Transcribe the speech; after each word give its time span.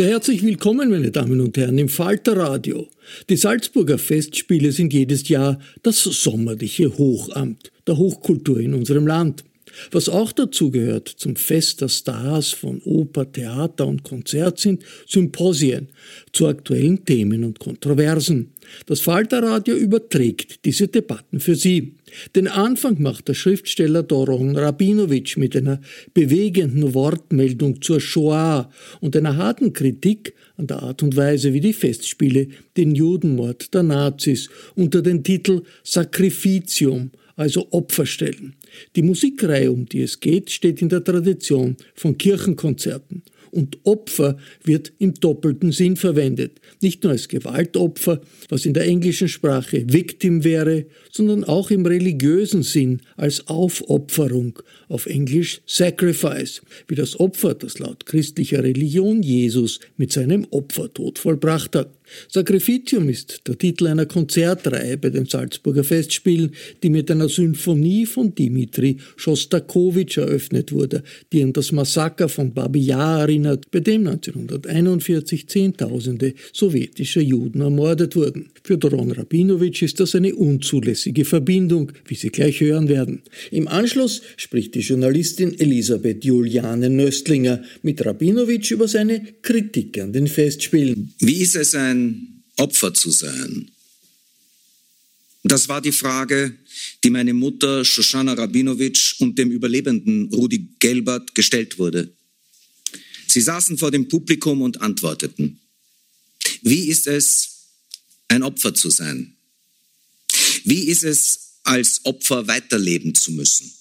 Sehr 0.00 0.12
herzlich 0.12 0.42
willkommen, 0.42 0.88
meine 0.88 1.10
Damen 1.10 1.42
und 1.42 1.58
Herren, 1.58 1.76
im 1.76 1.90
Falter 1.90 2.34
Radio. 2.34 2.88
Die 3.28 3.36
Salzburger 3.36 3.98
Festspiele 3.98 4.72
sind 4.72 4.94
jedes 4.94 5.28
Jahr 5.28 5.58
das 5.82 6.02
sommerliche 6.02 6.96
Hochamt 6.96 7.70
der 7.86 7.98
Hochkultur 7.98 8.60
in 8.60 8.72
unserem 8.72 9.06
Land. 9.06 9.44
Was 9.90 10.08
auch 10.08 10.32
dazu 10.32 10.70
gehört 10.70 11.08
zum 11.08 11.36
Fest 11.36 11.82
der 11.82 11.88
Stars 11.88 12.48
von 12.48 12.80
Oper, 12.82 13.30
Theater 13.30 13.86
und 13.86 14.02
Konzert 14.02 14.58
sind 14.58 14.84
Symposien 15.06 15.88
zu 16.32 16.46
aktuellen 16.46 17.04
Themen 17.04 17.44
und 17.44 17.58
Kontroversen. 17.58 18.52
Das 18.86 19.00
Falterradio 19.00 19.76
überträgt 19.76 20.64
diese 20.64 20.88
Debatten 20.88 21.40
für 21.40 21.56
Sie. 21.56 21.96
Den 22.34 22.48
Anfang 22.48 23.00
macht 23.00 23.28
der 23.28 23.34
Schriftsteller 23.34 24.02
Doron 24.02 24.56
Rabinowitsch 24.56 25.36
mit 25.36 25.56
einer 25.56 25.80
bewegenden 26.14 26.94
Wortmeldung 26.94 27.80
zur 27.82 28.00
Shoah 28.00 28.70
und 29.00 29.16
einer 29.16 29.36
harten 29.36 29.72
Kritik 29.72 30.34
an 30.56 30.66
der 30.66 30.82
Art 30.82 31.02
und 31.02 31.16
Weise, 31.16 31.52
wie 31.52 31.60
die 31.60 31.72
Festspiele 31.72 32.48
den 32.76 32.94
Judenmord 32.94 33.72
der 33.74 33.82
Nazis 33.82 34.50
unter 34.74 35.02
den 35.02 35.22
Titel 35.24 35.62
Sacrificium, 35.82 37.10
also 37.36 37.68
Opfer 37.70 38.06
stellen. 38.06 38.54
Die 38.96 39.02
Musikreihe, 39.02 39.72
um 39.72 39.86
die 39.86 40.02
es 40.02 40.20
geht, 40.20 40.50
steht 40.50 40.82
in 40.82 40.88
der 40.88 41.02
Tradition 41.02 41.76
von 41.94 42.16
Kirchenkonzerten 42.18 43.22
und 43.50 43.78
Opfer 43.84 44.36
wird 44.64 44.92
im 44.98 45.14
doppelten 45.14 45.72
Sinn 45.72 45.96
verwendet. 45.96 46.60
Nicht 46.80 47.02
nur 47.02 47.12
als 47.12 47.28
Gewaltopfer, 47.28 48.20
was 48.48 48.66
in 48.66 48.74
der 48.74 48.86
englischen 48.86 49.28
Sprache 49.28 49.84
Victim 49.86 50.44
wäre, 50.44 50.86
sondern 51.10 51.44
auch 51.44 51.70
im 51.70 51.86
religiösen 51.86 52.62
Sinn 52.62 53.00
als 53.16 53.46
Aufopferung, 53.48 54.58
auf 54.88 55.06
Englisch 55.06 55.60
Sacrifice, 55.66 56.62
wie 56.88 56.94
das 56.94 57.18
Opfer, 57.18 57.54
das 57.54 57.78
laut 57.78 58.06
christlicher 58.06 58.62
Religion 58.62 59.22
Jesus 59.22 59.80
mit 59.96 60.12
seinem 60.12 60.46
Opfertod 60.50 61.18
vollbracht 61.18 61.76
hat. 61.76 61.99
Sacrificium 62.28 63.08
ist 63.08 63.42
der 63.46 63.58
Titel 63.58 63.86
einer 63.86 64.06
Konzertreihe 64.06 64.96
bei 64.96 65.10
den 65.10 65.26
Salzburger 65.26 65.84
Festspielen, 65.84 66.52
die 66.82 66.90
mit 66.90 67.10
einer 67.10 67.28
Symphonie 67.28 68.06
von 68.06 68.34
Dimitri 68.34 68.98
Schostakowitsch 69.16 70.18
eröffnet 70.18 70.72
wurde, 70.72 71.02
die 71.32 71.42
an 71.42 71.52
das 71.52 71.72
Massaker 71.72 72.28
von 72.28 72.52
Babi 72.52 72.80
Yar 72.80 73.20
erinnert, 73.20 73.70
bei 73.70 73.80
dem 73.80 74.06
1941 74.06 75.48
Zehntausende 75.48 76.34
sowjetischer 76.52 77.20
Juden 77.20 77.60
ermordet 77.60 78.16
wurden. 78.16 78.50
Für 78.62 78.78
Doron 78.78 79.12
Rabinowitsch 79.12 79.82
ist 79.82 80.00
das 80.00 80.14
eine 80.14 80.34
unzulässige 80.34 81.24
Verbindung, 81.24 81.92
wie 82.06 82.14
Sie 82.14 82.30
gleich 82.30 82.60
hören 82.60 82.88
werden. 82.88 83.22
Im 83.50 83.68
Anschluss 83.68 84.22
spricht 84.36 84.74
die 84.74 84.80
Journalistin 84.80 85.58
Elisabeth 85.58 86.24
Juliane 86.24 86.90
Nöstlinger 86.90 87.62
mit 87.82 88.04
Rabinowitsch 88.04 88.72
über 88.72 88.88
seine 88.88 89.22
Kritik 89.42 90.00
an 90.00 90.12
den 90.12 90.26
Festspielen. 90.26 91.12
Wie 91.20 91.40
ist 91.40 91.56
es 91.56 91.74
ein 91.74 91.99
Opfer 92.56 92.92
zu 92.94 93.10
sein? 93.10 93.70
Das 95.42 95.68
war 95.68 95.80
die 95.80 95.92
Frage, 95.92 96.54
die 97.02 97.10
meine 97.10 97.32
Mutter 97.32 97.84
Shoshana 97.84 98.34
Rabinowitsch 98.34 99.20
und 99.20 99.38
dem 99.38 99.50
Überlebenden 99.50 100.32
Rudi 100.32 100.68
Gelbert 100.78 101.34
gestellt 101.34 101.78
wurde. 101.78 102.12
Sie 103.26 103.40
saßen 103.40 103.78
vor 103.78 103.90
dem 103.90 104.08
Publikum 104.08 104.60
und 104.60 104.80
antworteten. 104.80 105.60
Wie 106.62 106.88
ist 106.88 107.06
es, 107.06 107.68
ein 108.28 108.42
Opfer 108.42 108.74
zu 108.74 108.90
sein? 108.90 109.36
Wie 110.64 110.84
ist 110.84 111.04
es, 111.04 111.54
als 111.62 112.04
Opfer 112.04 112.46
weiterleben 112.46 113.14
zu 113.14 113.32
müssen? 113.32 113.72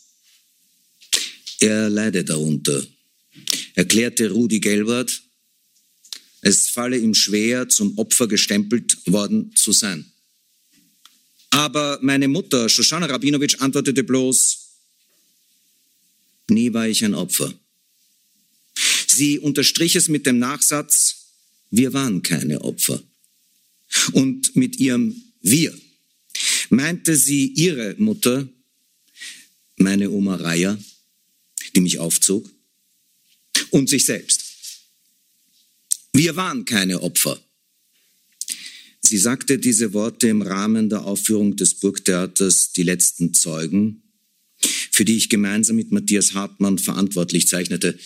Er 1.60 1.90
leide 1.90 2.24
darunter, 2.24 2.86
erklärte 3.76 4.32
Rudi 4.32 4.60
Gelbert 4.60 5.22
es 6.42 6.70
falle 6.70 6.98
ihm 6.98 7.14
schwer, 7.14 7.68
zum 7.70 7.98
Opfer 7.98 8.28
gestempelt 8.28 8.98
worden 9.06 9.54
zu 9.56 9.72
sein. 9.72 10.12
Aber 11.50 12.00
meine 12.02 12.28
Mutter, 12.28 12.70
Shoshana 12.70 13.08
Rabinowitsch, 13.08 13.60
antwortete 13.60 14.04
bloß, 14.04 14.70
nie 16.50 16.74
war 16.74 16.88
ich 16.88 17.04
ein 17.04 17.16
Opfer. 17.16 17.54
Sie 19.08 19.40
unterstrich 19.40 19.96
es 19.96 20.08
mit 20.08 20.26
dem 20.26 20.40
Nachsatz, 20.40 21.16
wir 21.72 21.94
waren 21.94 22.22
keine 22.22 22.62
Opfer. 22.62 23.02
Und 24.14 24.56
mit 24.56 24.80
ihrem 24.80 25.22
Wir 25.42 25.78
meinte 26.70 27.16
sie 27.16 27.48
ihre 27.48 27.96
Mutter, 27.98 28.48
meine 29.78 30.12
Oma 30.12 30.36
Raya, 30.36 30.78
die 31.76 31.82
mich 31.82 31.98
aufzog, 32.00 32.50
und 33.72 33.90
sich 33.90 34.06
selbst. 34.06 34.49
Wir 36.20 36.36
waren 36.36 36.66
keine 36.66 37.02
Opfer. 37.02 37.42
Sie 39.00 39.18
sagte 39.18 39.58
diese 39.58 39.94
Worte 39.94 40.28
im 40.28 40.42
Rahmen 40.42 40.90
der 40.90 41.06
Aufführung 41.06 41.56
des 41.56 41.76
Burgtheaters 41.76 42.74
Die 42.74 42.84
letzten 42.84 43.34
Zeugen, 43.34 44.04
für 44.92 45.06
die 45.06 45.16
ich 45.16 45.30
gemeinsam 45.30 45.78
mit 45.78 45.94
Matthias 45.94 46.34
Hartmann 46.34 46.78
verantwortlich 46.78 47.48
zeichnete. 47.48 47.98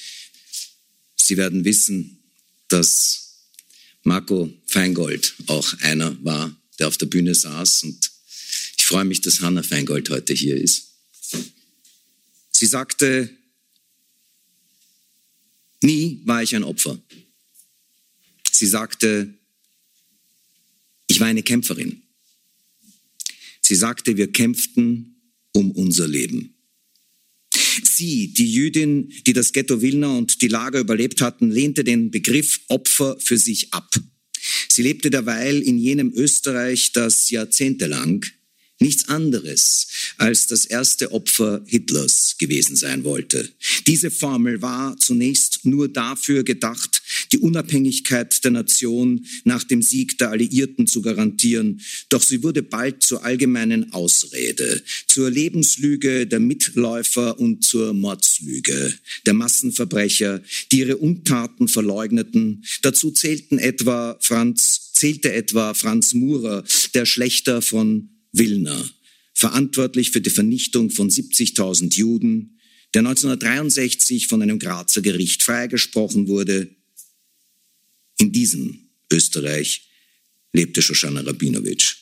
Sie 1.15 1.37
werden 1.37 1.65
wissen, 1.65 2.19
dass 2.67 3.49
Marco 4.03 4.53
Feingold 4.67 5.33
auch 5.47 5.73
einer 5.79 6.15
war, 6.23 6.55
der 6.77 6.89
auf 6.89 6.97
der 6.99 7.07
Bühne 7.07 7.33
saß 7.33 7.81
und 7.81 8.11
ich 8.77 8.85
freue 8.85 9.05
mich, 9.05 9.21
dass 9.21 9.41
Hanna 9.41 9.63
Feingold 9.63 10.11
heute 10.11 10.35
hier 10.35 10.57
ist. 10.57 10.89
Sie 12.51 12.67
sagte, 12.67 13.35
Nie 15.81 16.21
war 16.25 16.43
ich 16.43 16.55
ein 16.55 16.63
Opfer. 16.63 17.01
Sie 18.53 18.67
sagte, 18.67 19.33
ich 21.07 21.19
war 21.19 21.27
eine 21.27 21.43
Kämpferin. 21.43 22.03
Sie 23.61 23.75
sagte, 23.75 24.15
wir 24.15 24.31
kämpften 24.31 25.15
um 25.53 25.71
unser 25.71 26.07
Leben. 26.07 26.53
Sie, 27.83 28.33
die 28.33 28.51
Jüdin, 28.51 29.11
die 29.25 29.33
das 29.33 29.53
Ghetto 29.53 29.81
Wilna 29.81 30.17
und 30.17 30.41
die 30.41 30.47
Lager 30.47 30.79
überlebt 30.79 31.21
hatten, 31.21 31.49
lehnte 31.49 31.83
den 31.83 32.11
Begriff 32.11 32.59
Opfer 32.67 33.17
für 33.19 33.37
sich 33.37 33.73
ab. 33.73 33.95
Sie 34.69 34.83
lebte 34.83 35.09
derweil 35.09 35.61
in 35.61 35.77
jenem 35.77 36.13
Österreich, 36.13 36.91
das 36.91 37.29
jahrzehntelang 37.29 38.25
nichts 38.83 39.07
anderes 39.09 39.87
als 40.17 40.45
das 40.47 40.65
erste 40.65 41.11
Opfer 41.11 41.63
Hitlers 41.65 42.35
gewesen 42.37 42.75
sein 42.75 43.03
wollte. 43.03 43.49
Diese 43.87 44.11
Formel 44.11 44.61
war 44.61 44.97
zunächst 44.97 45.61
nur 45.63 45.87
dafür 45.87 46.43
gedacht, 46.43 47.01
die 47.31 47.39
Unabhängigkeit 47.39 48.43
der 48.43 48.51
Nation 48.51 49.25
nach 49.45 49.63
dem 49.63 49.81
Sieg 49.81 50.17
der 50.17 50.29
Alliierten 50.29 50.85
zu 50.85 51.01
garantieren, 51.01 51.81
doch 52.09 52.21
sie 52.21 52.43
wurde 52.43 52.61
bald 52.61 53.01
zur 53.01 53.23
allgemeinen 53.23 53.93
Ausrede, 53.93 54.83
zur 55.07 55.31
Lebenslüge 55.31 56.27
der 56.27 56.39
Mitläufer 56.39 57.39
und 57.39 57.63
zur 57.63 57.93
Mordslüge 57.93 58.93
der 59.25 59.33
Massenverbrecher, 59.33 60.43
die 60.71 60.79
ihre 60.79 60.97
Untaten 60.97 61.67
verleugneten. 61.67 62.63
Dazu 62.81 63.11
zählten 63.11 63.59
etwa 63.59 64.17
Franz 64.19 64.91
zählte 64.93 65.33
etwa 65.33 65.73
Franz 65.73 66.13
Murer, 66.13 66.63
der 66.93 67.05
Schlechter 67.05 67.61
von 67.61 68.12
Wilner, 68.33 68.89
verantwortlich 69.33 70.11
für 70.11 70.21
die 70.21 70.29
Vernichtung 70.29 70.89
von 70.89 71.09
70.000 71.09 71.95
Juden, 71.95 72.59
der 72.93 72.99
1963 72.99 74.27
von 74.27 74.41
einem 74.41 74.59
Grazer 74.59 75.01
Gericht 75.01 75.41
freigesprochen 75.41 76.27
wurde. 76.27 76.75
In 78.17 78.31
diesem 78.31 78.89
Österreich 79.11 79.87
lebte 80.51 80.81
Shoshana 80.81 81.21
Rabinowitsch. 81.21 81.97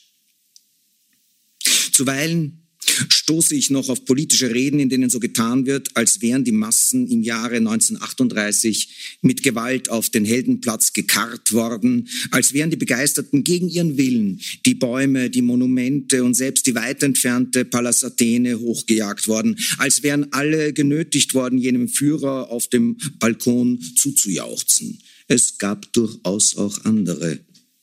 Zuweilen 1.92 2.61
stoße 3.08 3.54
ich 3.54 3.70
noch 3.70 3.88
auf 3.88 4.04
politische 4.04 4.54
Reden, 4.54 4.80
in 4.80 4.88
denen 4.88 5.10
so 5.10 5.20
getan 5.20 5.66
wird, 5.66 5.96
als 5.96 6.20
wären 6.22 6.44
die 6.44 6.52
Massen 6.52 7.08
im 7.08 7.22
Jahre 7.22 7.56
1938 7.56 9.18
mit 9.22 9.42
Gewalt 9.42 9.90
auf 9.90 10.10
den 10.10 10.24
Heldenplatz 10.24 10.92
gekarrt 10.92 11.52
worden, 11.52 12.08
als 12.30 12.52
wären 12.52 12.70
die 12.70 12.76
Begeisterten 12.76 13.44
gegen 13.44 13.68
ihren 13.68 13.96
Willen 13.96 14.40
die 14.66 14.74
Bäume, 14.74 15.30
die 15.30 15.42
Monumente 15.42 16.24
und 16.24 16.34
selbst 16.34 16.66
die 16.66 16.74
weit 16.74 17.02
entfernte 17.02 17.64
Pallas 17.64 18.04
Athene 18.04 18.58
hochgejagt 18.58 19.28
worden, 19.28 19.58
als 19.78 20.02
wären 20.02 20.32
alle 20.32 20.72
genötigt 20.72 21.34
worden, 21.34 21.58
jenem 21.58 21.88
Führer 21.88 22.50
auf 22.50 22.68
dem 22.68 22.98
Balkon 23.18 23.80
zuzujauchzen. 23.96 24.98
Es 25.28 25.58
gab 25.58 25.92
durchaus 25.92 26.56
auch 26.56 26.84
andere 26.84 27.40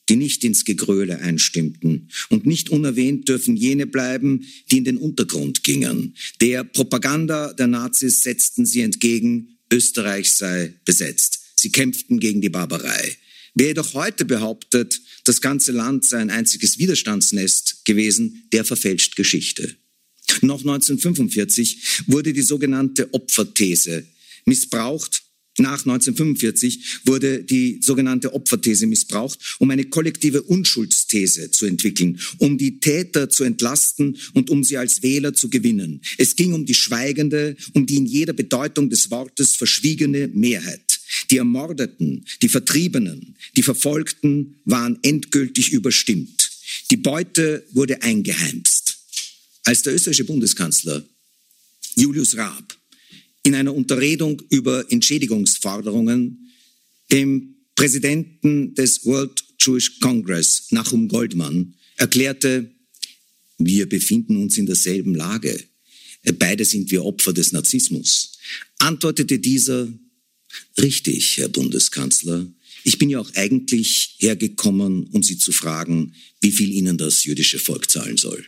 die 0.09 0.15
nicht 0.15 0.43
ins 0.43 0.65
Gegröle 0.65 1.19
einstimmten. 1.19 2.09
Und 2.29 2.45
nicht 2.45 2.69
unerwähnt 2.69 3.29
dürfen 3.29 3.55
jene 3.55 3.85
bleiben, 3.85 4.45
die 4.71 4.79
in 4.79 4.83
den 4.83 4.97
Untergrund 4.97 5.63
gingen. 5.63 6.15
Der 6.41 6.63
Propaganda 6.63 7.53
der 7.53 7.67
Nazis 7.67 8.23
setzten 8.23 8.65
sie 8.65 8.81
entgegen, 8.81 9.59
Österreich 9.71 10.31
sei 10.31 10.73
besetzt. 10.83 11.39
Sie 11.55 11.71
kämpften 11.71 12.19
gegen 12.19 12.41
die 12.41 12.49
Barbarei. 12.49 13.17
Wer 13.53 13.67
jedoch 13.67 13.93
heute 13.93 14.25
behauptet, 14.25 14.99
das 15.25 15.41
ganze 15.41 15.71
Land 15.71 16.05
sei 16.05 16.19
ein 16.19 16.29
einziges 16.29 16.79
Widerstandsnest 16.79 17.85
gewesen, 17.85 18.47
der 18.53 18.65
verfälscht 18.65 19.15
Geschichte. 19.15 19.75
Noch 20.41 20.61
1945 20.61 22.03
wurde 22.07 22.33
die 22.33 22.41
sogenannte 22.41 23.13
Opferthese 23.13 24.05
missbraucht 24.45 25.23
nach 25.57 25.79
1945 25.79 27.01
wurde 27.05 27.43
die 27.43 27.79
sogenannte 27.81 28.33
Opferthese 28.33 28.87
missbraucht, 28.87 29.39
um 29.59 29.69
eine 29.71 29.85
kollektive 29.85 30.41
Unschuldsthese 30.43 31.51
zu 31.51 31.65
entwickeln, 31.65 32.19
um 32.37 32.57
die 32.57 32.79
Täter 32.79 33.29
zu 33.29 33.43
entlasten 33.43 34.17
und 34.33 34.49
um 34.49 34.63
sie 34.63 34.77
als 34.77 35.03
Wähler 35.03 35.33
zu 35.33 35.49
gewinnen. 35.49 36.01
Es 36.17 36.35
ging 36.35 36.53
um 36.53 36.65
die 36.65 36.73
schweigende, 36.73 37.57
um 37.73 37.85
die 37.85 37.97
in 37.97 38.05
jeder 38.05 38.33
Bedeutung 38.33 38.89
des 38.89 39.11
Wortes 39.11 39.55
verschwiegene 39.55 40.29
Mehrheit. 40.29 40.99
Die 41.31 41.37
Ermordeten, 41.37 42.25
die 42.41 42.49
Vertriebenen, 42.49 43.35
die 43.57 43.63
Verfolgten 43.63 44.61
waren 44.65 44.99
endgültig 45.01 45.71
überstimmt. 45.71 46.51
Die 46.91 46.97
Beute 46.97 47.65
wurde 47.71 48.01
eingeheimst. 48.01 48.97
Als 49.63 49.81
der 49.81 49.93
österreichische 49.93 50.25
Bundeskanzler 50.25 51.03
Julius 51.95 52.37
Raab 52.37 52.78
in 53.43 53.55
einer 53.55 53.73
Unterredung 53.73 54.41
über 54.49 54.91
Entschädigungsforderungen 54.91 56.51
dem 57.11 57.55
Präsidenten 57.75 58.75
des 58.75 59.05
World 59.05 59.43
Jewish 59.59 59.99
Congress, 59.99 60.67
Nachum 60.71 61.07
Goldman, 61.07 61.75
erklärte, 61.95 62.69
wir 63.57 63.87
befinden 63.89 64.37
uns 64.37 64.57
in 64.57 64.65
derselben 64.65 65.15
Lage. 65.15 65.63
Beide 66.37 66.65
sind 66.65 66.91
wir 66.91 67.05
Opfer 67.05 67.33
des 67.33 67.51
Narzissmus. 67.51 68.37
Antwortete 68.77 69.39
dieser, 69.39 69.91
richtig, 70.77 71.37
Herr 71.37 71.49
Bundeskanzler, 71.49 72.47
ich 72.83 72.97
bin 72.97 73.09
ja 73.09 73.19
auch 73.19 73.33
eigentlich 73.35 74.15
hergekommen, 74.19 75.03
um 75.07 75.23
Sie 75.23 75.37
zu 75.37 75.51
fragen, 75.51 76.13
wie 76.41 76.51
viel 76.51 76.71
Ihnen 76.71 76.97
das 76.97 77.25
jüdische 77.25 77.59
Volk 77.59 77.89
zahlen 77.89 78.17
soll. 78.17 78.45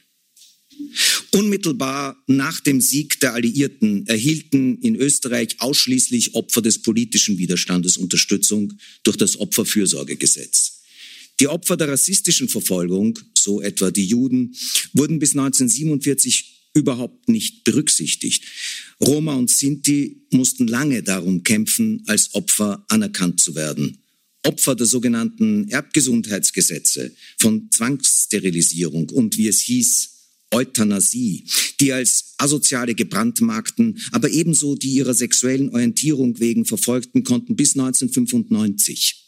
Unmittelbar 1.34 2.22
nach 2.28 2.60
dem 2.60 2.82
Sieg 2.82 3.20
der 3.22 3.34
Alliierten 3.34 4.06
erhielten 4.08 4.80
in 4.82 4.96
Österreich 4.96 5.60
ausschließlich 5.60 6.36
Opfer 6.36 6.62
des 6.62 6.82
politischen 6.82 7.38
Widerstandes 7.38 7.98
Unterstützung 7.98 8.74
durch 9.04 9.18
das 9.18 9.38
Opferfürsorgegesetz. 9.38 10.82
Die 11.40 11.48
Opfer 11.48 11.78
der 11.78 11.88
rassistischen 11.88 12.50
Verfolgung, 12.50 13.18
so 13.38 13.62
etwa 13.62 13.92
die 13.92 14.06
Juden, 14.06 14.56
wurden 14.94 15.20
bis 15.20 15.32
1947 15.32 16.70
überhaupt 16.74 17.30
nicht 17.30 17.64
berücksichtigt. 17.64 18.44
Roma 19.02 19.34
und 19.36 19.50
Sinti 19.50 20.28
mussten 20.32 20.68
lange 20.68 21.04
darum 21.04 21.44
kämpfen, 21.44 22.04
als 22.08 22.34
Opfer 22.34 22.86
anerkannt 22.90 23.40
zu 23.40 23.56
werden. 23.56 23.98
Opfer 24.44 24.76
der 24.76 24.88
sogenannten 24.88 25.68
Erbgesundheitsgesetze, 25.70 27.12
von 27.38 27.70
Zwangssterilisierung 27.72 29.10
und, 29.10 29.38
wie 29.38 29.48
es 29.48 29.62
hieß, 29.62 30.11
Euthanasie, 30.52 31.46
die 31.80 31.94
als 31.94 32.34
asoziale 32.38 32.96
gebrandmarkten, 32.96 34.02
aber 34.12 34.30
ebenso 34.30 34.76
die 34.76 34.94
ihrer 34.94 35.14
sexuellen 35.14 35.70
Orientierung 35.70 36.40
wegen 36.40 36.66
verfolgten, 36.66 37.24
konnten 37.24 37.56
bis 37.56 37.78
1995 37.78 39.22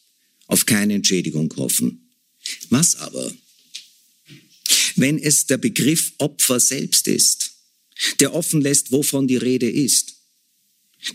auf 0.48 0.66
keine 0.66 0.96
Entschädigung 0.96 1.54
hoffen. 1.58 2.10
Was 2.70 2.98
aber, 2.98 3.32
wenn 4.96 5.18
es 5.18 5.46
der 5.46 5.58
Begriff 5.58 6.14
Opfer 6.18 6.60
selbst 6.60 7.08
ist, 7.08 7.52
der 8.20 8.34
offen 8.34 8.60
lässt, 8.62 8.92
wovon 8.92 9.28
die 9.28 9.38
Rede 9.38 9.70
ist? 9.70 10.16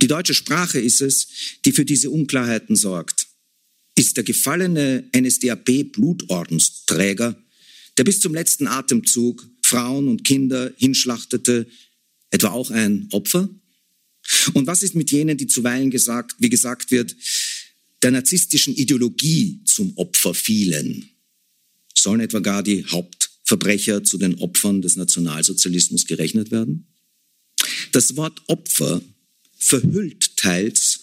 Die 0.02 0.06
deutsche 0.06 0.34
Sprache 0.34 0.80
ist 0.80 1.00
es, 1.00 1.28
die 1.64 1.72
für 1.72 1.84
diese 1.84 2.10
Unklarheiten 2.10 2.76
sorgt. 2.76 3.26
Ist 3.94 4.16
der 4.16 4.24
gefallene 4.24 5.08
NSDAP-Blutordensträger, 5.16 7.42
der 7.96 8.04
bis 8.04 8.20
zum 8.20 8.34
letzten 8.34 8.66
Atemzug 8.66 9.48
Frauen 9.68 10.08
und 10.08 10.24
Kinder 10.24 10.72
hinschlachtete, 10.78 11.66
etwa 12.30 12.48
auch 12.48 12.70
ein 12.70 13.08
Opfer? 13.12 13.48
Und 14.54 14.66
was 14.66 14.82
ist 14.82 14.94
mit 14.94 15.10
jenen, 15.10 15.36
die 15.36 15.46
zuweilen 15.46 15.90
gesagt, 15.90 16.36
wie 16.38 16.48
gesagt 16.48 16.90
wird, 16.90 17.14
der 18.02 18.12
narzisstischen 18.12 18.74
Ideologie 18.74 19.60
zum 19.64 19.96
Opfer 19.96 20.32
fielen? 20.32 21.10
Sollen 21.94 22.20
etwa 22.20 22.38
gar 22.38 22.62
die 22.62 22.84
Hauptverbrecher 22.86 24.04
zu 24.04 24.16
den 24.16 24.36
Opfern 24.36 24.80
des 24.80 24.96
Nationalsozialismus 24.96 26.06
gerechnet 26.06 26.50
werden? 26.50 26.86
Das 27.92 28.16
Wort 28.16 28.40
Opfer 28.46 29.02
verhüllt 29.58 30.36
teils, 30.36 31.00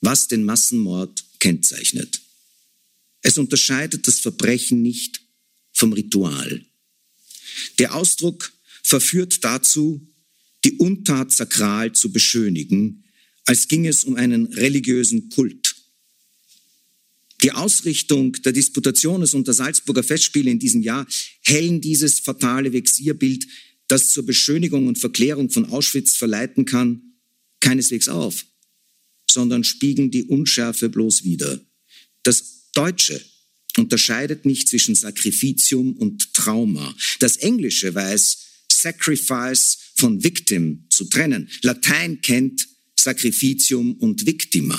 was 0.00 0.26
den 0.26 0.44
Massenmord 0.44 1.24
kennzeichnet. 1.38 2.20
Es 3.22 3.38
unterscheidet 3.38 4.08
das 4.08 4.18
Verbrechen 4.18 4.82
nicht 4.82 5.20
vom 5.72 5.92
Ritual. 5.92 6.64
Der 7.78 7.94
Ausdruck 7.94 8.52
verführt 8.82 9.44
dazu, 9.44 10.06
die 10.64 10.74
Untat 10.74 11.32
sakral 11.32 11.92
zu 11.92 12.12
beschönigen, 12.12 13.04
als 13.46 13.68
ging 13.68 13.86
es 13.86 14.04
um 14.04 14.16
einen 14.16 14.46
religiösen 14.52 15.30
Kult. 15.30 15.74
Die 17.42 17.52
Ausrichtung 17.52 18.32
der 18.44 18.52
Disputationes 18.52 19.32
und 19.32 19.46
der 19.46 19.54
Salzburger 19.54 20.02
Festspiele 20.02 20.50
in 20.50 20.58
diesem 20.58 20.82
Jahr 20.82 21.06
hellen 21.40 21.80
dieses 21.80 22.20
fatale 22.20 22.72
Vexierbild, 22.72 23.46
das 23.88 24.10
zur 24.10 24.26
Beschönigung 24.26 24.86
und 24.86 24.98
Verklärung 24.98 25.50
von 25.50 25.64
Auschwitz 25.66 26.16
verleiten 26.16 26.66
kann, 26.66 27.14
keineswegs 27.60 28.08
auf, 28.08 28.44
sondern 29.30 29.64
spiegeln 29.64 30.10
die 30.10 30.24
Unschärfe 30.24 30.90
bloß 30.90 31.24
wider. 31.24 31.60
Das 32.22 32.70
Deutsche 32.72 33.20
unterscheidet 33.78 34.46
nicht 34.46 34.68
zwischen 34.68 34.94
Sacrificium 34.94 35.96
und 35.96 36.34
Trauma. 36.34 36.94
Das 37.18 37.36
Englische 37.36 37.94
weiß, 37.94 38.38
Sacrifice 38.70 39.78
von 39.94 40.22
Victim 40.22 40.86
zu 40.88 41.04
trennen. 41.04 41.48
Latein 41.62 42.20
kennt 42.20 42.66
Sacrificium 42.98 43.94
und 43.94 44.26
Victima. 44.26 44.78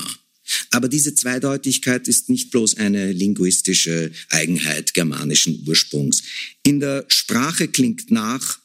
Aber 0.72 0.90
diese 0.90 1.16
Zweideutigkeit 1.16 2.08
ist 2.08 2.30
nicht 2.30 2.52
bloß 2.52 2.78
eine 2.78 3.12
linguistische 3.12 4.12
Eigenheit 4.30 4.94
germanischen 4.94 5.64
Ursprungs. 5.68 6.24
In 6.64 6.80
der 6.80 7.06
Sprache 7.08 7.68
klingt 7.68 8.12
nach, 8.12 8.60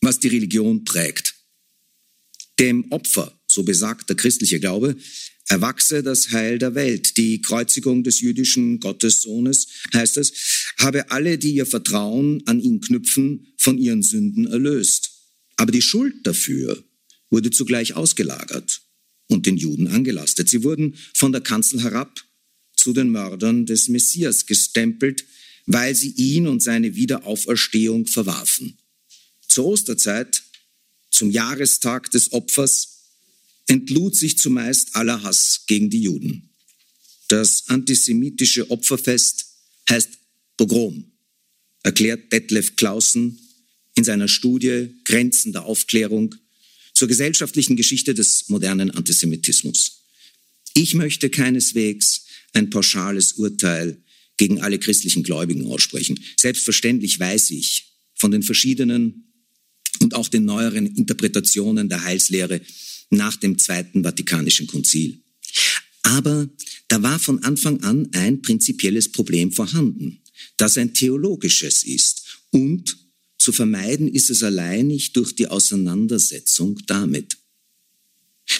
was 0.00 0.20
die 0.20 0.28
Religion 0.28 0.84
prägt. 0.84 1.34
Dem 2.58 2.90
Opfer, 2.90 3.38
so 3.46 3.62
besagt 3.62 4.08
der 4.08 4.16
christliche 4.16 4.60
Glaube, 4.60 4.96
erwachse 5.48 6.02
das 6.02 6.32
Heil 6.32 6.58
der 6.58 6.74
Welt. 6.74 7.16
Die 7.16 7.40
Kreuzigung 7.40 8.02
des 8.04 8.20
jüdischen 8.20 8.80
Gottessohnes, 8.80 9.68
heißt 9.94 10.16
es, 10.16 10.32
habe 10.78 11.10
alle, 11.10 11.38
die 11.38 11.54
ihr 11.54 11.66
Vertrauen 11.66 12.42
an 12.46 12.60
ihn 12.60 12.80
knüpfen, 12.80 13.46
von 13.56 13.78
ihren 13.78 14.02
Sünden 14.02 14.46
erlöst. 14.46 15.10
Aber 15.56 15.72
die 15.72 15.82
Schuld 15.82 16.26
dafür 16.26 16.82
wurde 17.30 17.50
zugleich 17.50 17.94
ausgelagert 17.94 18.82
und 19.28 19.46
den 19.46 19.56
Juden 19.56 19.88
angelastet. 19.88 20.48
Sie 20.48 20.62
wurden 20.62 20.94
von 21.14 21.32
der 21.32 21.40
Kanzel 21.40 21.82
herab 21.82 22.22
zu 22.76 22.92
den 22.92 23.10
Mördern 23.10 23.66
des 23.66 23.88
Messias 23.88 24.46
gestempelt, 24.46 25.24
weil 25.66 25.94
sie 25.94 26.10
ihn 26.10 26.46
und 26.46 26.62
seine 26.62 26.94
Wiederauferstehung 26.94 28.06
verwarfen. 28.06 28.78
Zur 29.48 29.66
Osterzeit, 29.66 30.42
zum 31.10 31.30
Jahrestag 31.30 32.10
des 32.10 32.32
Opfers, 32.32 32.95
entlud 33.66 34.14
sich 34.14 34.38
zumeist 34.38 34.94
aller 34.94 35.22
Hass 35.22 35.64
gegen 35.66 35.90
die 35.90 36.02
Juden. 36.02 36.50
Das 37.28 37.64
antisemitische 37.68 38.70
Opferfest 38.70 39.46
heißt 39.90 40.18
Pogrom, 40.56 41.12
erklärt 41.82 42.32
Detlef 42.32 42.76
Clausen 42.76 43.38
in 43.94 44.04
seiner 44.04 44.28
Studie 44.28 44.94
Grenzen 45.04 45.52
der 45.52 45.64
Aufklärung 45.64 46.34
zur 46.94 47.08
gesellschaftlichen 47.08 47.76
Geschichte 47.76 48.14
des 48.14 48.48
modernen 48.48 48.90
Antisemitismus. 48.90 50.04
Ich 50.74 50.94
möchte 50.94 51.30
keineswegs 51.30 52.26
ein 52.52 52.70
pauschales 52.70 53.32
Urteil 53.32 54.02
gegen 54.36 54.60
alle 54.60 54.78
christlichen 54.78 55.22
Gläubigen 55.22 55.66
aussprechen. 55.66 56.22
Selbstverständlich 56.36 57.18
weiß 57.18 57.50
ich 57.50 57.92
von 58.14 58.30
den 58.30 58.42
verschiedenen 58.42 59.32
und 60.00 60.14
auch 60.14 60.28
den 60.28 60.44
neueren 60.44 60.86
Interpretationen 60.86 61.88
der 61.88 62.04
Heilslehre 62.04 62.60
nach 63.10 63.36
dem 63.36 63.58
Zweiten 63.58 64.02
Vatikanischen 64.02 64.66
Konzil. 64.66 65.20
Aber 66.02 66.48
da 66.88 67.02
war 67.02 67.18
von 67.18 67.42
Anfang 67.42 67.82
an 67.82 68.08
ein 68.12 68.42
prinzipielles 68.42 69.10
Problem 69.10 69.52
vorhanden, 69.52 70.20
das 70.56 70.78
ein 70.78 70.94
theologisches 70.94 71.82
ist 71.82 72.40
und 72.50 72.96
zu 73.38 73.52
vermeiden 73.52 74.08
ist 74.08 74.30
es 74.30 74.42
allein 74.42 74.88
nicht 74.88 75.16
durch 75.16 75.34
die 75.34 75.46
Auseinandersetzung 75.46 76.80
damit. 76.86 77.36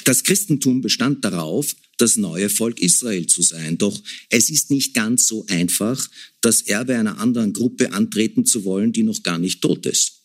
Das 0.04 0.24
Christentum 0.24 0.80
bestand 0.80 1.24
darauf, 1.24 1.74
das 1.96 2.16
neue 2.16 2.48
Volk 2.48 2.80
Israel 2.80 3.26
zu 3.26 3.42
sein. 3.42 3.78
Doch 3.78 4.00
es 4.30 4.50
ist 4.50 4.70
nicht 4.70 4.94
ganz 4.94 5.26
so 5.26 5.46
einfach, 5.48 6.08
das 6.40 6.62
Erbe 6.62 6.96
einer 6.96 7.18
anderen 7.18 7.52
Gruppe 7.52 7.92
antreten 7.92 8.44
zu 8.44 8.64
wollen, 8.64 8.92
die 8.92 9.02
noch 9.02 9.22
gar 9.22 9.38
nicht 9.38 9.60
tot 9.60 9.86
ist. 9.86 10.22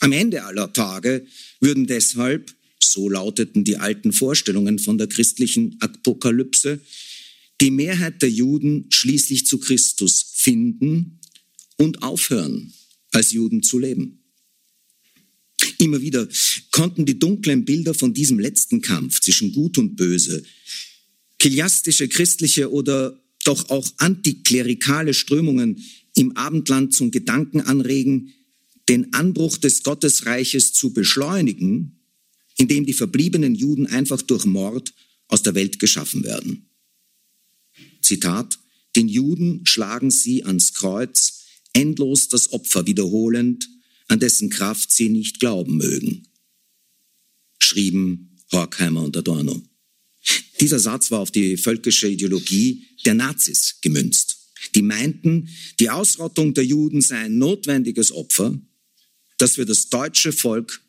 Am 0.00 0.12
Ende 0.12 0.44
aller 0.44 0.72
Tage 0.72 1.26
würden 1.60 1.86
deshalb, 1.86 2.54
so 2.82 3.08
lauteten 3.08 3.64
die 3.64 3.76
alten 3.76 4.12
Vorstellungen 4.12 4.78
von 4.78 4.98
der 4.98 5.08
christlichen 5.08 5.76
Apokalypse, 5.80 6.80
die 7.60 7.70
Mehrheit 7.70 8.22
der 8.22 8.30
Juden 8.30 8.86
schließlich 8.90 9.46
zu 9.46 9.58
Christus 9.58 10.32
finden 10.34 11.18
und 11.76 12.02
aufhören, 12.02 12.72
als 13.12 13.32
Juden 13.32 13.62
zu 13.62 13.78
leben. 13.78 14.18
Immer 15.78 16.00
wieder 16.00 16.28
konnten 16.70 17.06
die 17.06 17.18
dunklen 17.18 17.64
Bilder 17.64 17.94
von 17.94 18.14
diesem 18.14 18.38
letzten 18.38 18.80
Kampf 18.80 19.20
zwischen 19.20 19.52
Gut 19.52 19.78
und 19.78 19.96
Böse, 19.96 20.42
kiliastische, 21.38 22.08
christliche 22.08 22.70
oder 22.72 23.20
doch 23.44 23.70
auch 23.70 23.88
antiklerikale 23.98 25.14
Strömungen 25.14 25.82
im 26.14 26.36
Abendland 26.36 26.94
zum 26.94 27.10
Gedanken 27.10 27.60
anregen, 27.60 28.34
den 28.88 29.12
Anbruch 29.14 29.58
des 29.58 29.82
Gottesreiches 29.82 30.72
zu 30.72 30.92
beschleunigen, 30.92 31.97
indem 32.58 32.84
die 32.84 32.92
verbliebenen 32.92 33.54
Juden 33.54 33.86
einfach 33.86 34.20
durch 34.20 34.44
Mord 34.44 34.92
aus 35.28 35.42
der 35.42 35.54
Welt 35.54 35.78
geschaffen 35.78 36.24
werden. 36.24 36.68
Zitat, 38.02 38.58
den 38.96 39.08
Juden 39.08 39.64
schlagen 39.64 40.10
sie 40.10 40.44
ans 40.44 40.74
Kreuz, 40.74 41.44
endlos 41.72 42.28
das 42.28 42.52
Opfer 42.52 42.86
wiederholend, 42.86 43.68
an 44.08 44.18
dessen 44.18 44.50
Kraft 44.50 44.90
sie 44.90 45.08
nicht 45.08 45.38
glauben 45.40 45.76
mögen, 45.76 46.26
schrieben 47.58 48.36
Horkheimer 48.50 49.02
und 49.02 49.16
Adorno. 49.16 49.62
Dieser 50.60 50.78
Satz 50.78 51.10
war 51.10 51.20
auf 51.20 51.30
die 51.30 51.56
völkische 51.56 52.08
Ideologie 52.08 52.84
der 53.04 53.14
Nazis 53.14 53.76
gemünzt. 53.80 54.36
Die 54.74 54.82
meinten, 54.82 55.48
die 55.78 55.90
Ausrottung 55.90 56.54
der 56.54 56.64
Juden 56.64 57.00
sei 57.00 57.18
ein 57.18 57.38
notwendiges 57.38 58.10
Opfer, 58.10 58.58
das 59.36 59.54
für 59.54 59.66
das 59.66 59.88
deutsche 59.88 60.32
Volk 60.32 60.82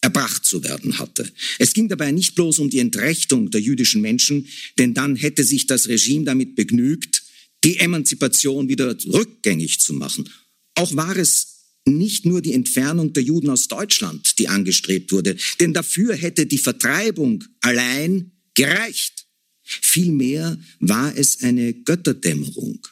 erbracht 0.00 0.44
zu 0.44 0.62
werden 0.62 0.98
hatte. 0.98 1.30
Es 1.58 1.72
ging 1.72 1.88
dabei 1.88 2.12
nicht 2.12 2.34
bloß 2.34 2.60
um 2.60 2.70
die 2.70 2.78
Entrechtung 2.78 3.50
der 3.50 3.60
jüdischen 3.60 4.00
Menschen, 4.00 4.46
denn 4.78 4.94
dann 4.94 5.16
hätte 5.16 5.44
sich 5.44 5.66
das 5.66 5.88
Regime 5.88 6.24
damit 6.24 6.54
begnügt, 6.54 7.22
die 7.64 7.78
Emanzipation 7.78 8.68
wieder 8.68 8.96
rückgängig 9.06 9.80
zu 9.80 9.92
machen. 9.92 10.28
Auch 10.74 10.94
war 10.94 11.16
es 11.16 11.58
nicht 11.84 12.26
nur 12.26 12.42
die 12.42 12.52
Entfernung 12.52 13.12
der 13.12 13.22
Juden 13.22 13.50
aus 13.50 13.66
Deutschland, 13.66 14.38
die 14.38 14.48
angestrebt 14.48 15.10
wurde, 15.10 15.36
denn 15.58 15.72
dafür 15.72 16.14
hätte 16.14 16.46
die 16.46 16.58
Vertreibung 16.58 17.44
allein 17.60 18.32
gereicht. 18.54 19.26
Vielmehr 19.62 20.58
war 20.80 21.16
es 21.16 21.42
eine 21.42 21.74
Götterdämmerung. 21.74 22.86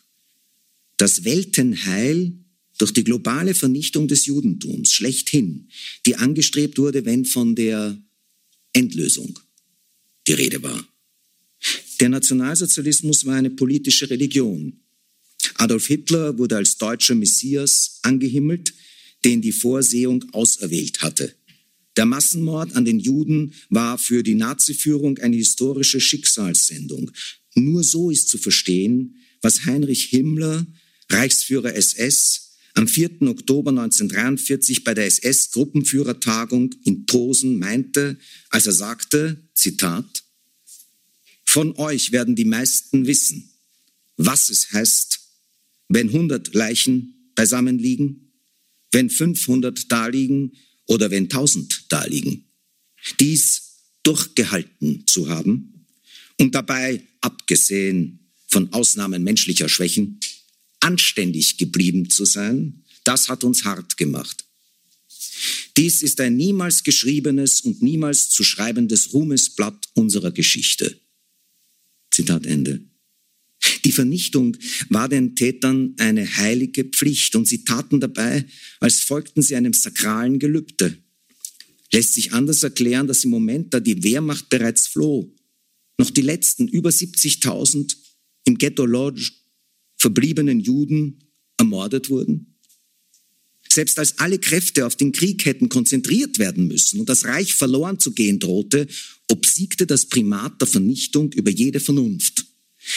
Das 0.96 1.24
Weltenheil 1.24 2.32
durch 2.78 2.92
die 2.92 3.04
globale 3.04 3.54
Vernichtung 3.54 4.08
des 4.08 4.26
Judentums 4.26 4.92
schlechthin, 4.92 5.68
die 6.04 6.16
angestrebt 6.16 6.78
wurde, 6.78 7.04
wenn 7.04 7.24
von 7.24 7.54
der 7.54 8.00
Endlösung 8.72 9.38
die 10.26 10.34
Rede 10.34 10.62
war. 10.62 10.86
Der 12.00 12.08
Nationalsozialismus 12.08 13.24
war 13.24 13.36
eine 13.36 13.50
politische 13.50 14.10
Religion. 14.10 14.80
Adolf 15.54 15.86
Hitler 15.86 16.36
wurde 16.36 16.56
als 16.56 16.76
deutscher 16.76 17.14
Messias 17.14 18.00
angehimmelt, 18.02 18.74
den 19.24 19.40
die 19.40 19.52
Vorsehung 19.52 20.24
auserwählt 20.32 21.00
hatte. 21.00 21.34
Der 21.96 22.04
Massenmord 22.04 22.76
an 22.76 22.84
den 22.84 23.00
Juden 23.00 23.54
war 23.70 23.96
für 23.96 24.22
die 24.22 24.34
Naziführung 24.34 25.16
eine 25.18 25.36
historische 25.36 26.00
Schicksalssendung. 26.00 27.10
Nur 27.54 27.82
so 27.82 28.10
ist 28.10 28.28
zu 28.28 28.36
verstehen, 28.36 29.16
was 29.40 29.64
Heinrich 29.64 30.04
Himmler, 30.04 30.66
Reichsführer 31.08 31.74
SS, 31.74 32.45
am 32.76 32.86
4. 32.86 33.22
Oktober 33.22 33.70
1943 33.70 34.84
bei 34.84 34.92
der 34.92 35.06
SS-Gruppenführertagung 35.06 36.74
in 36.84 37.06
Posen 37.06 37.58
meinte, 37.58 38.18
als 38.50 38.66
er 38.66 38.72
sagte, 38.72 39.48
Zitat, 39.54 40.24
von 41.44 41.74
euch 41.76 42.12
werden 42.12 42.36
die 42.36 42.44
meisten 42.44 43.06
wissen, 43.06 43.50
was 44.18 44.50
es 44.50 44.72
heißt, 44.72 45.20
wenn 45.88 46.08
100 46.08 46.54
Leichen 46.54 47.30
beisammen 47.34 47.78
liegen, 47.78 48.32
wenn 48.92 49.08
500 49.08 49.90
daliegen 49.90 50.52
oder 50.84 51.10
wenn 51.10 51.24
1000 51.24 51.86
daliegen. 51.88 52.44
Dies 53.20 53.62
durchgehalten 54.02 55.06
zu 55.06 55.30
haben 55.30 55.86
und 56.38 56.54
dabei, 56.54 57.02
abgesehen 57.22 58.30
von 58.48 58.70
Ausnahmen 58.74 59.24
menschlicher 59.24 59.70
Schwächen, 59.70 60.20
anständig 60.86 61.58
geblieben 61.58 62.08
zu 62.10 62.24
sein, 62.24 62.84
das 63.02 63.28
hat 63.28 63.42
uns 63.42 63.64
hart 63.64 63.96
gemacht. 63.96 64.44
Dies 65.76 66.02
ist 66.02 66.20
ein 66.20 66.36
niemals 66.36 66.84
geschriebenes 66.84 67.60
und 67.60 67.82
niemals 67.82 68.30
zu 68.30 68.44
schreibendes 68.44 69.12
Ruhmesblatt 69.12 69.88
unserer 69.94 70.30
Geschichte. 70.30 71.00
Zitat 72.12 72.46
Ende. 72.46 72.80
Die 73.84 73.90
Vernichtung 73.90 74.56
war 74.88 75.08
den 75.08 75.34
Tätern 75.34 75.94
eine 75.98 76.24
heilige 76.36 76.84
Pflicht 76.84 77.34
und 77.34 77.48
sie 77.48 77.64
taten 77.64 77.98
dabei, 78.00 78.46
als 78.78 79.00
folgten 79.00 79.42
sie 79.42 79.56
einem 79.56 79.72
sakralen 79.72 80.38
Gelübde. 80.38 80.96
Lässt 81.92 82.14
sich 82.14 82.32
anders 82.32 82.62
erklären, 82.62 83.08
dass 83.08 83.24
im 83.24 83.30
Moment, 83.30 83.74
da 83.74 83.80
die 83.80 84.04
Wehrmacht 84.04 84.48
bereits 84.50 84.86
floh, 84.86 85.34
noch 85.98 86.10
die 86.10 86.22
letzten 86.22 86.68
über 86.68 86.90
70.000 86.90 87.96
im 88.44 88.56
Ghetto 88.56 88.86
Lodge 88.86 89.32
verbliebenen 90.06 90.60
Juden 90.60 91.18
ermordet 91.58 92.10
wurden? 92.10 92.54
Selbst 93.68 93.98
als 93.98 94.18
alle 94.20 94.38
Kräfte 94.38 94.86
auf 94.86 94.94
den 94.94 95.10
Krieg 95.10 95.44
hätten 95.44 95.68
konzentriert 95.68 96.38
werden 96.38 96.68
müssen 96.68 97.00
und 97.00 97.08
das 97.08 97.24
Reich 97.24 97.54
verloren 97.54 97.98
zu 97.98 98.12
gehen 98.12 98.38
drohte, 98.38 98.86
obsiegte 99.28 99.84
das 99.84 100.06
Primat 100.06 100.60
der 100.60 100.68
Vernichtung 100.68 101.32
über 101.32 101.50
jede 101.50 101.80
Vernunft, 101.80 102.46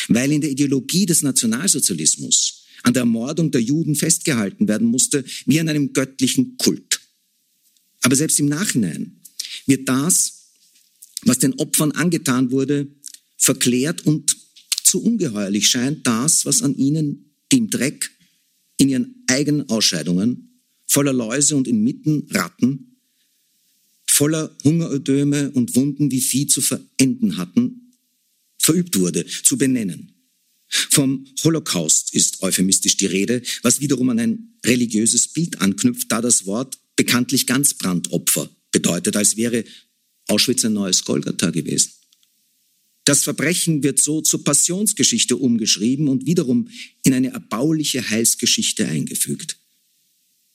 weil 0.07 0.31
in 0.31 0.41
der 0.41 0.51
Ideologie 0.51 1.07
des 1.07 1.23
Nationalsozialismus 1.23 2.65
an 2.83 2.93
der 2.93 3.01
Ermordung 3.01 3.49
der 3.49 3.61
Juden 3.61 3.95
festgehalten 3.95 4.67
werden 4.67 4.87
musste, 4.87 5.25
wie 5.47 5.59
an 5.59 5.67
einem 5.67 5.93
göttlichen 5.93 6.57
Kult. 6.57 7.01
Aber 8.01 8.15
selbst 8.15 8.39
im 8.39 8.45
Nachhinein 8.45 9.19
wird 9.65 9.89
das, 9.89 10.51
was 11.23 11.39
den 11.39 11.55
Opfern 11.55 11.91
angetan 11.91 12.51
wurde, 12.51 12.87
verklärt 13.35 14.05
und 14.05 14.38
zu 14.89 15.03
ungeheuerlich 15.03 15.67
scheint 15.67 16.05
das, 16.07 16.45
was 16.45 16.63
an 16.63 16.75
ihnen, 16.75 17.35
dem 17.51 17.69
Dreck, 17.69 18.11
in 18.77 18.89
ihren 18.89 19.23
eigenen 19.27 19.69
Ausscheidungen, 19.69 20.61
voller 20.87 21.13
Läuse 21.13 21.55
und 21.55 21.67
inmitten 21.67 22.27
Ratten, 22.31 22.97
voller 24.07 24.55
Hungerödöme 24.63 25.51
und 25.51 25.75
Wunden 25.75 26.11
wie 26.11 26.21
Vieh 26.21 26.47
zu 26.47 26.61
verenden 26.61 27.37
hatten, 27.37 27.93
verübt 28.57 28.97
wurde, 28.97 29.25
zu 29.25 29.57
benennen. 29.57 30.13
Vom 30.67 31.25
Holocaust 31.43 32.13
ist 32.13 32.41
euphemistisch 32.41 32.97
die 32.97 33.05
Rede, 33.05 33.41
was 33.61 33.81
wiederum 33.81 34.09
an 34.09 34.19
ein 34.19 34.59
religiöses 34.65 35.27
Bild 35.27 35.61
anknüpft, 35.61 36.11
da 36.11 36.21
das 36.21 36.45
Wort 36.45 36.77
bekanntlich 36.95 37.47
Ganzbrandopfer 37.47 38.49
bedeutet, 38.71 39.15
als 39.15 39.37
wäre 39.37 39.63
Auschwitz 40.27 40.65
ein 40.65 40.73
neues 40.73 41.05
Golgatha 41.05 41.49
gewesen. 41.49 41.91
Das 43.09 43.23
Verbrechen 43.23 43.81
wird 43.81 43.97
so 43.97 44.21
zur 44.21 44.43
Passionsgeschichte 44.43 45.35
umgeschrieben 45.35 46.09
und 46.09 46.27
wiederum 46.27 46.69
in 47.03 47.15
eine 47.15 47.29
erbauliche 47.31 48.07
Heilsgeschichte 48.07 48.87
eingefügt. 48.87 49.57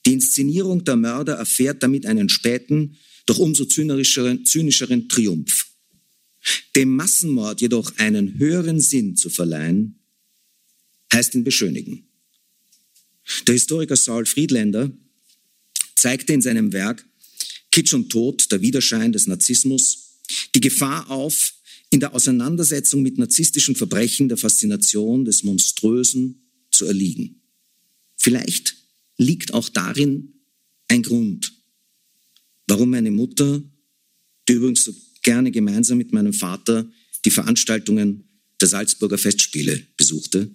Die 0.05 0.13
Inszenierung 0.13 0.85
der 0.85 0.95
Mörder 0.95 1.33
erfährt 1.33 1.83
damit 1.83 2.05
einen 2.05 2.29
späten, 2.29 2.95
doch 3.25 3.39
umso 3.39 3.65
zynischeren, 3.65 4.45
zynischeren 4.45 5.09
Triumph. 5.09 5.67
Dem 6.77 6.95
Massenmord 6.95 7.59
jedoch 7.59 7.91
einen 7.97 8.39
höheren 8.39 8.79
Sinn 8.79 9.17
zu 9.17 9.29
verleihen, 9.29 9.99
heißt 11.11 11.35
ihn 11.35 11.43
beschönigen. 11.43 12.07
Der 13.47 13.55
Historiker 13.55 13.97
Saul 13.97 14.25
Friedländer 14.25 14.93
zeigte 15.97 16.31
in 16.31 16.41
seinem 16.41 16.71
Werk 16.71 17.05
Kitsch 17.69 17.93
und 17.93 18.09
Tod, 18.09 18.49
der 18.49 18.61
Widerschein 18.61 19.11
des 19.11 19.27
Narzissmus, 19.27 20.21
die 20.55 20.61
Gefahr 20.61 21.11
auf, 21.11 21.54
in 21.95 22.01
der 22.01 22.13
Auseinandersetzung 22.13 23.03
mit 23.03 23.17
narzisstischen 23.17 23.73
Verbrechen 23.73 24.27
der 24.27 24.35
Faszination 24.35 25.23
des 25.23 25.43
Monströsen 25.43 26.41
zu 26.69 26.83
erliegen. 26.83 27.41
Vielleicht 28.17 28.75
liegt 29.17 29.53
auch 29.53 29.69
darin 29.69 30.33
ein 30.89 31.03
Grund, 31.03 31.53
warum 32.67 32.89
meine 32.89 33.11
Mutter, 33.11 33.63
die 34.49 34.53
übrigens 34.53 34.83
so 34.83 34.93
gerne 35.23 35.51
gemeinsam 35.51 35.97
mit 35.97 36.11
meinem 36.11 36.33
Vater 36.33 36.85
die 37.23 37.31
Veranstaltungen 37.31 38.27
der 38.59 38.67
Salzburger 38.67 39.17
Festspiele 39.17 39.81
besuchte, 39.95 40.53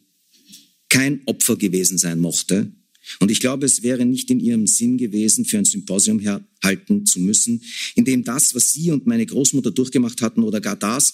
kein 0.90 1.22
Opfer 1.24 1.56
gewesen 1.56 1.96
sein 1.96 2.18
mochte. 2.18 2.70
Und 3.18 3.30
ich 3.30 3.40
glaube, 3.40 3.66
es 3.66 3.82
wäre 3.82 4.04
nicht 4.04 4.30
in 4.30 4.40
ihrem 4.40 4.66
Sinn 4.66 4.98
gewesen, 4.98 5.44
für 5.44 5.58
ein 5.58 5.64
Symposium 5.64 6.20
halten 6.62 7.06
zu 7.06 7.20
müssen, 7.20 7.62
in 7.94 8.04
dem 8.04 8.24
das, 8.24 8.54
was 8.54 8.72
sie 8.72 8.90
und 8.90 9.06
meine 9.06 9.26
Großmutter 9.26 9.70
durchgemacht 9.70 10.22
hatten 10.22 10.42
oder 10.42 10.60
gar 10.60 10.76
das, 10.76 11.12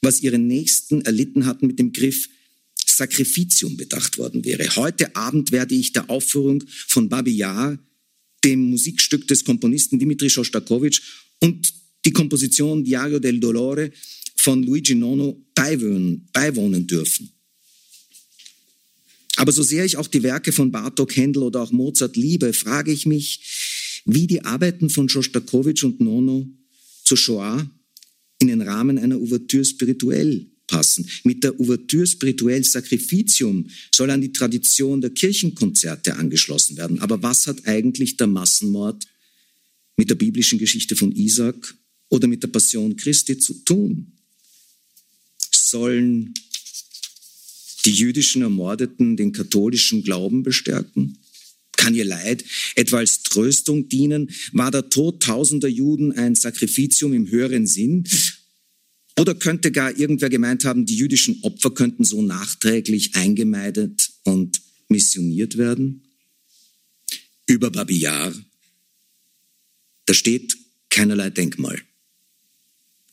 was 0.00 0.22
ihre 0.22 0.38
Nächsten 0.38 1.02
erlitten 1.02 1.46
hatten, 1.46 1.66
mit 1.66 1.78
dem 1.78 1.92
Griff 1.92 2.28
Sacrificium 2.86 3.76
bedacht 3.76 4.18
worden 4.18 4.44
wäre. 4.44 4.76
Heute 4.76 5.14
Abend 5.16 5.52
werde 5.52 5.74
ich 5.74 5.92
der 5.92 6.08
Aufführung 6.08 6.64
von 6.86 7.08
Babi 7.08 7.32
Yar, 7.32 7.78
dem 8.44 8.70
Musikstück 8.70 9.26
des 9.28 9.44
Komponisten 9.44 9.98
Dimitri 9.98 10.30
Shostakovich 10.30 11.02
und 11.40 11.74
die 12.04 12.12
Komposition 12.12 12.84
Diario 12.84 13.18
del 13.18 13.40
Dolore 13.40 13.92
von 14.36 14.62
Luigi 14.62 14.94
Nono 14.94 15.44
beiwohnen, 15.54 16.28
beiwohnen 16.32 16.86
dürfen. 16.86 17.35
Aber 19.36 19.52
so 19.52 19.62
sehr 19.62 19.84
ich 19.84 19.96
auch 19.96 20.08
die 20.08 20.22
Werke 20.22 20.50
von 20.50 20.72
Bartok, 20.72 21.14
Händel 21.16 21.42
oder 21.42 21.62
auch 21.62 21.72
Mozart 21.72 22.16
liebe, 22.16 22.52
frage 22.52 22.90
ich 22.90 23.06
mich, 23.06 24.02
wie 24.06 24.26
die 24.26 24.44
Arbeiten 24.44 24.88
von 24.88 25.08
Schostakowitsch 25.08 25.84
und 25.84 26.00
Nono 26.00 26.48
zur 27.04 27.16
Shoah 27.16 27.70
in 28.38 28.48
den 28.48 28.62
Rahmen 28.62 28.98
einer 28.98 29.18
Ouvertüre 29.18 29.64
spirituell 29.64 30.46
passen. 30.66 31.08
Mit 31.24 31.44
der 31.44 31.58
Ouvertüre 31.60 32.06
spirituell 32.06 32.64
Sacrificium 32.64 33.68
soll 33.94 34.10
an 34.10 34.20
die 34.20 34.32
Tradition 34.32 35.00
der 35.00 35.10
Kirchenkonzerte 35.10 36.16
angeschlossen 36.16 36.76
werden. 36.76 37.00
Aber 37.00 37.22
was 37.22 37.46
hat 37.46 37.66
eigentlich 37.66 38.16
der 38.16 38.26
Massenmord 38.26 39.06
mit 39.96 40.10
der 40.10 40.16
biblischen 40.16 40.58
Geschichte 40.58 40.96
von 40.96 41.12
Isaac 41.12 41.74
oder 42.08 42.26
mit 42.26 42.42
der 42.42 42.48
Passion 42.48 42.96
Christi 42.96 43.38
zu 43.38 43.64
tun? 43.64 44.12
Sollen 45.52 46.34
die 47.86 47.92
jüdischen 47.92 48.42
Ermordeten 48.42 49.16
den 49.16 49.32
katholischen 49.32 50.02
Glauben 50.02 50.42
bestärken? 50.42 51.18
Kann 51.76 51.94
ihr 51.94 52.04
Leid 52.04 52.44
etwa 52.74 52.98
als 52.98 53.22
Tröstung 53.22 53.88
dienen? 53.88 54.30
War 54.52 54.70
der 54.70 54.88
Tod 54.88 55.22
tausender 55.22 55.68
Juden 55.68 56.12
ein 56.12 56.34
Sakrifitium 56.34 57.12
im 57.12 57.30
höheren 57.30 57.66
Sinn? 57.66 58.04
Oder 59.18 59.34
könnte 59.34 59.72
gar 59.72 59.96
irgendwer 59.96 60.28
gemeint 60.28 60.64
haben, 60.64 60.84
die 60.84 60.96
jüdischen 60.96 61.42
Opfer 61.42 61.70
könnten 61.70 62.04
so 62.04 62.20
nachträglich 62.22 63.14
eingemeidet 63.14 64.10
und 64.24 64.60
missioniert 64.88 65.56
werden? 65.56 66.02
Über 67.46 67.70
Babi 67.70 67.98
Yar, 67.98 68.34
da 70.06 70.14
steht 70.14 70.56
keinerlei 70.90 71.30
Denkmal. 71.30 71.80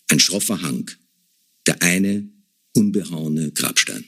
Ein 0.07 0.19
schroffer 0.19 0.61
Hang, 0.61 0.89
der 1.67 1.81
eine 1.81 2.27
unbehauene 2.73 3.51
Grabstein. 3.51 4.05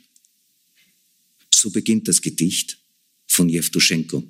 So 1.66 1.72
beginnt 1.72 2.08
das 2.08 2.22
Gedicht 2.22 2.78
von 3.26 3.50
Jewtuschenko 3.50 4.24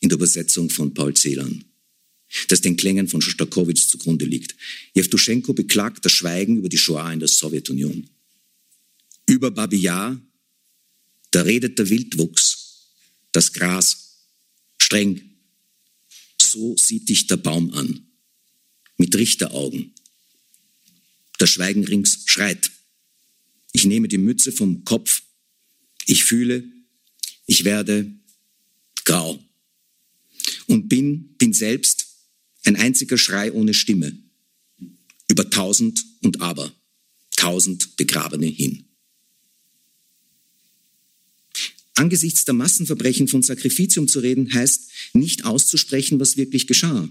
in 0.00 0.08
der 0.08 0.16
Übersetzung 0.16 0.70
von 0.70 0.94
Paul 0.94 1.14
Celan, 1.14 1.62
das 2.48 2.62
den 2.62 2.78
Klängen 2.78 3.06
von 3.06 3.20
Schostakowitsch 3.20 3.86
zugrunde 3.86 4.24
liegt. 4.24 4.56
Jewtuschenko 4.94 5.52
beklagt 5.52 6.06
das 6.06 6.12
Schweigen 6.12 6.56
über 6.56 6.70
die 6.70 6.78
Shoah 6.78 7.12
in 7.12 7.18
der 7.18 7.28
Sowjetunion. 7.28 8.08
Über 9.26 9.50
Babi 9.50 9.76
Yar, 9.76 10.18
da 11.32 11.42
redet 11.42 11.78
der 11.78 11.90
Wildwuchs, 11.90 12.86
das 13.32 13.52
Gras, 13.52 14.16
streng. 14.80 15.20
So 16.40 16.78
sieht 16.78 17.10
dich 17.10 17.26
der 17.26 17.36
Baum 17.36 17.74
an, 17.74 18.06
mit 18.96 19.14
Richteraugen. 19.14 19.92
Das 21.36 21.50
Schweigen 21.50 21.84
rings 21.84 22.22
schreit. 22.24 22.70
Ich 23.74 23.84
nehme 23.84 24.08
die 24.08 24.16
Mütze 24.16 24.50
vom 24.50 24.82
Kopf 24.86 25.25
ich 26.06 26.24
fühle, 26.24 26.64
ich 27.46 27.64
werde 27.64 28.10
grau 29.04 29.38
und 30.66 30.88
bin, 30.88 31.36
bin 31.36 31.52
selbst 31.52 32.06
ein 32.64 32.76
einziger 32.76 33.18
Schrei 33.18 33.52
ohne 33.52 33.74
Stimme 33.74 34.16
über 35.28 35.50
tausend 35.50 36.04
und 36.22 36.40
aber, 36.40 36.72
tausend 37.36 37.96
Begrabene 37.96 38.46
hin. 38.46 38.84
Angesichts 41.94 42.44
der 42.44 42.54
Massenverbrechen 42.54 43.26
von 43.26 43.42
Sakrifitium 43.42 44.06
zu 44.06 44.20
reden, 44.20 44.52
heißt 44.52 44.90
nicht 45.14 45.44
auszusprechen, 45.44 46.20
was 46.20 46.36
wirklich 46.36 46.66
geschah. 46.66 47.08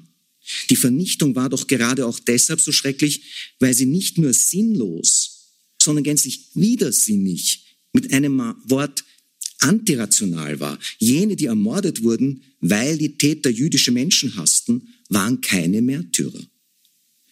Die 0.70 0.76
Vernichtung 0.76 1.36
war 1.36 1.50
doch 1.50 1.68
gerade 1.68 2.06
auch 2.06 2.20
deshalb 2.20 2.62
so 2.62 2.72
schrecklich, 2.72 3.56
weil 3.60 3.74
sie 3.74 3.88
nicht 3.88 4.20
nur 4.20 4.32
sinnlos, 4.32 5.50
sondern 5.82 6.04
gänzlich 6.04 6.50
widersinnig 6.54 7.65
mit 7.96 8.12
einem 8.12 8.54
Wort 8.66 9.06
antirational 9.60 10.60
war. 10.60 10.78
Jene, 11.00 11.38
die 11.38 11.46
ermordet 11.46 12.04
wurden, 12.04 12.44
weil 12.60 12.98
die 12.98 13.18
Täter 13.18 13.50
jüdische 13.50 13.92
Menschen 13.92 14.36
hassten, 14.36 14.90
waren 15.08 15.40
keine 15.40 15.82
Märtyrer. 15.82 16.46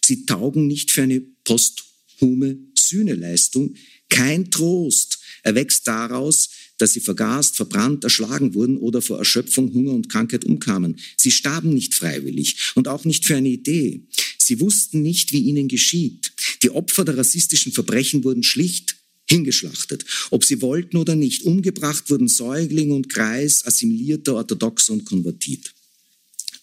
Sie 0.05 0.25
taugen 0.25 0.67
nicht 0.67 0.91
für 0.91 1.03
eine 1.03 1.19
posthume 1.19 2.57
Sühneleistung. 2.75 3.75
Kein 4.09 4.51
Trost 4.51 5.19
erwächst 5.43 5.85
daraus, 5.85 6.49
dass 6.77 6.93
sie 6.93 7.01
vergast, 7.01 7.57
verbrannt, 7.57 8.05
erschlagen 8.05 8.53
wurden 8.53 8.77
oder 8.77 9.01
vor 9.01 9.19
Erschöpfung, 9.19 9.73
Hunger 9.73 9.91
und 9.91 10.07
Krankheit 10.07 10.45
umkamen. 10.45 10.97
Sie 11.17 11.31
starben 11.31 11.73
nicht 11.73 11.93
freiwillig 11.93 12.71
und 12.75 12.87
auch 12.87 13.03
nicht 13.03 13.25
für 13.25 13.35
eine 13.35 13.49
Idee. 13.49 14.07
Sie 14.37 14.61
wussten 14.61 15.01
nicht, 15.01 15.33
wie 15.33 15.41
ihnen 15.41 15.67
geschieht. 15.67 16.31
Die 16.63 16.69
Opfer 16.69 17.03
der 17.03 17.17
rassistischen 17.17 17.73
Verbrechen 17.73 18.23
wurden 18.23 18.43
schlicht 18.43 18.92
hingeschlachtet. 19.33 20.05
Ob 20.29 20.43
sie 20.43 20.61
wollten 20.61 20.97
oder 20.97 21.15
nicht, 21.15 21.43
umgebracht 21.43 22.09
wurden 22.09 22.27
Säugling 22.27 22.91
und 22.91 23.09
Kreis, 23.09 23.65
assimilierter 23.65 24.35
Orthodoxer 24.35 24.93
und 24.93 25.05
Konvertit. 25.05 25.73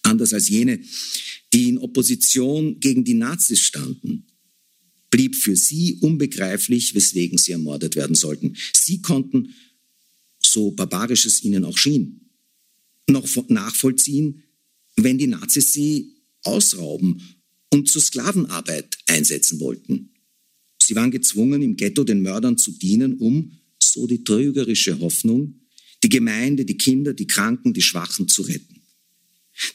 Anders 0.03 0.33
als 0.33 0.47
jene, 0.47 0.79
die 1.53 1.69
in 1.69 1.77
Opposition 1.77 2.79
gegen 2.79 3.03
die 3.03 3.13
Nazis 3.13 3.59
standen, 3.59 4.25
blieb 5.09 5.35
für 5.35 5.57
sie 5.57 5.97
unbegreiflich, 5.99 6.95
weswegen 6.95 7.37
sie 7.37 7.51
ermordet 7.51 7.97
werden 7.97 8.15
sollten. 8.15 8.55
Sie 8.73 9.01
konnten, 9.01 9.53
so 10.43 10.71
barbarisch 10.71 11.25
es 11.25 11.43
ihnen 11.43 11.65
auch 11.65 11.77
schien, 11.77 12.29
noch 13.09 13.27
nachvollziehen, 13.49 14.43
wenn 14.95 15.17
die 15.17 15.27
Nazis 15.27 15.73
sie 15.73 16.15
ausrauben 16.43 17.21
und 17.69 17.89
zur 17.89 18.01
Sklavenarbeit 18.01 18.97
einsetzen 19.07 19.59
wollten. 19.59 20.11
Sie 20.91 20.95
waren 20.97 21.09
gezwungen, 21.09 21.61
im 21.61 21.77
Ghetto 21.77 22.03
den 22.03 22.21
Mördern 22.21 22.57
zu 22.57 22.69
dienen, 22.69 23.13
um, 23.13 23.53
so 23.81 24.07
die 24.07 24.25
trügerische 24.25 24.99
Hoffnung, 24.99 25.61
die 26.03 26.09
Gemeinde, 26.09 26.65
die 26.65 26.75
Kinder, 26.75 27.13
die 27.13 27.27
Kranken, 27.27 27.73
die 27.73 27.81
Schwachen 27.81 28.27
zu 28.27 28.41
retten. 28.41 28.81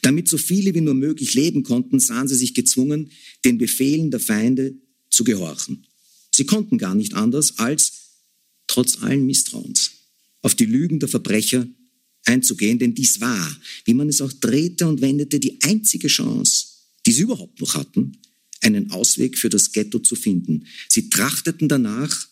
Damit 0.03 0.27
so 0.27 0.37
viele 0.37 0.75
wie 0.75 0.81
nur 0.81 0.93
möglich 0.93 1.33
leben 1.33 1.63
konnten, 1.63 1.99
sahen 1.99 2.27
sie 2.27 2.35
sich 2.35 2.53
gezwungen, 2.53 3.09
den 3.43 3.57
Befehlen 3.57 4.11
der 4.11 4.19
Feinde 4.19 4.75
zu 5.09 5.23
gehorchen. 5.23 5.87
Sie 6.29 6.45
konnten 6.45 6.77
gar 6.77 6.93
nicht 6.93 7.15
anders, 7.15 7.57
als 7.57 7.93
trotz 8.67 9.01
allen 9.01 9.25
Misstrauens 9.25 9.93
auf 10.43 10.53
die 10.53 10.65
Lügen 10.65 10.99
der 10.99 11.09
Verbrecher 11.09 11.67
einzugehen, 12.25 12.77
denn 12.77 12.93
dies 12.93 13.19
war, 13.21 13.57
wie 13.85 13.95
man 13.95 14.07
es 14.07 14.21
auch 14.21 14.33
drehte 14.33 14.85
und 14.85 15.01
wendete, 15.01 15.39
die 15.39 15.63
einzige 15.63 16.09
Chance, 16.09 16.67
die 17.07 17.11
sie 17.11 17.23
überhaupt 17.23 17.59
noch 17.59 17.73
hatten, 17.73 18.19
einen 18.67 18.91
Ausweg 18.91 19.37
für 19.37 19.49
das 19.49 19.71
Ghetto 19.71 19.99
zu 19.99 20.15
finden. 20.15 20.67
Sie 20.89 21.09
trachteten 21.09 21.67
danach, 21.67 22.27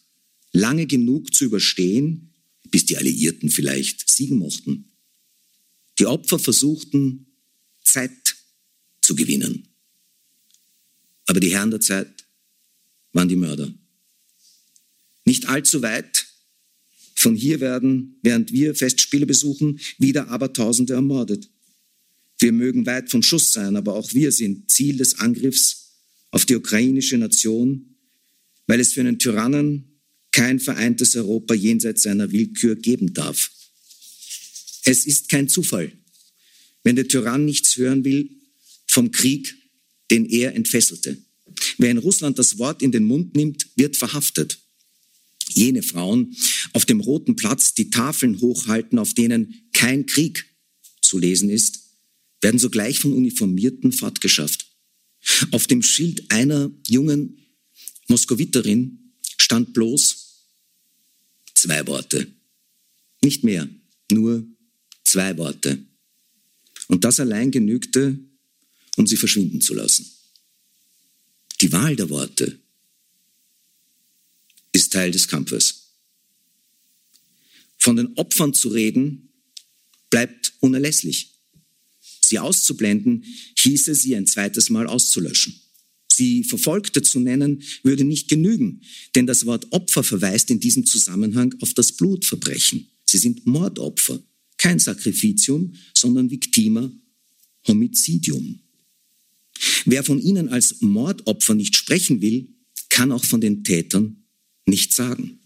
lange 0.52 0.86
genug 0.86 1.34
zu 1.34 1.46
überstehen, 1.46 2.34
bis 2.70 2.86
die 2.86 2.98
Alliierten 2.98 3.50
vielleicht 3.50 4.10
siegen 4.10 4.38
mochten. 4.38 4.92
Die 5.98 6.06
Opfer 6.06 6.40
versuchten, 6.40 7.26
Zeit 7.84 8.36
zu 9.02 9.16
gewinnen. 9.16 9.68
Aber 11.28 11.40
die 11.40 11.52
Herren 11.52 11.72
der 11.72 11.82
Zeit 11.82 12.26
waren 13.14 13.30
die 13.30 13.36
Mörder. 13.36 13.74
Nicht 15.24 15.48
allzu 15.48 15.82
weit 15.82 16.28
von 17.16 17.36
hier 17.36 17.60
werden, 17.60 18.20
während 18.22 18.52
wir 18.52 18.76
Festspiele 18.76 19.26
besuchen, 19.26 19.80
wieder 19.98 20.28
aber 20.28 20.54
Tausende 20.54 20.94
ermordet. 20.94 21.50
Wir 22.40 22.52
mögen 22.52 22.86
weit 22.86 23.10
vom 23.10 23.24
Schuss 23.24 23.54
sein, 23.54 23.76
aber 23.76 23.96
auch 23.96 24.14
wir 24.14 24.32
sind 24.32 24.70
Ziel 24.70 24.98
des 24.98 25.20
Angriffs 25.20 25.85
auf 26.36 26.46
die 26.46 26.56
ukrainische 26.56 27.18
Nation, 27.18 27.96
weil 28.68 28.82
es 28.82 28.92
für 28.92 29.00
einen 29.00 29.20
Tyrannen 29.20 30.02
kein 30.32 30.60
vereintes 30.60 31.16
Europa 31.16 31.54
jenseits 31.54 32.04
seiner 32.04 32.30
Willkür 32.30 32.76
geben 32.76 33.14
darf. 33.14 33.52
Es 34.84 35.06
ist 35.06 35.30
kein 35.30 35.48
Zufall, 35.48 35.94
wenn 36.84 36.98
der 36.98 37.08
Tyrann 37.08 37.46
nichts 37.46 37.78
hören 37.78 38.04
will 38.04 38.30
vom 38.86 39.12
Krieg, 39.12 39.56
den 40.12 40.26
er 40.26 40.56
entfesselte. 40.56 41.18
Wer 41.78 41.92
in 41.92 42.00
Russland 42.00 42.38
das 42.38 42.58
Wort 42.58 42.82
in 42.82 42.92
den 42.92 43.06
Mund 43.06 43.34
nimmt, 43.38 43.70
wird 43.78 43.96
verhaftet. 43.96 44.60
Jene 45.54 45.84
Frauen 45.84 46.36
auf 46.74 46.84
dem 46.84 47.00
Roten 47.00 47.38
Platz 47.38 47.76
die 47.76 47.90
Tafeln 47.90 48.42
hochhalten, 48.42 49.00
auf 49.00 49.14
denen 49.14 49.70
kein 49.72 50.06
Krieg 50.06 50.46
zu 51.02 51.18
lesen 51.18 51.50
ist, 51.50 51.80
werden 52.42 52.60
sogleich 52.60 53.00
von 53.00 53.14
Uniformierten 53.14 53.94
fortgeschafft. 53.94 54.75
Auf 55.52 55.68
dem 55.68 55.82
Schild 55.82 56.32
einer 56.32 56.72
jungen 56.88 57.40
Moskowiterin 58.08 59.14
stand 59.38 59.74
bloß 59.74 60.26
zwei 61.56 61.86
Worte. 61.88 62.28
Nicht 63.22 63.44
mehr, 63.44 63.68
nur 64.12 64.46
zwei 65.04 65.38
Worte. 65.38 65.84
Und 66.88 67.04
das 67.04 67.20
allein 67.20 67.52
genügte, 67.52 68.20
um 68.98 69.08
sie 69.08 69.18
verschwinden 69.18 69.62
zu 69.62 69.74
lassen. 69.74 70.06
Die 71.62 71.72
Wahl 71.72 71.96
der 71.96 72.10
Worte 72.10 72.60
ist 74.72 74.94
Teil 74.94 75.12
des 75.12 75.28
Kampfes. 75.28 75.94
Von 77.78 77.96
den 77.96 78.18
Opfern 78.18 78.54
zu 78.54 78.70
reden, 78.70 79.30
bleibt 80.10 80.54
unerlässlich. 80.60 81.35
Sie 82.28 82.40
auszublenden, 82.40 83.24
hieße 83.58 83.96
sie 83.96 84.16
ein 84.16 84.28
zweites 84.28 84.70
Mal 84.70 84.88
auszulöschen. 84.88 85.60
Sie 86.12 86.44
Verfolgte 86.44 87.02
zu 87.02 87.20
nennen, 87.20 87.62
würde 87.84 88.06
nicht 88.06 88.30
genügen, 88.30 88.82
denn 89.16 89.28
das 89.28 89.46
Wort 89.46 89.68
Opfer 89.72 90.04
verweist 90.04 90.50
in 90.50 90.60
diesem 90.60 90.86
Zusammenhang 90.86 91.54
auf 91.62 91.74
das 91.74 91.92
Blutverbrechen. 91.92 92.88
Sie 93.06 93.18
sind 93.18 93.46
Mordopfer, 93.46 94.24
kein 94.58 94.80
Sacrificium, 94.80 95.74
sondern 95.94 96.32
Victima 96.32 96.90
Homizidium. 97.68 98.60
Wer 99.86 100.04
von 100.04 100.20
ihnen 100.20 100.50
als 100.50 100.82
Mordopfer 100.82 101.56
nicht 101.56 101.76
sprechen 101.76 102.22
will, 102.22 102.48
kann 102.90 103.12
auch 103.12 103.26
von 103.26 103.42
den 103.42 103.64
Tätern 103.64 104.24
nicht 104.66 104.94
sagen. 104.94 105.40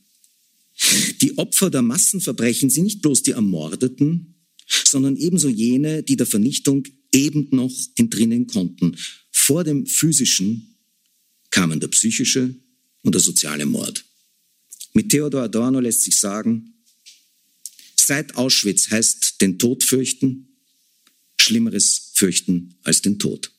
Die 1.22 1.38
Opfer 1.38 1.70
der 1.70 1.82
Massenverbrechen 1.82 2.70
sind 2.70 2.86
nicht 2.86 3.02
bloß 3.02 3.24
die 3.24 3.32
Ermordeten, 3.32 4.36
sondern 4.69 5.15
ebenso 5.15 5.49
jene, 5.49 6.03
die 6.03 6.15
der 6.15 6.27
Vernichtung 6.27 6.84
eben 7.12 7.47
noch 7.51 7.73
entrinnen 7.97 8.47
konnten. 8.47 8.95
Vor 9.32 9.63
dem 9.63 9.86
physischen 9.86 10.77
kamen 11.51 11.79
der 11.79 11.88
psychische 11.88 12.55
und 13.03 13.15
der 13.15 13.21
soziale 13.21 13.65
Mord. 13.65 14.05
Mit 14.93 15.10
Theodor 15.10 15.43
Adorno 15.43 15.79
lässt 15.79 16.03
sich 16.03 16.19
sagen, 16.19 16.73
seit 17.95 18.36
Auschwitz 18.36 18.89
heißt 18.89 19.41
den 19.41 19.58
Tod 19.58 19.84
fürchten, 19.84 20.47
Schlimmeres 21.39 22.12
fürchten 22.13 22.75
als 22.84 23.01
den 23.01 23.17
Tod. 23.17 23.51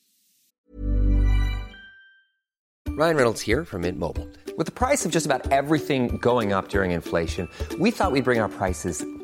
Ryan 2.97 3.17
Reynolds 3.17 3.41
here 3.41 3.65
from 3.65 3.83
Mint 3.83 3.99
Mobile. 3.99 4.29
With 4.59 4.67
the 4.67 4.73
price 4.73 5.07
of 5.07 5.13
just 5.13 5.25
about 5.25 5.51
everything 5.51 6.19
going 6.21 6.53
up 6.53 6.69
during 6.69 6.91
inflation, 6.91 7.49
we 7.79 7.91
thought 7.91 8.13
we'd 8.13 8.25
bring 8.25 8.41
our 8.41 8.51
prices 8.51 9.03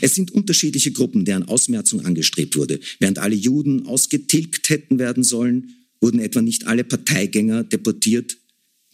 Es 0.00 0.14
sind 0.14 0.30
unterschiedliche 0.30 0.92
Gruppen, 0.92 1.24
deren 1.24 1.44
Ausmerzung 1.44 2.04
angestrebt 2.04 2.56
wurde. 2.56 2.80
Während 2.98 3.18
alle 3.18 3.34
Juden 3.34 3.86
ausgetilgt 3.86 4.68
hätten 4.70 4.98
werden 4.98 5.24
sollen, 5.24 5.74
wurden 6.00 6.20
etwa 6.20 6.42
nicht 6.42 6.66
alle 6.66 6.84
Parteigänger 6.84 7.64
deportiert, 7.64 8.36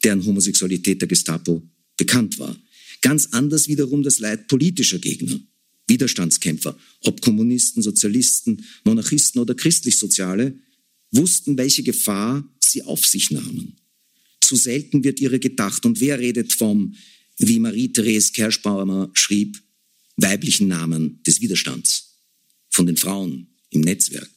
deren 0.04 0.24
Homosexualität 0.24 1.00
der 1.00 1.08
Gestapo 1.08 1.62
bekannt 1.96 2.38
war. 2.38 2.56
Ganz 3.02 3.28
anders 3.32 3.68
wiederum 3.68 4.02
das 4.02 4.18
Leid 4.18 4.48
politischer 4.48 4.98
Gegner, 4.98 5.38
Widerstandskämpfer, 5.86 6.76
ob 7.02 7.20
Kommunisten, 7.20 7.82
Sozialisten, 7.82 8.64
Monarchisten 8.84 9.40
oder 9.40 9.54
Christlich-Soziale, 9.54 10.58
wussten, 11.12 11.56
welche 11.56 11.82
Gefahr 11.82 12.44
sie 12.60 12.82
auf 12.82 13.06
sich 13.06 13.30
nahmen. 13.30 13.76
Zu 14.40 14.56
selten 14.56 15.04
wird 15.04 15.20
ihre 15.20 15.38
gedacht. 15.38 15.86
Und 15.86 16.00
wer 16.00 16.18
redet 16.18 16.52
vom, 16.52 16.94
wie 17.38 17.58
Marie-Therese 17.58 18.32
Kerschbaumer 18.32 19.10
schrieb, 19.12 19.60
weiblichen 20.16 20.68
Namen 20.68 21.22
des 21.26 21.40
Widerstands, 21.40 22.18
von 22.68 22.86
den 22.86 22.96
Frauen 22.96 23.48
im 23.70 23.82
Netzwerk. 23.82 24.30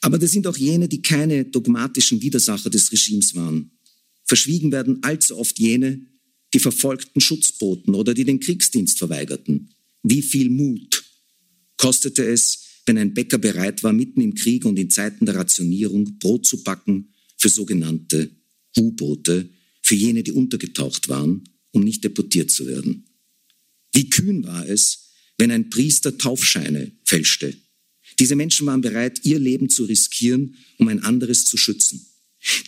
Aber 0.00 0.18
das 0.18 0.32
sind 0.32 0.46
auch 0.46 0.56
jene, 0.56 0.88
die 0.88 1.02
keine 1.02 1.44
dogmatischen 1.44 2.20
Widersacher 2.22 2.70
des 2.70 2.90
Regimes 2.90 3.34
waren. 3.34 3.70
Verschwiegen 4.24 4.72
werden 4.72 5.02
allzu 5.02 5.36
oft 5.36 5.58
jene, 5.58 6.00
die 6.54 6.58
verfolgten 6.58 7.20
Schutz 7.20 7.52
boten 7.52 7.94
oder 7.94 8.12
die 8.14 8.24
den 8.24 8.40
Kriegsdienst 8.40 8.98
verweigerten. 8.98 9.70
Wie 10.02 10.22
viel 10.22 10.50
Mut 10.50 11.04
kostete 11.76 12.24
es, 12.24 12.64
wenn 12.86 12.98
ein 12.98 13.14
Bäcker 13.14 13.38
bereit 13.38 13.82
war, 13.82 13.92
mitten 13.92 14.20
im 14.20 14.34
Krieg 14.34 14.64
und 14.64 14.78
in 14.78 14.90
Zeiten 14.90 15.24
der 15.24 15.36
Rationierung 15.36 16.18
Brot 16.18 16.46
zu 16.46 16.62
backen 16.62 17.12
für 17.36 17.48
sogenannte 17.48 18.30
U-Boote, 18.76 19.48
für 19.82 19.94
jene, 19.94 20.22
die 20.22 20.32
untergetaucht 20.32 21.08
waren, 21.08 21.44
um 21.70 21.82
nicht 21.82 22.02
deportiert 22.02 22.50
zu 22.50 22.66
werden. 22.66 23.04
Wie 23.92 24.08
kühn 24.10 24.44
war 24.44 24.66
es, 24.68 25.10
wenn 25.38 25.50
ein 25.50 25.70
Priester 25.70 26.16
Taufscheine 26.18 26.92
fälschte. 27.04 27.56
Diese 28.18 28.36
Menschen 28.36 28.66
waren 28.66 28.80
bereit, 28.80 29.20
ihr 29.24 29.38
Leben 29.38 29.68
zu 29.68 29.84
riskieren, 29.84 30.56
um 30.78 30.88
ein 30.88 31.02
anderes 31.02 31.44
zu 31.44 31.56
schützen. 31.56 32.06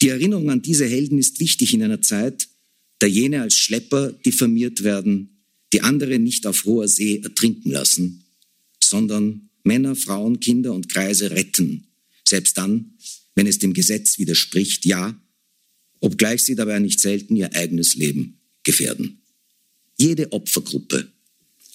Die 0.03 0.09
Erinnerung 0.09 0.51
an 0.51 0.63
diese 0.63 0.87
Helden 0.87 1.19
ist 1.19 1.41
wichtig 1.41 1.75
in 1.75 1.83
einer 1.83 2.01
Zeit, 2.01 2.49
da 2.99 3.07
jene 3.07 3.43
als 3.43 3.55
Schlepper 3.55 4.13
diffamiert 4.13 4.83
werden, 4.83 5.45
die 5.73 5.83
andere 5.83 6.19
nicht 6.19 6.47
auf 6.47 6.65
hoher 6.65 6.89
See 6.89 7.19
ertrinken 7.19 7.71
lassen, 7.71 8.25
sondern 8.83 9.51
Männer, 9.65 9.97
Frauen, 9.97 10.41
Kinder 10.41 10.73
und 10.73 10.89
Kreise 10.89 11.31
retten, 11.31 11.89
selbst 12.29 12.57
dann, 12.59 12.95
wenn 13.35 13.47
es 13.47 13.59
dem 13.59 13.73
Gesetz 13.73 14.19
widerspricht, 14.19 14.85
ja, 14.85 15.21
obgleich 16.01 16.43
sie 16.43 16.55
dabei 16.55 16.79
nicht 16.79 17.01
selten 17.01 17.35
ihr 17.35 17.55
eigenes 17.55 17.95
Leben 17.95 18.41
gefährden. 18.63 19.23
Jede 19.97 20.33
Opfergruppe 20.33 21.14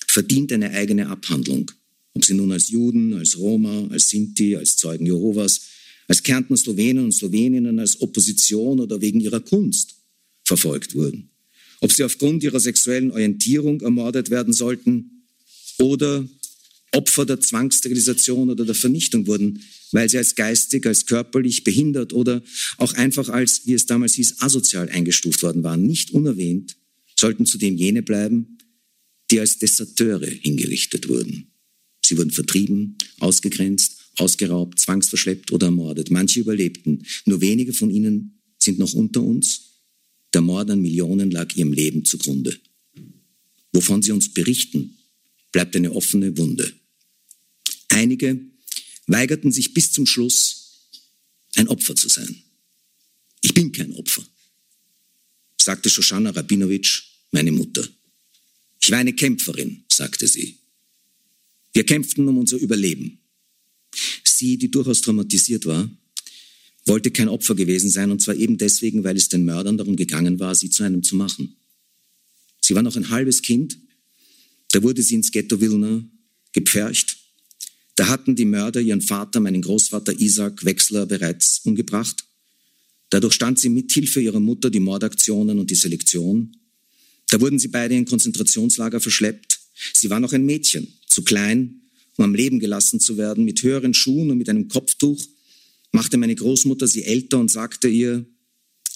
verdient 0.09 0.51
eine 0.51 0.71
eigene 0.71 1.07
Abhandlung, 1.07 1.71
ob 2.13 2.25
sie 2.25 2.33
nun 2.33 2.51
als 2.51 2.69
Juden, 2.69 3.13
als 3.13 3.37
Roma, 3.37 3.87
als 3.91 4.09
Sinti, 4.09 4.55
als 4.55 4.75
Zeugen 4.75 5.05
Jehovas, 5.05 5.61
als 6.07 6.23
Kärntner 6.23 6.57
Slowenen 6.57 7.05
und 7.05 7.11
Sloweninnen, 7.11 7.79
als 7.79 8.01
Opposition 8.01 8.79
oder 8.79 8.99
wegen 9.01 9.21
ihrer 9.21 9.39
Kunst 9.39 9.95
verfolgt 10.43 10.95
wurden. 10.95 11.29
Ob 11.81 11.91
sie 11.91 12.03
aufgrund 12.03 12.43
ihrer 12.43 12.59
sexuellen 12.59 13.11
Orientierung 13.11 13.81
ermordet 13.81 14.31
werden 14.31 14.51
sollten 14.51 15.25
oder 15.77 16.27
Opfer 16.91 17.27
der 17.27 17.39
Zwangssterilisation 17.39 18.49
oder 18.49 18.65
der 18.65 18.73
Vernichtung 18.73 19.27
wurden, 19.27 19.61
weil 19.91 20.09
sie 20.09 20.17
als 20.17 20.33
geistig, 20.33 20.87
als 20.87 21.05
körperlich 21.05 21.63
behindert 21.63 22.13
oder 22.13 22.41
auch 22.77 22.93
einfach 22.93 23.29
als, 23.29 23.61
wie 23.65 23.73
es 23.73 23.85
damals 23.85 24.15
hieß, 24.15 24.41
asozial 24.41 24.89
eingestuft 24.89 25.43
worden 25.43 25.61
waren. 25.61 25.85
Nicht 25.85 26.11
unerwähnt 26.11 26.77
sollten 27.15 27.45
zudem 27.45 27.77
jene 27.77 28.01
bleiben, 28.01 28.58
die 29.31 29.39
als 29.39 29.57
Deserteure 29.59 30.27
hingerichtet 30.27 31.07
wurden. 31.07 31.51
Sie 32.03 32.17
wurden 32.17 32.31
vertrieben, 32.31 32.97
ausgegrenzt, 33.19 33.97
ausgeraubt, 34.17 34.79
zwangsverschleppt 34.79 35.51
oder 35.51 35.67
ermordet. 35.67 36.09
Manche 36.09 36.39
überlebten. 36.39 37.05
Nur 37.25 37.41
wenige 37.41 37.73
von 37.73 37.91
ihnen 37.91 38.39
sind 38.57 38.79
noch 38.79 38.93
unter 38.93 39.21
uns. 39.21 39.61
Der 40.33 40.41
Mord 40.41 40.69
an 40.69 40.81
Millionen 40.81 41.31
lag 41.31 41.55
ihrem 41.55 41.73
Leben 41.73 42.05
zugrunde. 42.05 42.59
Wovon 43.71 44.01
sie 44.01 44.11
uns 44.11 44.33
berichten, 44.33 44.97
bleibt 45.51 45.75
eine 45.75 45.91
offene 45.93 46.37
Wunde. 46.37 46.71
Einige 47.89 48.39
weigerten 49.07 49.51
sich 49.51 49.73
bis 49.73 49.91
zum 49.91 50.05
Schluss, 50.05 50.89
ein 51.55 51.67
Opfer 51.67 51.95
zu 51.95 52.09
sein. 52.09 52.43
Ich 53.41 53.53
bin 53.53 53.71
kein 53.71 53.93
Opfer, 53.93 54.23
sagte 55.59 55.89
Shoshana 55.89 56.31
Rabinowitsch, 56.31 57.03
meine 57.31 57.51
Mutter. 57.51 57.87
Ich 58.81 58.91
war 58.91 58.99
eine 58.99 59.13
Kämpferin, 59.13 59.83
sagte 59.91 60.27
sie. 60.27 60.57
Wir 61.73 61.85
kämpften 61.85 62.27
um 62.27 62.37
unser 62.37 62.57
Überleben. 62.57 63.19
Sie, 64.23 64.57
die 64.57 64.71
durchaus 64.71 65.01
traumatisiert 65.01 65.65
war, 65.65 65.89
wollte 66.85 67.11
kein 67.11 67.27
Opfer 67.27 67.55
gewesen 67.55 67.89
sein, 67.89 68.11
und 68.11 68.21
zwar 68.21 68.35
eben 68.35 68.57
deswegen, 68.57 69.03
weil 69.03 69.17
es 69.17 69.29
den 69.29 69.45
Mördern 69.45 69.77
darum 69.77 69.95
gegangen 69.95 70.39
war, 70.39 70.55
sie 70.55 70.69
zu 70.69 70.83
einem 70.83 71.03
zu 71.03 71.15
machen. 71.15 71.57
Sie 72.61 72.75
war 72.75 72.81
noch 72.81 72.95
ein 72.95 73.09
halbes 73.09 73.41
Kind, 73.41 73.77
da 74.71 74.83
wurde 74.83 75.01
sie 75.01 75.15
ins 75.15 75.31
Ghetto 75.31 75.59
Wilna 75.59 76.03
gepfercht. 76.51 77.17
Da 77.95 78.07
hatten 78.07 78.35
die 78.35 78.45
Mörder 78.45 78.79
ihren 78.79 79.01
Vater, 79.01 79.39
meinen 79.39 79.61
Großvater 79.61 80.19
Isaac 80.19 80.63
Wechsler, 80.63 81.05
bereits 81.05 81.61
umgebracht. 81.65 82.25
Dadurch 83.09 83.33
stand 83.33 83.59
sie 83.59 83.69
mit 83.69 83.91
Hilfe 83.91 84.21
ihrer 84.21 84.39
Mutter 84.39 84.69
die 84.69 84.79
Mordaktionen 84.79 85.59
und 85.59 85.69
die 85.69 85.75
Selektion. 85.75 86.55
Da 87.29 87.39
wurden 87.39 87.59
sie 87.59 87.67
beide 87.67 87.95
in 87.95 88.05
Konzentrationslager 88.05 88.99
verschleppt. 88.99 89.59
Sie 89.93 90.09
war 90.09 90.19
noch 90.19 90.33
ein 90.33 90.45
Mädchen, 90.45 90.93
zu 91.07 91.23
klein, 91.23 91.81
um 92.17 92.25
am 92.25 92.35
Leben 92.35 92.59
gelassen 92.59 92.99
zu 92.99 93.17
werden. 93.17 93.45
Mit 93.45 93.63
höheren 93.63 93.93
Schuhen 93.93 94.31
und 94.31 94.37
mit 94.37 94.49
einem 94.49 94.67
Kopftuch 94.67 95.23
machte 95.91 96.17
meine 96.17 96.35
Großmutter 96.35 96.87
sie 96.87 97.03
älter 97.03 97.39
und 97.39 97.49
sagte 97.49 97.87
ihr, 97.87 98.25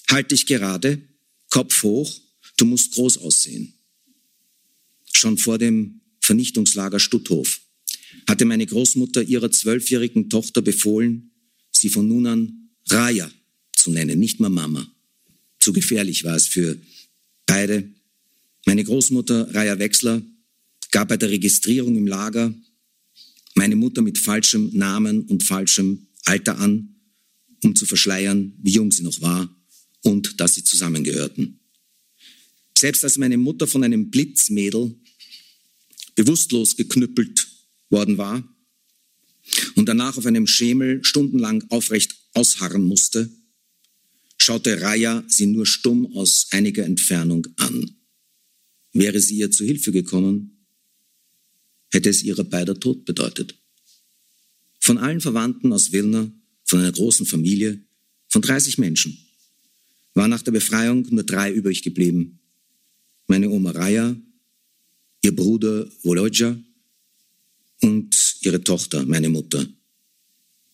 halt 0.10 0.32
dich 0.32 0.46
gerade, 0.46 1.02
Kopf 1.50 1.84
hoch, 1.84 2.20
du 2.58 2.66
musst 2.66 2.94
groß 2.94 3.20
aussehen. 3.20 3.74
Schon 5.14 5.38
vor 5.38 5.58
dem 5.58 6.02
Vernichtungslager 6.20 7.00
Stutthof 7.00 7.62
hatte 8.28 8.46
meine 8.46 8.66
Großmutter 8.66 9.24
ihrer 9.24 9.52
zwölfjährigen 9.52 10.30
Tochter 10.30 10.62
befohlen, 10.62 11.32
sie 11.72 11.90
von 11.90 12.08
nun 12.08 12.28
an 12.28 12.70
Raya 12.90 13.30
zu 13.76 13.92
nennen, 13.92 14.20
nicht 14.20 14.40
mehr 14.40 14.50
Mama. 14.50 14.90
Zu 15.60 15.74
gefährlich 15.74 16.24
war 16.24 16.36
es 16.36 16.48
für 16.48 16.78
beide. 17.46 17.93
Meine 18.66 18.84
Großmutter 18.84 19.54
Raya 19.54 19.78
Wechsler 19.80 20.22
gab 20.92 21.10
bei 21.10 21.18
der 21.18 21.30
Registrierung 21.30 21.98
im 21.98 22.08
Lager 22.08 22.54
meine 23.56 23.76
Mutter 23.76 24.02
mit 24.02 24.18
falschem 24.18 24.72
Namen 24.74 25.26
und 25.26 25.44
falschem 25.44 26.08
Alter 26.26 26.58
an, 26.60 26.96
um 27.64 27.76
zu 27.76 27.86
verschleiern, 27.86 28.54
wie 28.62 28.72
jung 28.72 28.92
sie 28.92 29.04
noch 29.04 29.22
war 29.22 29.54
und 30.02 30.40
dass 30.40 30.56
sie 30.56 30.64
zusammengehörten. 30.64 31.60
Selbst 32.78 33.04
als 33.04 33.18
meine 33.18 33.38
Mutter 33.38 33.68
von 33.68 33.84
einem 33.84 34.10
Blitzmädel 34.10 34.96
bewusstlos 36.16 36.76
geknüppelt 36.76 37.48
worden 37.90 38.18
war 38.18 38.44
und 39.76 39.88
danach 39.88 40.18
auf 40.18 40.26
einem 40.26 40.48
Schemel 40.48 41.04
stundenlang 41.04 41.64
aufrecht 41.70 42.16
ausharren 42.34 42.84
musste, 42.84 43.30
schaute 44.38 44.82
Raya 44.82 45.24
sie 45.28 45.46
nur 45.46 45.66
stumm 45.66 46.16
aus 46.16 46.48
einiger 46.52 46.86
Entfernung 46.86 47.48
an. 47.58 48.03
Wäre 48.94 49.20
sie 49.20 49.38
ihr 49.38 49.52
zu 49.52 49.66
Hilfe 49.66 49.92
gekommen, 49.92 50.66
hätte 51.92 52.10
es 52.10 52.24
ihrer 52.24 52.44
beider 52.44 52.80
Tod 52.80 53.06
bedeutet. 53.06 53.56
Von 54.80 54.98
allen 54.98 55.22
Verwandten 55.22 55.74
aus 55.74 55.92
Wilna, 55.92 56.32
von 56.64 56.80
einer 56.80 56.92
großen 56.92 57.26
Familie, 57.26 57.82
von 58.30 58.42
30 58.42 58.78
Menschen, 58.78 59.18
war 60.14 60.28
nach 60.28 60.42
der 60.42 60.52
Befreiung 60.52 61.08
nur 61.10 61.24
drei 61.24 61.52
übrig 61.52 61.82
geblieben. 61.82 62.40
Meine 63.28 63.50
Oma 63.50 63.72
Raya, 63.72 64.16
ihr 65.22 65.36
Bruder 65.36 65.90
Volodja 66.04 66.58
und 67.82 68.38
ihre 68.42 68.64
Tochter, 68.64 69.06
meine 69.06 69.30
Mutter. 69.30 69.68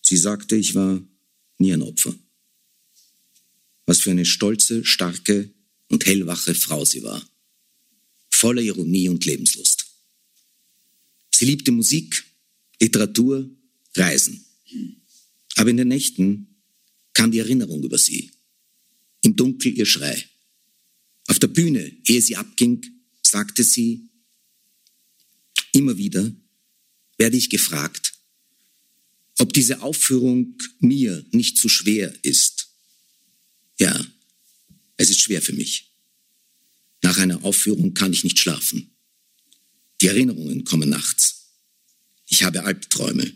Sie 0.02 0.18
sagte, 0.18 0.56
ich 0.56 0.76
war 0.76 1.02
nie 1.58 1.74
ein 1.74 1.82
Opfer. 1.82 2.16
Was 3.86 4.00
für 4.00 4.12
eine 4.12 4.26
stolze, 4.26 4.84
starke 4.84 5.52
und 5.90 6.06
hellwache 6.06 6.54
Frau 6.56 6.84
sie 6.86 7.04
war. 7.04 7.24
Voller 8.40 8.62
Ironie 8.62 9.10
und 9.10 9.26
Lebenslust. 9.26 9.86
Sie 11.30 11.44
liebte 11.44 11.74
Musik, 11.74 12.24
Literatur, 12.80 13.50
Reisen. 13.96 14.46
Aber 15.56 15.70
in 15.70 15.76
den 15.76 15.90
Nächten 15.90 16.62
kam 17.12 17.32
die 17.32 17.40
Erinnerung 17.40 17.84
über 17.84 17.98
sie. 17.98 18.32
Im 19.24 19.36
Dunkel 19.36 19.78
ihr 19.78 19.86
Schrei. 19.86 20.26
Auf 21.28 21.40
der 21.40 21.48
Bühne, 21.48 21.92
ehe 22.06 22.22
sie 22.22 22.38
abging, 22.38 22.82
sagte 23.22 23.62
sie, 23.62 24.10
immer 25.74 25.98
wieder 25.98 26.32
werde 27.18 27.36
ich 27.36 27.50
gefragt, 27.50 28.14
ob 29.38 29.52
diese 29.52 29.82
Aufführung 29.82 30.58
mir 30.80 31.26
nicht 31.32 31.58
zu 31.58 31.68
schwer 31.68 32.18
ist. 32.24 32.70
Ja, 33.78 34.08
es 34.96 35.10
ist 35.10 35.20
schwer 35.20 35.42
für 35.42 35.54
mich. 35.54 35.89
Nach 37.10 37.18
einer 37.18 37.44
Aufführung 37.44 37.96
kann 37.96 38.14
ich 38.14 38.24
nicht 38.24 38.38
schlafen. 38.38 38.92
Die 40.00 40.06
Erinnerungen 40.06 40.64
kommen 40.64 40.90
nachts. 40.90 41.48
Ich 42.28 42.44
habe 42.44 42.66
Albträume. 42.66 43.36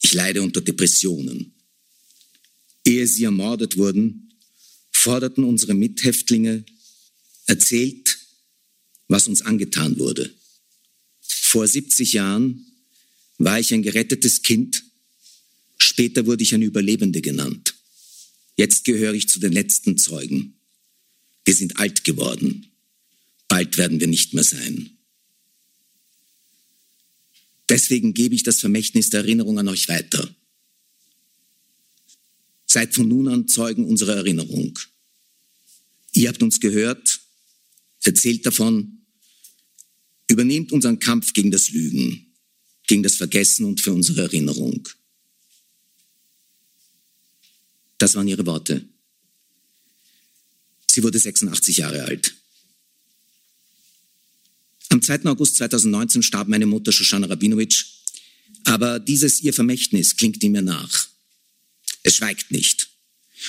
Ich 0.00 0.14
leide 0.14 0.40
unter 0.40 0.62
Depressionen. 0.62 1.52
Ehe 2.86 3.06
sie 3.06 3.24
ermordet 3.24 3.76
wurden, 3.76 4.32
forderten 4.92 5.44
unsere 5.44 5.74
Mithäftlinge, 5.74 6.64
erzählt, 7.44 8.16
was 9.08 9.28
uns 9.28 9.42
angetan 9.42 9.98
wurde. 9.98 10.34
Vor 11.20 11.68
70 11.68 12.14
Jahren 12.14 12.64
war 13.36 13.60
ich 13.60 13.74
ein 13.74 13.82
gerettetes 13.82 14.40
Kind. 14.40 14.84
Später 15.76 16.24
wurde 16.24 16.44
ich 16.44 16.54
eine 16.54 16.64
Überlebende 16.64 17.20
genannt. 17.20 17.74
Jetzt 18.56 18.86
gehöre 18.86 19.12
ich 19.12 19.28
zu 19.28 19.38
den 19.38 19.52
letzten 19.52 19.98
Zeugen. 19.98 20.56
Wir 21.44 21.54
sind 21.54 21.78
alt 21.78 22.04
geworden. 22.04 22.68
Bald 23.50 23.76
werden 23.76 24.00
wir 24.00 24.06
nicht 24.06 24.32
mehr 24.32 24.44
sein. 24.44 24.96
Deswegen 27.68 28.14
gebe 28.14 28.34
ich 28.34 28.44
das 28.44 28.60
Vermächtnis 28.60 29.10
der 29.10 29.20
Erinnerung 29.20 29.58
an 29.58 29.68
euch 29.68 29.88
weiter. 29.88 30.34
Seid 32.64 32.94
von 32.94 33.08
nun 33.08 33.28
an 33.28 33.46
Zeugen 33.46 33.84
unserer 33.84 34.16
Erinnerung. 34.16 34.78
Ihr 36.12 36.30
habt 36.30 36.42
uns 36.42 36.60
gehört, 36.60 37.20
erzählt 38.04 38.46
davon, 38.46 39.04
übernehmt 40.30 40.72
unseren 40.72 40.98
Kampf 40.98 41.34
gegen 41.34 41.50
das 41.50 41.68
Lügen 41.68 42.30
gegen 42.90 43.04
das 43.04 43.14
Vergessen 43.14 43.66
und 43.66 43.80
für 43.80 43.92
unsere 43.92 44.22
Erinnerung. 44.22 44.88
Das 47.98 48.16
waren 48.16 48.26
ihre 48.26 48.44
Worte. 48.46 48.84
Sie 50.90 51.00
wurde 51.04 51.20
86 51.20 51.76
Jahre 51.76 52.02
alt. 52.02 52.34
Am 54.92 55.00
2. 55.00 55.26
August 55.26 55.56
2019 55.56 56.22
starb 56.22 56.48
meine 56.48 56.66
Mutter 56.66 56.90
Shoshana 56.90 57.28
Rabinowitsch, 57.28 57.86
aber 58.64 58.98
dieses 58.98 59.40
ihr 59.40 59.52
Vermächtnis 59.52 60.16
klingt 60.16 60.42
in 60.42 60.50
mir 60.50 60.62
nach. 60.62 61.06
Es 62.02 62.16
schweigt 62.16 62.50
nicht. 62.50 62.90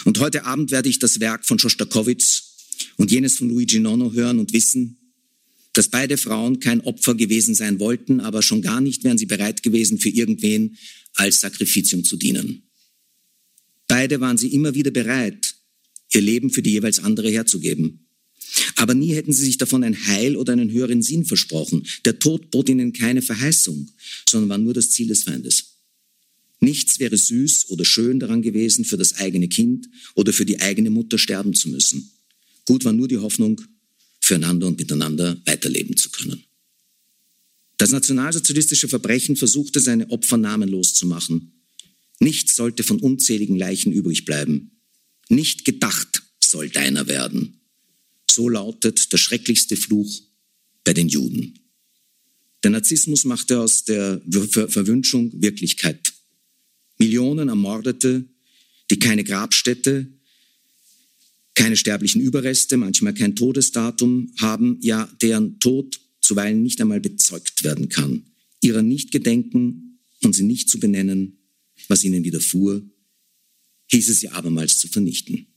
Und 0.06 0.20
heute 0.20 0.46
Abend 0.46 0.70
werde 0.70 0.88
ich 0.88 1.00
das 1.00 1.20
Werk 1.20 1.46
von 1.46 1.58
Schostakowitz 1.58 2.44
und 2.98 3.12
jenes 3.12 3.38
von 3.38 3.50
Luigi 3.50 3.80
Nono 3.80 4.14
hören 4.14 4.38
und 4.38 4.54
wissen, 4.54 4.98
dass 5.74 5.88
beide 5.88 6.18
Frauen 6.18 6.60
kein 6.60 6.82
Opfer 6.82 7.16
gewesen 7.16 7.56
sein 7.56 7.80
wollten, 7.80 8.20
aber 8.20 8.44
schon 8.44 8.62
gar 8.62 8.80
nicht 8.80 9.04
wären 9.04 9.18
sie 9.18 9.26
bereit 9.26 9.64
gewesen, 9.64 9.98
für 9.98 10.10
irgendwen 10.10 10.78
als 11.16 11.40
Sakrificium 11.40 12.04
zu 12.04 12.18
dienen. 12.18 12.70
Beide 13.88 14.22
waren 14.22 14.38
sie 14.38 14.54
immer 14.54 14.76
wieder 14.76 14.92
bereit, 14.92 15.56
ihr 16.14 16.22
Leben 16.22 16.52
für 16.52 16.62
die 16.62 16.72
jeweils 16.72 17.00
andere 17.00 17.32
herzugeben. 17.32 18.11
Aber 18.76 18.94
nie 18.94 19.14
hätten 19.14 19.34
sie 19.34 19.46
sich 19.46 19.58
davon 19.58 19.84
ein 19.84 20.08
Heil 20.08 20.36
oder 20.36 20.54
einen 20.54 20.72
höheren 20.72 21.02
Sinn 21.02 21.26
versprochen. 21.26 21.88
Der 22.06 22.20
Tod 22.20 22.52
bot 22.52 22.70
ihnen 22.70 22.94
keine 22.94 23.22
Verheißung, 23.22 23.90
sondern 24.30 24.50
war 24.50 24.58
nur 24.58 24.74
das 24.74 24.92
Ziel 24.92 25.08
des 25.08 25.24
Feindes. 25.24 25.78
Nichts 26.60 27.00
wäre 27.00 27.18
süß 27.18 27.70
oder 27.70 27.86
schön 27.86 28.20
daran 28.20 28.42
gewesen, 28.42 28.86
für 28.86 28.98
das 28.98 29.16
eigene 29.16 29.48
Kind 29.48 29.90
oder 30.16 30.32
für 30.32 30.46
die 30.46 30.62
eigene 30.62 30.90
Mutter 30.90 31.18
sterben 31.18 31.54
zu 31.54 31.70
müssen. 31.70 32.12
Gut 32.66 32.86
war 32.86 32.94
nur 32.94 33.08
die 33.08 33.18
Hoffnung, 33.18 33.62
füreinander 34.20 34.68
und 34.68 34.78
miteinander 34.78 35.42
weiterleben 35.46 35.98
zu 35.98 36.10
können. 36.12 36.44
Das 37.78 37.92
nationalsozialistische 37.92 38.88
Verbrechen 38.88 39.36
versuchte 39.36 39.80
seine 39.80 40.12
Opfer 40.12 40.38
namenlos 40.38 40.94
zu 40.94 41.08
machen. 41.08 41.64
Nichts 42.20 42.56
sollte 42.56 42.84
von 42.84 43.00
unzähligen 43.00 43.58
Leichen 43.58 43.92
übrig 43.92 44.26
bleiben. 44.26 44.80
Nicht 45.30 45.66
gedacht 45.66 46.22
soll 46.40 46.70
deiner 46.70 47.08
werden. 47.08 47.61
So 48.32 48.48
lautet 48.48 49.12
der 49.12 49.18
schrecklichste 49.18 49.76
Fluch 49.76 50.22
bei 50.86 50.94
den 50.94 51.10
Juden. 51.10 51.60
Der 52.64 52.72
Narzissmus 52.72 53.26
machte 53.26 53.60
aus 53.60 53.84
der 53.84 54.22
Ver 54.50 54.70
Verwünschung 54.70 55.32
Wirklichkeit. 55.42 56.14
Millionen 56.98 57.50
Ermordete, 57.50 58.24
die 58.90 59.00
keine 59.00 59.26
Grabstätte, 59.26 60.08
keine 61.56 61.76
sterblichen 61.76 62.22
Überreste, 62.22 62.78
manchmal 62.78 63.14
kein 63.14 63.36
Todesdatum 63.36 64.32
haben, 64.38 64.78
ja 64.82 65.12
deren 65.22 65.60
Tod 65.60 66.00
zuweilen 66.22 66.64
nicht 66.64 66.80
einmal 66.80 67.02
bezeugt 67.02 67.66
werden 67.66 67.90
kann, 67.90 68.28
ihrer 68.62 68.82
nicht 68.82 69.12
gedenken 69.12 70.00
und 70.24 70.34
sie 70.34 70.44
nicht 70.44 70.70
zu 70.70 70.80
benennen, 70.80 71.38
was 71.90 72.06
ihnen 72.06 72.24
widerfuhr, 72.24 72.82
hieße 73.88 74.14
sie 74.14 74.30
abermals 74.30 74.80
zu 74.80 74.88
vernichten. 74.88 75.48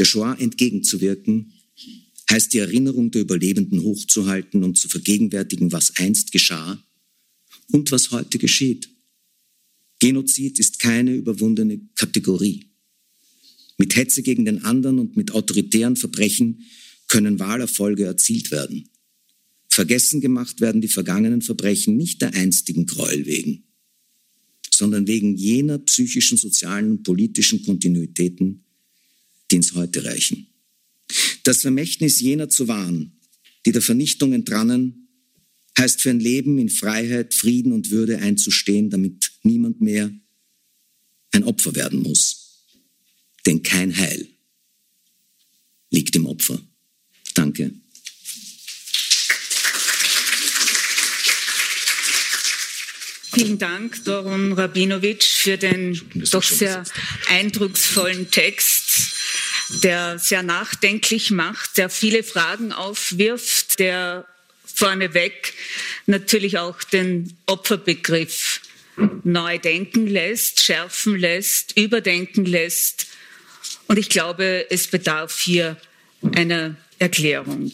Der 0.00 0.04
Shoah 0.06 0.36
entgegenzuwirken, 0.40 1.52
heißt 2.30 2.52
die 2.52 2.58
Erinnerung 2.58 3.10
der 3.10 3.22
Überlebenden 3.22 3.82
hochzuhalten 3.82 4.62
und 4.62 4.78
zu 4.78 4.88
vergegenwärtigen, 4.88 5.72
was 5.72 5.96
einst 5.96 6.32
geschah 6.32 6.82
und 7.72 7.90
was 7.90 8.10
heute 8.10 8.38
geschieht. 8.38 8.88
Genozid 9.98 10.58
ist 10.58 10.78
keine 10.78 11.14
überwundene 11.14 11.80
Kategorie. 11.94 12.66
Mit 13.76 13.96
Hetze 13.96 14.22
gegen 14.22 14.44
den 14.44 14.64
anderen 14.64 14.98
und 14.98 15.16
mit 15.16 15.32
autoritären 15.32 15.96
Verbrechen 15.96 16.64
können 17.08 17.38
Wahlerfolge 17.38 18.04
erzielt 18.04 18.50
werden. 18.50 18.88
Vergessen 19.68 20.20
gemacht 20.20 20.60
werden 20.60 20.80
die 20.80 20.88
vergangenen 20.88 21.42
Verbrechen 21.42 21.96
nicht 21.96 22.20
der 22.22 22.34
einstigen 22.34 22.86
Gräuel 22.86 23.26
wegen, 23.26 23.64
sondern 24.72 25.06
wegen 25.06 25.36
jener 25.36 25.78
psychischen, 25.78 26.36
sozialen 26.36 26.90
und 26.90 27.02
politischen 27.02 27.62
Kontinuitäten, 27.64 28.64
die 29.50 29.56
ins 29.56 29.74
Heute 29.74 30.04
reichen. 30.04 30.48
Das 31.44 31.62
Vermächtnis 31.62 32.20
jener 32.20 32.48
zu 32.48 32.68
wahren, 32.68 33.18
die 33.66 33.72
der 33.72 33.82
Vernichtung 33.82 34.32
entrannen, 34.32 35.08
heißt 35.78 36.02
für 36.02 36.10
ein 36.10 36.20
Leben 36.20 36.58
in 36.58 36.68
Freiheit, 36.68 37.34
Frieden 37.34 37.72
und 37.72 37.90
Würde 37.90 38.18
einzustehen, 38.18 38.90
damit 38.90 39.32
niemand 39.42 39.80
mehr 39.80 40.12
ein 41.32 41.44
Opfer 41.44 41.74
werden 41.74 42.02
muss. 42.02 42.66
Denn 43.46 43.62
kein 43.62 43.96
Heil 43.96 44.28
liegt 45.90 46.14
im 46.16 46.26
Opfer. 46.26 46.60
Danke. 47.34 47.72
Vielen 53.32 53.58
Dank, 53.58 54.04
Doron 54.04 54.52
Rabinovic, 54.52 55.22
für 55.22 55.56
den 55.56 55.98
doch 56.30 56.42
sehr 56.42 56.84
eindrucksvollen 57.28 58.30
Text, 58.30 59.14
der 59.82 60.18
sehr 60.18 60.42
nachdenklich 60.42 61.30
macht, 61.30 61.78
der 61.78 61.90
viele 61.90 62.22
Fragen 62.22 62.72
aufwirft, 62.72 63.78
der 63.78 64.26
vorneweg 64.64 65.54
natürlich 66.06 66.58
auch 66.58 66.82
den 66.82 67.36
Opferbegriff 67.46 68.60
neu 69.24 69.58
denken 69.58 70.06
lässt, 70.06 70.62
schärfen 70.62 71.16
lässt, 71.16 71.76
überdenken 71.76 72.44
lässt. 72.44 73.06
Und 73.86 73.98
ich 73.98 74.08
glaube, 74.08 74.66
es 74.70 74.88
bedarf 74.88 75.38
hier 75.38 75.76
einer 76.34 76.76
Erklärung. 76.98 77.72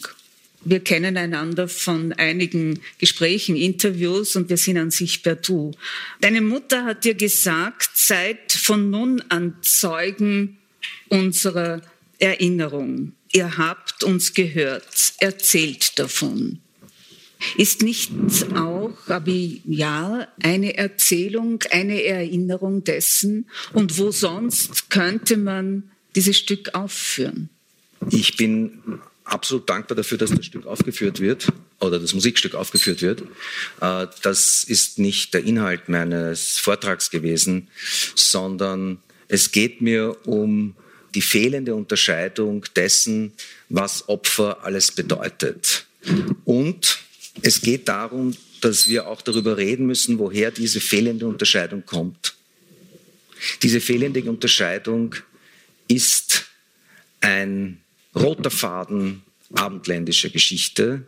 Wir 0.63 0.79
kennen 0.81 1.15
einander 1.15 1.67
von 1.67 2.13
einigen 2.13 2.81
Gesprächen, 2.97 3.55
Interviews 3.55 4.35
und 4.35 4.49
wir 4.49 4.57
sind 4.57 4.77
an 4.77 4.91
sich 4.91 5.23
per 5.23 5.35
Du. 5.35 5.71
Deine 6.19 6.41
Mutter 6.41 6.83
hat 6.85 7.05
dir 7.05 7.13
gesagt, 7.13 7.91
seid 7.93 8.51
von 8.51 8.89
nun 8.89 9.23
an 9.29 9.55
Zeugen 9.61 10.56
unserer 11.09 11.81
Erinnerung. 12.19 13.13
Ihr 13.31 13.57
habt 13.57 14.03
uns 14.03 14.33
gehört, 14.33 15.13
erzählt 15.19 15.99
davon. 15.99 16.59
Ist 17.55 17.83
nicht 17.83 18.11
auch, 18.55 18.97
ja, 19.65 20.27
eine 20.41 20.77
Erzählung, 20.77 21.59
eine 21.69 22.03
Erinnerung 22.03 22.83
dessen? 22.83 23.47
Und 23.73 23.97
wo 23.99 24.11
sonst 24.11 24.89
könnte 24.89 25.37
man 25.37 25.91
dieses 26.15 26.37
Stück 26.37 26.73
aufführen? 26.73 27.49
Ich 28.09 28.37
bin 28.37 28.99
absolut 29.23 29.69
dankbar 29.69 29.95
dafür, 29.95 30.17
dass 30.17 30.31
das 30.31 30.45
Stück 30.45 30.65
aufgeführt 30.65 31.19
wird 31.19 31.47
oder 31.79 31.99
das 31.99 32.13
Musikstück 32.13 32.55
aufgeführt 32.55 33.01
wird. 33.01 33.23
Äh, 33.81 34.07
das 34.23 34.63
ist 34.63 34.99
nicht 34.99 35.33
der 35.33 35.43
Inhalt 35.43 35.89
meines 35.89 36.57
Vortrags 36.57 37.11
gewesen, 37.11 37.67
sondern 38.15 38.99
es 39.27 39.51
geht 39.51 39.81
mir 39.81 40.17
um 40.25 40.75
die 41.15 41.21
fehlende 41.21 41.75
Unterscheidung 41.75 42.65
dessen, 42.75 43.33
was 43.69 44.07
Opfer 44.07 44.63
alles 44.63 44.91
bedeutet. 44.91 45.85
Und 46.45 46.99
es 47.41 47.61
geht 47.61 47.87
darum, 47.87 48.35
dass 48.61 48.87
wir 48.87 49.07
auch 49.07 49.21
darüber 49.21 49.57
reden 49.57 49.85
müssen, 49.85 50.19
woher 50.19 50.51
diese 50.51 50.79
fehlende 50.79 51.27
Unterscheidung 51.27 51.85
kommt. 51.85 52.35
Diese 53.61 53.81
fehlende 53.81 54.23
Unterscheidung 54.23 55.15
ist 55.87 56.45
ein 57.21 57.81
roter 58.15 58.51
Faden 58.51 59.21
abendländischer 59.53 60.29
Geschichte 60.29 61.03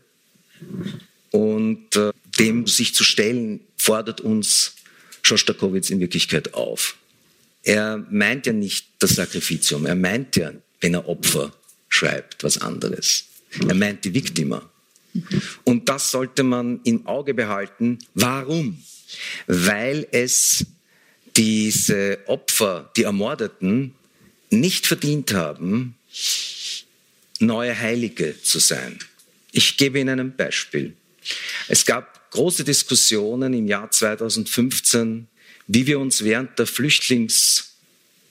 und 1.31 1.95
äh, 1.95 2.11
dem 2.39 2.67
sich 2.67 2.93
zu 2.93 3.03
stellen, 3.03 3.61
fordert 3.77 4.21
uns 4.21 4.75
Schostakowitz 5.23 5.89
in 5.89 5.99
Wirklichkeit 5.99 6.53
auf. 6.53 6.95
Er 7.63 7.97
meint 8.09 8.45
ja 8.45 8.53
nicht 8.53 8.87
das 8.99 9.11
Sakrificium, 9.11 9.85
er 9.85 9.95
meint 9.95 10.35
ja, 10.35 10.53
wenn 10.81 10.93
er 10.93 11.07
Opfer 11.07 11.53
schreibt, 11.89 12.43
was 12.43 12.59
anderes. 12.59 13.25
Er 13.67 13.75
meint 13.75 14.05
die 14.05 14.13
Viktima. 14.13 14.69
Und 15.63 15.89
das 15.89 16.11
sollte 16.11 16.43
man 16.43 16.79
im 16.83 17.05
Auge 17.07 17.33
behalten. 17.33 17.99
Warum? 18.13 18.81
Weil 19.47 20.07
es 20.11 20.65
diese 21.35 22.19
Opfer, 22.27 22.91
die 22.95 23.03
Ermordeten, 23.03 23.95
nicht 24.51 24.87
verdient 24.87 25.33
haben, 25.33 25.95
neue 27.39 27.77
Heilige 27.77 28.41
zu 28.41 28.59
sein. 28.59 28.99
Ich 29.51 29.77
gebe 29.77 29.99
Ihnen 29.99 30.19
ein 30.19 30.35
Beispiel. 30.35 30.95
Es 31.67 31.85
gab 31.85 32.31
große 32.31 32.63
Diskussionen 32.63 33.53
im 33.53 33.67
Jahr 33.67 33.89
2015, 33.89 35.27
wie 35.69 35.85
wir 35.85 35.99
uns 35.99 36.23
während 36.23 36.57
der 36.57 36.65
Flüchtlings, 36.65 37.75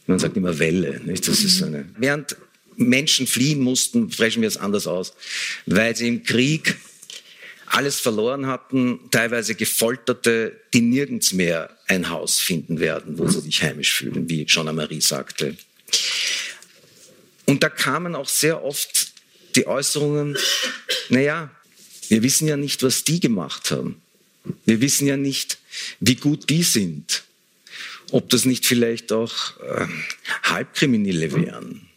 man 0.07 0.19
sagt 0.19 0.37
immer 0.37 0.59
Welle, 0.59 1.01
nicht? 1.05 1.29
Das 1.29 1.45
ist 1.45 1.63
eine, 1.63 1.89
während 1.97 2.37
Menschen 2.75 3.29
fliehen 3.29 3.61
mussten, 3.61 4.11
sprechen 4.11 4.43
wir 4.43 4.49
es 4.49 4.57
anders 4.57 4.89
aus, 4.89 5.15
weil 5.65 5.95
sie 5.95 6.09
im 6.09 6.25
Krieg 6.25 6.77
alles 7.67 8.01
verloren 8.01 8.47
hatten, 8.47 8.99
teilweise 9.13 9.55
Gefolterte, 9.55 10.61
die 10.75 10.81
nirgends 10.81 11.33
mehr 11.33 11.71
ein 11.87 12.09
Haus 12.09 12.41
finden 12.41 12.81
werden, 12.81 13.19
wo 13.19 13.29
sie 13.29 13.41
sich 13.41 13.63
heimisch 13.63 13.93
fühlen, 13.93 14.29
wie 14.29 14.45
Jean-Marie 14.45 15.01
sagte. 15.01 15.57
Und 17.47 17.63
da 17.63 17.69
kamen 17.69 18.17
auch 18.17 18.29
sehr 18.29 18.65
oft 18.65 19.13
die 19.55 19.69
Äußerungen, 19.69 20.37
naja, 21.09 21.51
wir 22.09 22.23
wissen 22.25 22.49
ja 22.49 22.57
nicht, 22.57 22.83
was 22.83 23.05
die 23.05 23.21
gemacht 23.21 23.71
haben. 23.71 24.01
Wir 24.65 24.81
wissen 24.81 25.07
ja 25.07 25.17
nicht, 25.17 25.59
wie 26.01 26.17
gut 26.17 26.51
die 26.51 26.65
sind. 26.65 27.23
Ob 28.11 28.29
das 28.31 28.45
nicht 28.45 28.67
vielleicht 28.67 29.13
auch 29.13 29.59
äh, 29.61 29.87
Halbkriminelle 30.45 31.33
wären. 31.33 31.89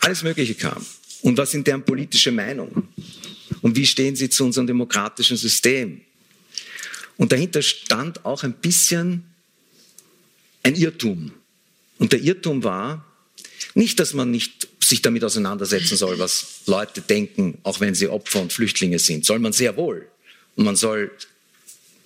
Alles 0.00 0.22
Mögliche 0.22 0.54
kam. 0.54 0.84
Und 1.22 1.36
was 1.36 1.50
sind 1.50 1.66
deren 1.66 1.82
politische 1.82 2.30
Meinung? 2.30 2.88
Und 3.62 3.76
wie 3.76 3.86
stehen 3.86 4.14
sie 4.14 4.30
zu 4.30 4.44
unserem 4.44 4.66
demokratischen 4.66 5.36
System? 5.36 6.00
Und 7.16 7.32
dahinter 7.32 7.62
stand 7.62 8.24
auch 8.24 8.44
ein 8.44 8.54
bisschen 8.54 9.24
ein 10.62 10.76
Irrtum. 10.76 11.32
Und 11.98 12.12
der 12.12 12.20
Irrtum 12.20 12.62
war 12.62 13.04
nicht, 13.74 13.98
dass 13.98 14.14
man 14.14 14.30
nicht 14.30 14.68
sich 14.80 15.02
damit 15.02 15.24
auseinandersetzen 15.24 15.96
soll, 15.96 16.18
was 16.18 16.60
Leute 16.66 17.00
denken, 17.00 17.58
auch 17.62 17.80
wenn 17.80 17.94
sie 17.94 18.08
Opfer 18.08 18.40
und 18.40 18.52
Flüchtlinge 18.52 18.98
sind. 18.98 19.24
Soll 19.24 19.38
man 19.38 19.52
sehr 19.52 19.76
wohl. 19.76 20.08
Und 20.56 20.64
man 20.64 20.76
soll 20.76 21.10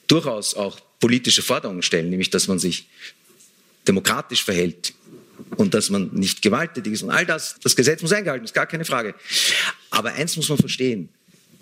durchaus 0.07 0.55
auch 0.55 0.81
politische 1.03 1.43
Forderungen 1.43 1.83
stellen, 1.83 2.11
nämlich 2.11 2.31
dass 2.31 2.47
man 2.47 2.61
sich 2.61 2.87
demokratisch 3.89 4.45
verhält 4.45 4.95
und 5.57 5.75
dass 5.75 5.91
man 5.91 6.11
nicht 6.15 6.43
gewalttätig 6.43 6.93
ist 6.93 7.03
und 7.03 7.11
all 7.11 7.27
das. 7.27 7.57
Das 7.61 7.75
Gesetz 7.75 8.01
muss 8.03 8.13
eingehalten, 8.13 8.45
ist 8.45 8.55
gar 8.55 8.69
keine 8.69 8.85
Frage. 8.85 9.17
Aber 9.91 10.13
eins 10.13 10.37
muss 10.37 10.49
man 10.49 10.59
verstehen. 10.59 11.09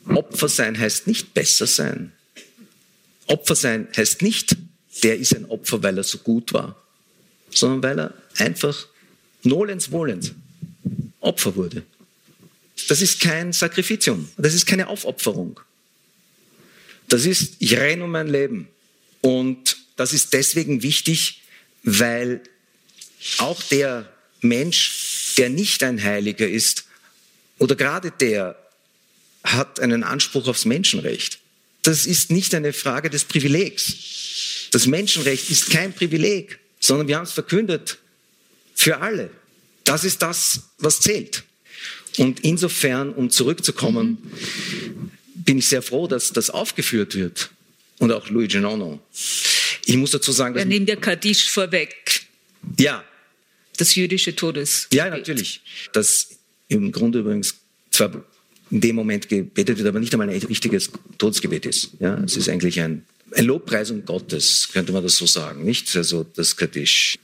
Opfer 0.06 0.46
sein 0.48 0.78
heißt 0.78 1.06
nicht 1.06 1.32
besser 1.32 1.66
sein. 1.66 2.12
Opfer 3.28 3.56
sein 3.56 3.88
heißt 3.96 4.20
nicht, 4.20 4.56
der 5.02 5.18
ist 5.18 5.34
ein 5.34 5.46
Opfer, 5.46 5.82
weil 5.82 5.96
er 5.96 6.04
so 6.04 6.18
gut 6.18 6.52
war, 6.52 6.76
sondern 7.48 7.82
weil 7.82 7.98
er 7.98 8.14
einfach 8.36 8.88
nolens 9.42 9.90
wohlens 9.90 10.32
Opfer 11.20 11.56
wurde. 11.56 11.82
Das 12.88 13.00
ist 13.00 13.20
kein 13.20 13.54
Sakrificium, 13.54 14.28
das 14.36 14.52
ist 14.52 14.66
keine 14.66 14.88
Aufopferung. 14.88 15.60
Das 17.08 17.24
ist, 17.24 17.54
ich 17.58 17.74
renne 17.78 18.04
um 18.04 18.10
mein 18.10 18.28
Leben. 18.28 18.68
Und 19.20 19.76
das 19.96 20.12
ist 20.12 20.32
deswegen 20.32 20.82
wichtig, 20.82 21.42
weil 21.82 22.42
auch 23.38 23.62
der 23.64 24.10
Mensch, 24.40 25.34
der 25.36 25.50
nicht 25.50 25.82
ein 25.82 26.02
Heiliger 26.02 26.48
ist, 26.48 26.84
oder 27.58 27.76
gerade 27.76 28.10
der 28.10 28.56
hat 29.44 29.80
einen 29.80 30.02
Anspruch 30.02 30.48
aufs 30.48 30.64
Menschenrecht. 30.64 31.38
das 31.82 32.04
ist 32.04 32.30
nicht 32.30 32.54
eine 32.54 32.72
Frage 32.74 33.08
des 33.08 33.24
Privilegs. 33.24 34.68
Das 34.70 34.86
Menschenrecht 34.86 35.50
ist 35.50 35.70
kein 35.70 35.94
Privileg, 35.94 36.58
sondern 36.78 37.08
wir 37.08 37.16
haben 37.16 37.24
es 37.24 37.32
verkündet 37.32 37.98
für 38.74 38.98
alle. 38.98 39.30
Das 39.84 40.04
ist 40.04 40.20
das, 40.22 40.60
was 40.78 41.00
zählt. 41.00 41.42
Und 42.18 42.40
insofern, 42.40 43.12
um 43.12 43.30
zurückzukommen, 43.30 44.18
bin 45.34 45.58
ich 45.58 45.68
sehr 45.68 45.82
froh, 45.82 46.06
dass 46.06 46.32
das 46.32 46.50
aufgeführt 46.50 47.14
wird. 47.14 47.50
Und 48.00 48.10
auch 48.12 48.28
Luigi 48.30 48.58
Nono. 48.58 48.98
Ich 49.84 49.96
muss 49.96 50.10
dazu 50.10 50.32
sagen, 50.32 50.54
dass. 50.54 50.64
Wir 50.64 50.68
nehmen 50.68 50.86
der 50.86 50.96
Kaddisch 50.96 51.48
vorweg. 51.48 52.22
Ja. 52.78 53.04
Das 53.76 53.94
jüdische 53.94 54.34
Todes. 54.34 54.88
Ja, 54.92 55.08
natürlich. 55.08 55.60
Das 55.92 56.30
im 56.68 56.90
Grunde 56.92 57.20
übrigens 57.20 57.54
zwar 57.90 58.24
in 58.70 58.80
dem 58.80 58.96
Moment 58.96 59.28
gebetet 59.28 59.78
wird, 59.78 59.86
aber 59.86 60.00
nicht 60.00 60.12
einmal 60.12 60.30
ein 60.30 60.42
richtiges 60.42 60.90
Todesgebet 61.18 61.66
ist. 61.66 61.90
Ja, 61.98 62.18
es 62.24 62.36
ist 62.36 62.48
eigentlich 62.48 62.80
ein, 62.80 63.04
ein 63.32 63.44
Lobpreisung 63.44 64.04
Gottes, 64.04 64.68
könnte 64.72 64.92
man 64.92 65.02
das 65.02 65.16
so 65.16 65.26
sagen, 65.26 65.64
nicht? 65.64 65.94
Also 65.96 66.24
das 66.34 66.56
Kaddisch. 66.56 67.18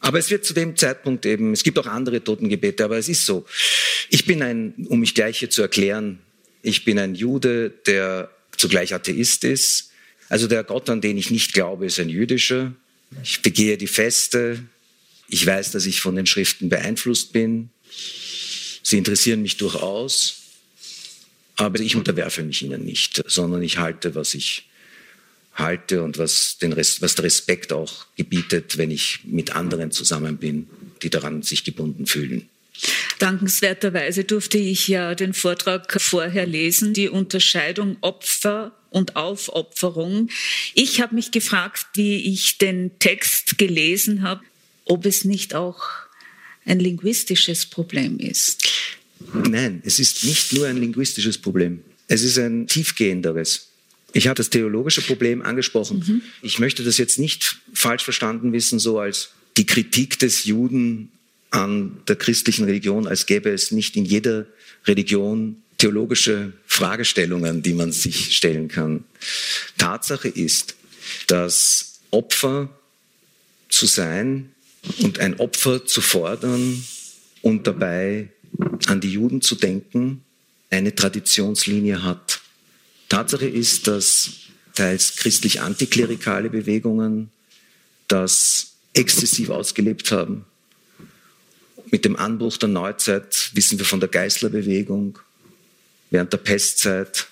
Aber 0.00 0.18
es 0.18 0.30
wird 0.30 0.44
zu 0.44 0.54
dem 0.54 0.76
Zeitpunkt 0.76 1.26
eben, 1.26 1.52
es 1.52 1.62
gibt 1.62 1.78
auch 1.78 1.86
andere 1.86 2.22
Totengebete, 2.22 2.84
aber 2.84 2.96
es 2.96 3.08
ist 3.08 3.26
so. 3.26 3.44
Ich 4.08 4.24
bin 4.24 4.42
ein, 4.42 4.74
um 4.88 5.00
mich 5.00 5.14
gleich 5.14 5.38
hier 5.38 5.50
zu 5.50 5.62
erklären, 5.62 6.20
ich 6.62 6.84
bin 6.84 6.98
ein 6.98 7.14
Jude, 7.14 7.70
der 7.86 8.30
zugleich 8.56 8.94
Atheist 8.94 9.44
ist. 9.44 9.90
Also 10.28 10.46
der 10.46 10.64
Gott, 10.64 10.90
an 10.90 11.00
den 11.00 11.18
ich 11.18 11.30
nicht 11.30 11.52
glaube, 11.52 11.86
ist 11.86 11.98
ein 11.98 12.08
jüdischer. 12.08 12.72
Ich 13.22 13.42
begehe 13.42 13.76
die 13.76 13.86
Feste. 13.86 14.62
Ich 15.28 15.46
weiß, 15.46 15.72
dass 15.72 15.86
ich 15.86 16.00
von 16.00 16.16
den 16.16 16.26
Schriften 16.26 16.68
beeinflusst 16.68 17.32
bin. 17.32 17.70
Sie 18.82 18.98
interessieren 18.98 19.42
mich 19.42 19.56
durchaus. 19.56 20.42
Aber 21.56 21.80
ich 21.80 21.96
unterwerfe 21.96 22.42
mich 22.42 22.62
ihnen 22.62 22.84
nicht, 22.84 23.24
sondern 23.26 23.62
ich 23.62 23.78
halte, 23.78 24.14
was 24.14 24.34
ich 24.34 24.68
halte 25.54 26.02
und 26.02 26.18
was, 26.18 26.58
den 26.58 26.74
Res 26.74 27.00
was 27.00 27.14
der 27.14 27.24
Respekt 27.24 27.72
auch 27.72 28.06
gebietet, 28.14 28.76
wenn 28.76 28.90
ich 28.90 29.20
mit 29.24 29.56
anderen 29.56 29.90
zusammen 29.90 30.36
bin, 30.36 30.68
die 31.02 31.08
daran 31.08 31.42
sich 31.42 31.64
gebunden 31.64 32.06
fühlen. 32.06 32.48
Dankenswerterweise 33.18 34.24
durfte 34.24 34.58
ich 34.58 34.88
ja 34.88 35.14
den 35.14 35.32
Vortrag 35.32 36.00
vorher 36.00 36.46
lesen, 36.46 36.92
die 36.92 37.08
Unterscheidung 37.08 37.96
Opfer 38.00 38.72
und 38.90 39.16
Aufopferung. 39.16 40.28
Ich 40.74 41.00
habe 41.00 41.14
mich 41.14 41.30
gefragt, 41.30 41.86
wie 41.94 42.32
ich 42.32 42.58
den 42.58 42.98
Text 42.98 43.58
gelesen 43.58 44.22
habe, 44.22 44.42
ob 44.84 45.06
es 45.06 45.24
nicht 45.24 45.54
auch 45.54 45.82
ein 46.64 46.80
linguistisches 46.80 47.66
Problem 47.66 48.18
ist. 48.18 48.68
Nein, 49.32 49.82
es 49.84 49.98
ist 49.98 50.24
nicht 50.24 50.52
nur 50.52 50.66
ein 50.66 50.76
linguistisches 50.76 51.38
Problem. 51.38 51.82
Es 52.08 52.22
ist 52.22 52.38
ein 52.38 52.66
tiefgehenderes. 52.66 53.68
Ich 54.12 54.28
habe 54.28 54.36
das 54.36 54.50
theologische 54.50 55.02
Problem 55.02 55.42
angesprochen. 55.42 56.04
Mhm. 56.06 56.22
Ich 56.42 56.58
möchte 56.58 56.84
das 56.84 56.98
jetzt 56.98 57.18
nicht 57.18 57.58
falsch 57.72 58.04
verstanden 58.04 58.52
wissen, 58.52 58.78
so 58.78 58.98
als 58.98 59.30
die 59.56 59.66
Kritik 59.66 60.18
des 60.18 60.44
Juden 60.44 61.10
an 61.56 62.02
der 62.06 62.16
christlichen 62.16 62.66
Religion, 62.66 63.08
als 63.08 63.24
gäbe 63.24 63.50
es 63.50 63.70
nicht 63.70 63.96
in 63.96 64.04
jeder 64.04 64.44
Religion 64.84 65.62
theologische 65.78 66.52
Fragestellungen, 66.66 67.62
die 67.62 67.72
man 67.72 67.92
sich 67.92 68.36
stellen 68.36 68.68
kann. 68.68 69.04
Tatsache 69.78 70.28
ist, 70.28 70.74
dass 71.28 72.00
Opfer 72.10 72.68
zu 73.70 73.86
sein 73.86 74.50
und 74.98 75.18
ein 75.18 75.40
Opfer 75.40 75.86
zu 75.86 76.02
fordern 76.02 76.84
und 77.40 77.66
dabei 77.66 78.28
an 78.86 79.00
die 79.00 79.12
Juden 79.12 79.40
zu 79.40 79.54
denken, 79.54 80.22
eine 80.68 80.94
Traditionslinie 80.94 82.02
hat. 82.02 82.40
Tatsache 83.08 83.48
ist, 83.48 83.86
dass 83.86 84.30
teils 84.74 85.16
christlich 85.16 85.62
antiklerikale 85.62 86.50
Bewegungen 86.50 87.30
das 88.08 88.72
exzessiv 88.92 89.48
ausgelebt 89.48 90.12
haben. 90.12 90.44
Mit 91.90 92.04
dem 92.04 92.16
Anbruch 92.16 92.56
der 92.56 92.68
Neuzeit 92.68 93.50
wissen 93.54 93.78
wir 93.78 93.86
von 93.86 94.00
der 94.00 94.08
Geißlerbewegung, 94.08 95.18
während 96.10 96.32
der 96.32 96.38
Pestzeit. 96.38 97.26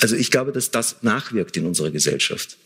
Also 0.00 0.16
ich 0.16 0.30
glaube, 0.30 0.52
dass 0.52 0.70
das 0.70 1.02
nachwirkt 1.02 1.56
in 1.56 1.66
unserer 1.66 1.90
Gesellschaft. 1.90 2.56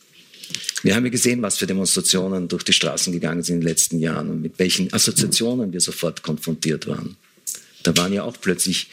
Wir 0.82 0.94
haben 0.94 1.04
ja 1.04 1.10
gesehen, 1.10 1.40
was 1.42 1.58
für 1.58 1.66
Demonstrationen 1.66 2.48
durch 2.48 2.64
die 2.64 2.72
Straßen 2.72 3.12
gegangen 3.12 3.42
sind 3.42 3.56
in 3.56 3.60
den 3.62 3.68
letzten 3.68 4.00
Jahren 4.00 4.28
und 4.28 4.42
mit 4.42 4.58
welchen 4.58 4.92
Assoziationen 4.92 5.72
wir 5.72 5.80
sofort 5.80 6.22
konfrontiert 6.22 6.86
waren. 6.86 7.16
Da 7.82 7.96
waren 7.96 8.12
ja 8.12 8.24
auch 8.24 8.36
plötzlich 8.40 8.88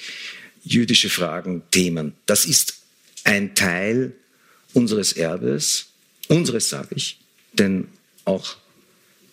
jüdische 0.64 1.10
Fragen 1.10 1.64
Themen. 1.72 2.14
Das 2.26 2.46
ist 2.46 2.76
ein 3.24 3.56
Teil 3.56 4.14
unseres 4.74 5.14
Erbes, 5.14 5.88
unseres 6.28 6.70
sage 6.70 6.96
ich, 6.96 7.20
denn 7.54 7.88
auch 8.26 8.56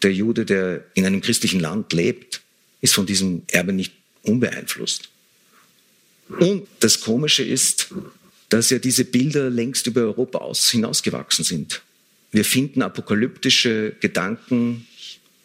der 0.03 0.12
Jude, 0.12 0.45
der 0.45 0.85
in 0.95 1.05
einem 1.05 1.21
christlichen 1.21 1.61
Land 1.61 1.93
lebt, 1.93 2.43
ist 2.81 2.95
von 2.95 3.07
diesem 3.07 3.43
Erbe 3.49 3.72
nicht 3.72 3.93
unbeeinflusst. 4.22 5.09
Und 6.29 6.66
das 6.81 7.01
Komische 7.01 7.45
ist, 7.45 7.89
dass 8.49 8.70
ja 8.70 8.79
diese 8.79 9.05
Bilder 9.05 9.51
längst 9.51 9.87
über 9.87 10.03
Europa 10.03 10.39
aus, 10.39 10.70
hinausgewachsen 10.70 11.45
sind. 11.45 11.83
Wir 12.33 12.45
finden 12.45 12.83
apokalyptische 12.83 13.95
Gedanken 14.01 14.87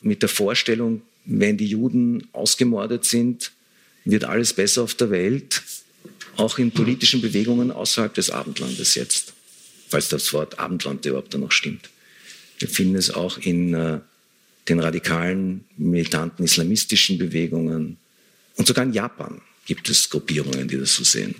mit 0.01 0.21
der 0.21 0.29
Vorstellung, 0.29 1.03
wenn 1.25 1.57
die 1.57 1.67
Juden 1.67 2.27
ausgemordet 2.33 3.05
sind, 3.05 3.51
wird 4.05 4.23
alles 4.23 4.53
besser 4.53 4.81
auf 4.81 4.95
der 4.95 5.11
Welt 5.11 5.61
auch 6.37 6.57
in 6.57 6.71
politischen 6.71 7.21
Bewegungen 7.21 7.71
außerhalb 7.71 8.13
des 8.13 8.29
Abendlandes 8.29 8.95
jetzt, 8.95 9.33
falls 9.89 10.09
das 10.09 10.33
Wort 10.33 10.59
Abendland 10.59 11.05
überhaupt 11.05 11.37
noch 11.37 11.51
stimmt. 11.51 11.89
Wir 12.57 12.69
finden 12.69 12.95
es 12.95 13.11
auch 13.11 13.37
in 13.37 13.73
äh, 13.73 13.99
den 14.67 14.79
radikalen, 14.79 15.65
militanten 15.77 16.45
islamistischen 16.45 17.17
Bewegungen 17.17 17.97
und 18.55 18.67
sogar 18.67 18.85
in 18.85 18.93
Japan 18.93 19.41
gibt 19.65 19.89
es 19.89 20.09
Gruppierungen, 20.09 20.67
die 20.67 20.77
das 20.77 20.95
so 20.95 21.03
sehen. 21.03 21.35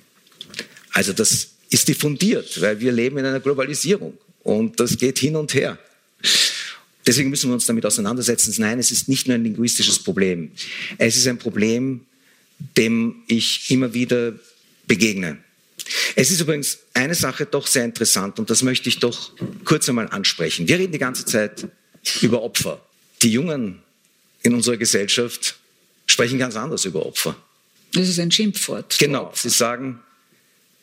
Also 0.91 1.13
das 1.13 1.49
ist 1.69 1.87
diffundiert, 1.87 2.59
weil 2.61 2.79
wir 2.79 2.91
leben 2.91 3.17
in 3.17 3.25
einer 3.25 3.39
Globalisierung 3.39 4.17
und 4.43 4.79
das 4.79 4.97
geht 4.97 5.19
hin 5.19 5.35
und 5.35 5.53
her. 5.53 5.77
Deswegen 7.05 7.29
müssen 7.29 7.49
wir 7.49 7.55
uns 7.55 7.65
damit 7.65 7.85
auseinandersetzen. 7.85 8.53
Nein, 8.59 8.79
es 8.79 8.91
ist 8.91 9.09
nicht 9.09 9.27
nur 9.27 9.35
ein 9.35 9.43
linguistisches 9.43 9.99
Problem. 9.99 10.51
Es 10.97 11.17
ist 11.17 11.27
ein 11.27 11.39
Problem, 11.39 12.01
dem 12.77 13.23
ich 13.27 13.71
immer 13.71 13.93
wieder 13.93 14.33
begegne. 14.85 15.37
Es 16.15 16.29
ist 16.29 16.41
übrigens 16.41 16.79
eine 16.93 17.15
Sache 17.15 17.45
doch 17.45 17.65
sehr 17.65 17.85
interessant 17.85 18.37
und 18.37 18.49
das 18.49 18.61
möchte 18.61 18.89
ich 18.89 18.99
doch 18.99 19.31
kurz 19.65 19.89
einmal 19.89 20.09
ansprechen. 20.09 20.67
Wir 20.67 20.77
reden 20.77 20.91
die 20.91 20.99
ganze 20.99 21.25
Zeit 21.25 21.67
über 22.21 22.43
Opfer. 22.43 22.85
Die 23.21 23.31
Jungen 23.31 23.81
in 24.43 24.53
unserer 24.53 24.77
Gesellschaft 24.77 25.57
sprechen 26.07 26.39
ganz 26.39 26.55
anders 26.55 26.85
über 26.85 27.05
Opfer. 27.05 27.35
Das 27.93 28.07
ist 28.07 28.19
ein 28.19 28.31
Schimpfwort. 28.31 28.97
Genau, 28.99 29.31
sie 29.35 29.49
sagen, 29.49 29.99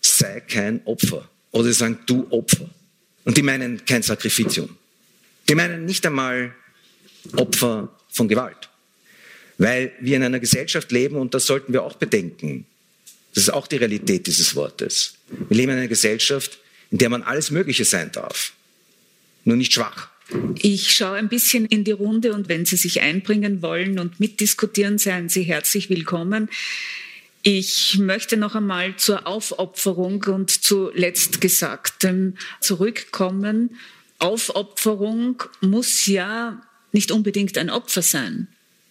sei 0.00 0.40
kein 0.40 0.84
Opfer. 0.84 1.28
Oder 1.50 1.64
sie 1.64 1.72
sagen, 1.72 1.98
du 2.06 2.26
Opfer. 2.30 2.68
Und 3.24 3.36
die 3.36 3.42
meinen 3.42 3.84
kein 3.84 4.02
Sakrificium. 4.02 4.76
Die 5.48 5.54
meinen 5.54 5.84
nicht 5.84 6.06
einmal 6.06 6.54
Opfer 7.36 7.88
von 8.10 8.28
Gewalt. 8.28 8.68
Weil 9.56 9.92
wir 10.00 10.16
in 10.16 10.22
einer 10.22 10.38
Gesellschaft 10.38 10.92
leben, 10.92 11.16
und 11.16 11.34
das 11.34 11.46
sollten 11.46 11.72
wir 11.72 11.82
auch 11.82 11.96
bedenken, 11.96 12.66
das 13.34 13.44
ist 13.44 13.50
auch 13.50 13.66
die 13.66 13.76
Realität 13.76 14.26
dieses 14.26 14.54
Wortes. 14.54 15.14
Wir 15.48 15.56
leben 15.56 15.72
in 15.72 15.78
einer 15.78 15.88
Gesellschaft, 15.88 16.58
in 16.90 16.98
der 16.98 17.08
man 17.08 17.22
alles 17.22 17.50
Mögliche 17.50 17.84
sein 17.84 18.12
darf, 18.12 18.52
nur 19.44 19.56
nicht 19.56 19.72
schwach. 19.72 20.08
Ich 20.60 20.94
schaue 20.94 21.16
ein 21.16 21.28
bisschen 21.28 21.64
in 21.66 21.84
die 21.84 21.92
Runde 21.92 22.34
und 22.34 22.48
wenn 22.48 22.66
Sie 22.66 22.76
sich 22.76 23.00
einbringen 23.00 23.62
wollen 23.62 23.98
und 23.98 24.20
mitdiskutieren, 24.20 24.98
seien 24.98 25.28
Sie 25.28 25.42
herzlich 25.42 25.88
willkommen. 25.88 26.50
Ich 27.42 27.98
möchte 27.98 28.36
noch 28.36 28.54
einmal 28.54 28.96
zur 28.96 29.26
Aufopferung 29.26 30.22
und 30.24 30.50
zu 30.50 30.90
letztgesagtem 30.92 32.36
zurückkommen. 32.60 33.76
Aufopferung 34.18 35.42
muss 35.60 36.06
ja 36.06 36.60
nicht 36.92 37.10
unbedingt 37.10 37.56
ein 37.56 37.70
Opfer 37.70 38.02
sein. 38.02 38.48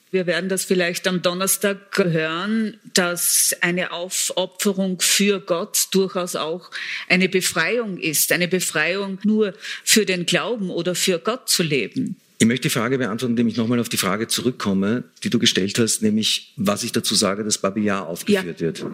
Wir 0.10 0.26
werden 0.26 0.48
das 0.50 0.64
vielleicht 0.64 1.08
am 1.08 1.22
Donnerstag 1.22 1.98
hören, 1.98 2.78
dass 2.94 3.56
eine 3.62 3.92
Aufopferung 3.92 5.02
für 5.02 5.42
Gott 5.42 5.88
durchaus 5.92 6.36
auch 6.36 6.72
eine 7.10 7.28
Befreiung 7.28 7.98
ist. 7.98 8.32
Eine 8.32 8.48
Befreiung 8.48 9.20
nur 9.24 9.54
für 9.84 10.06
den 10.06 10.26
Glauben 10.26 10.70
oder 10.70 10.96
für 10.96 11.20
Gott 11.20 11.50
zu 11.50 11.62
leben. 11.62 12.16
Ich 12.40 12.46
möchte 12.46 12.64
die 12.64 12.74
Frage 12.74 13.00
beantworten, 13.00 13.34
indem 13.34 13.48
ich 13.48 13.58
nochmal 13.58 13.80
auf 13.80 13.90
die 13.90 13.98
Frage 13.98 14.28
zurückkomme, 14.28 15.04
die 15.24 15.30
du 15.30 15.40
gestellt 15.40 15.78
hast, 15.80 16.04
nämlich 16.04 16.54
was 16.56 16.84
ich 16.84 16.92
dazu 16.92 17.16
sage, 17.16 17.44
dass 17.44 17.58
Babillard 17.58 18.08
aufgeführt 18.08 18.62
ja. 18.62 18.68
wird. 18.68 18.86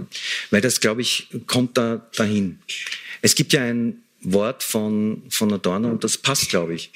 Weil 0.49 0.61
das, 0.61 0.79
glaube 0.79 1.01
ich, 1.01 1.27
kommt 1.45 1.77
da 1.77 2.07
dahin. 2.15 2.59
Es 3.21 3.35
gibt 3.35 3.53
ja 3.53 3.61
ein 3.61 4.01
Wort 4.21 4.63
von, 4.63 5.23
von 5.29 5.51
Adorno 5.51 5.89
und 5.89 6.03
das 6.03 6.17
passt, 6.17 6.49
glaube 6.49 6.73
ich. 6.73 6.89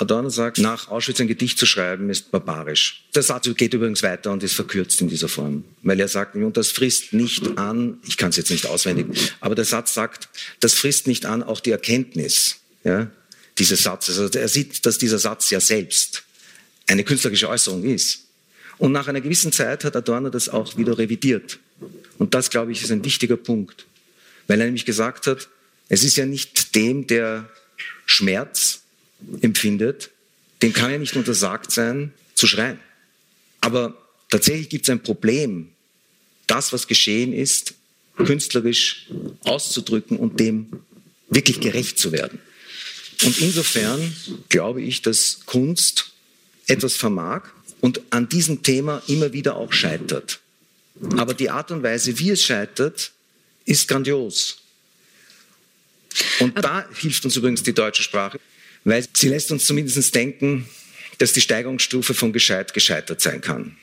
Adorno 0.00 0.30
sagt, 0.30 0.58
nach 0.58 0.88
Auschwitz 0.88 1.20
ein 1.20 1.26
Gedicht 1.26 1.58
zu 1.58 1.66
schreiben, 1.66 2.08
ist 2.08 2.30
barbarisch. 2.30 3.04
Der 3.16 3.24
Satz 3.24 3.50
geht 3.56 3.74
übrigens 3.74 4.02
weiter 4.04 4.30
und 4.30 4.44
ist 4.44 4.54
verkürzt 4.54 5.00
in 5.00 5.08
dieser 5.08 5.28
Form, 5.28 5.64
weil 5.82 5.98
er 5.98 6.06
sagt, 6.06 6.36
und 6.36 6.56
das 6.56 6.70
frisst 6.70 7.12
nicht 7.12 7.58
an, 7.58 7.98
ich 8.06 8.16
kann 8.16 8.30
es 8.30 8.36
jetzt 8.36 8.50
nicht 8.50 8.66
auswendig, 8.66 9.06
aber 9.40 9.56
der 9.56 9.64
Satz 9.64 9.94
sagt, 9.94 10.28
das 10.60 10.74
frisst 10.74 11.08
nicht 11.08 11.26
an 11.26 11.42
auch 11.42 11.58
die 11.58 11.72
Erkenntnis 11.72 12.60
ja, 12.84 13.10
dieses 13.58 13.82
Satzes. 13.82 14.18
Also 14.20 14.38
er 14.38 14.48
sieht, 14.48 14.86
dass 14.86 14.98
dieser 14.98 15.18
Satz 15.18 15.50
ja 15.50 15.60
selbst 15.60 16.22
eine 16.86 17.02
künstlerische 17.02 17.48
Äußerung 17.48 17.82
ist. 17.84 18.20
Und 18.78 18.92
nach 18.92 19.08
einer 19.08 19.20
gewissen 19.20 19.50
Zeit 19.50 19.82
hat 19.82 19.96
Adorno 19.96 20.30
das 20.30 20.48
auch 20.48 20.76
wieder 20.76 20.96
revidiert. 20.96 21.58
Und 22.18 22.34
das, 22.34 22.50
glaube 22.50 22.70
ich, 22.70 22.82
ist 22.82 22.92
ein 22.92 23.04
wichtiger 23.04 23.36
Punkt, 23.36 23.86
weil 24.46 24.60
er 24.60 24.66
nämlich 24.66 24.84
gesagt 24.84 25.26
hat, 25.26 25.48
es 25.88 26.04
ist 26.04 26.16
ja 26.16 26.24
nicht 26.24 26.76
dem, 26.76 27.06
der 27.08 27.48
Schmerz 28.06 28.77
empfindet, 29.40 30.10
dem 30.62 30.72
kann 30.72 30.90
ja 30.90 30.98
nicht 30.98 31.16
untersagt 31.16 31.70
sein, 31.70 32.12
zu 32.34 32.46
schreien. 32.46 32.78
Aber 33.60 33.96
tatsächlich 34.30 34.68
gibt 34.68 34.84
es 34.84 34.90
ein 34.90 35.02
Problem, 35.02 35.70
das, 36.46 36.72
was 36.72 36.86
geschehen 36.86 37.32
ist, 37.32 37.74
künstlerisch 38.16 39.06
auszudrücken 39.44 40.16
und 40.16 40.40
dem 40.40 40.68
wirklich 41.30 41.60
gerecht 41.60 41.98
zu 41.98 42.12
werden. 42.12 42.40
Und 43.24 43.38
insofern 43.40 44.14
glaube 44.48 44.82
ich, 44.82 45.02
dass 45.02 45.40
Kunst 45.46 46.12
etwas 46.66 46.96
vermag 46.96 47.48
und 47.80 48.00
an 48.10 48.28
diesem 48.28 48.62
Thema 48.62 49.02
immer 49.06 49.32
wieder 49.32 49.56
auch 49.56 49.72
scheitert. 49.72 50.40
Aber 51.16 51.34
die 51.34 51.50
Art 51.50 51.70
und 51.70 51.82
Weise, 51.82 52.18
wie 52.18 52.30
es 52.30 52.42
scheitert, 52.42 53.12
ist 53.64 53.86
grandios. 53.88 54.58
Und 56.40 56.56
da 56.64 56.88
hilft 56.94 57.24
uns 57.24 57.36
übrigens 57.36 57.62
die 57.62 57.74
deutsche 57.74 58.02
Sprache 58.02 58.40
weil 58.88 59.04
sie 59.12 59.28
lässt 59.28 59.52
uns 59.52 59.66
zumindest 59.66 60.14
denken, 60.14 60.66
dass 61.18 61.32
die 61.32 61.40
Steigerungsstufe 61.40 62.14
von 62.14 62.32
gescheit 62.32 62.74
gescheitert 62.74 63.20
sein 63.20 63.40
kann. 63.40 63.76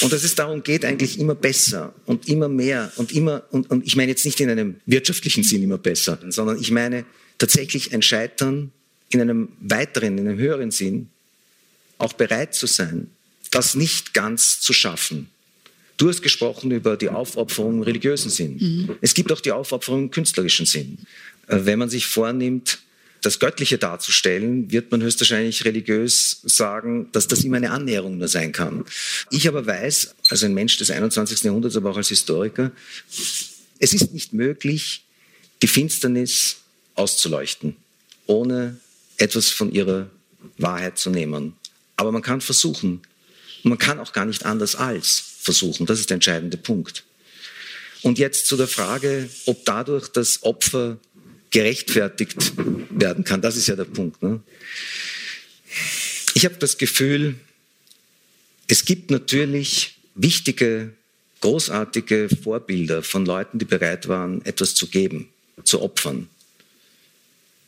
Und 0.00 0.12
dass 0.12 0.24
es 0.24 0.34
darum 0.34 0.62
geht, 0.62 0.84
eigentlich 0.84 1.18
immer 1.18 1.34
besser 1.34 1.94
und 2.06 2.28
immer 2.28 2.48
mehr 2.48 2.92
und 2.96 3.12
immer, 3.12 3.44
und, 3.50 3.70
und 3.70 3.86
ich 3.86 3.96
meine 3.96 4.10
jetzt 4.10 4.24
nicht 4.24 4.40
in 4.40 4.50
einem 4.50 4.80
wirtschaftlichen 4.86 5.44
Sinn 5.44 5.62
immer 5.62 5.78
besser, 5.78 6.18
sondern 6.28 6.60
ich 6.60 6.70
meine 6.70 7.04
tatsächlich 7.38 7.92
ein 7.92 8.02
Scheitern 8.02 8.72
in 9.10 9.20
einem 9.20 9.48
weiteren, 9.60 10.18
in 10.18 10.28
einem 10.28 10.38
höheren 10.38 10.70
Sinn, 10.70 11.08
auch 11.98 12.12
bereit 12.12 12.54
zu 12.54 12.66
sein, 12.66 13.10
das 13.50 13.74
nicht 13.74 14.14
ganz 14.14 14.60
zu 14.60 14.72
schaffen. 14.72 15.28
Du 15.96 16.08
hast 16.08 16.22
gesprochen 16.22 16.70
über 16.70 16.96
die 16.96 17.08
Aufopferung 17.08 17.78
im 17.78 17.82
religiösen 17.82 18.30
Sinn. 18.30 18.56
Mhm. 18.58 18.96
Es 19.00 19.14
gibt 19.14 19.30
auch 19.32 19.40
die 19.40 19.52
Aufopferung 19.52 20.04
im 20.04 20.10
künstlerischen 20.10 20.64
Sinn. 20.64 20.98
Äh, 21.46 21.60
wenn 21.64 21.78
man 21.78 21.90
sich 21.90 22.06
vornimmt, 22.06 22.78
das 23.22 23.38
Göttliche 23.38 23.78
darzustellen, 23.78 24.70
wird 24.70 24.90
man 24.90 25.02
höchstwahrscheinlich 25.02 25.64
religiös 25.64 26.40
sagen, 26.42 27.08
dass 27.12 27.28
das 27.28 27.44
immer 27.44 27.58
eine 27.58 27.70
Annäherung 27.70 28.18
nur 28.18 28.28
sein 28.28 28.52
kann. 28.52 28.84
Ich 29.30 29.46
aber 29.48 29.66
weiß, 29.66 30.14
als 30.28 30.42
ein 30.42 30.54
Mensch 30.54 30.76
des 30.78 30.90
21. 30.90 31.42
Jahrhunderts, 31.42 31.76
aber 31.76 31.90
auch 31.90 31.96
als 31.96 32.08
Historiker, 32.08 32.72
es 33.78 33.94
ist 33.94 34.12
nicht 34.12 34.32
möglich, 34.32 35.04
die 35.62 35.66
Finsternis 35.66 36.56
auszuleuchten, 36.94 37.76
ohne 38.26 38.78
etwas 39.16 39.48
von 39.48 39.72
ihrer 39.72 40.10
Wahrheit 40.58 40.98
zu 40.98 41.10
nehmen. 41.10 41.54
Aber 41.96 42.12
man 42.12 42.22
kann 42.22 42.40
versuchen. 42.40 43.02
Man 43.62 43.78
kann 43.78 43.98
auch 43.98 44.12
gar 44.12 44.24
nicht 44.24 44.46
anders 44.46 44.74
als 44.74 45.22
versuchen. 45.40 45.86
Das 45.86 46.00
ist 46.00 46.10
der 46.10 46.14
entscheidende 46.14 46.56
Punkt. 46.56 47.04
Und 48.02 48.18
jetzt 48.18 48.46
zu 48.46 48.56
der 48.56 48.68
Frage, 48.68 49.28
ob 49.44 49.64
dadurch 49.66 50.08
das 50.08 50.42
Opfer 50.42 50.98
gerechtfertigt 51.50 52.52
werden 52.90 53.24
kann. 53.24 53.42
Das 53.42 53.56
ist 53.56 53.66
ja 53.66 53.76
der 53.76 53.84
Punkt. 53.84 54.22
Ne? 54.22 54.40
Ich 56.34 56.44
habe 56.44 56.56
das 56.56 56.78
Gefühl, 56.78 57.34
es 58.68 58.84
gibt 58.84 59.10
natürlich 59.10 59.96
wichtige, 60.14 60.92
großartige 61.40 62.28
Vorbilder 62.42 63.02
von 63.02 63.26
Leuten, 63.26 63.58
die 63.58 63.64
bereit 63.64 64.08
waren, 64.08 64.44
etwas 64.44 64.74
zu 64.74 64.86
geben, 64.86 65.28
zu 65.64 65.82
opfern. 65.82 66.28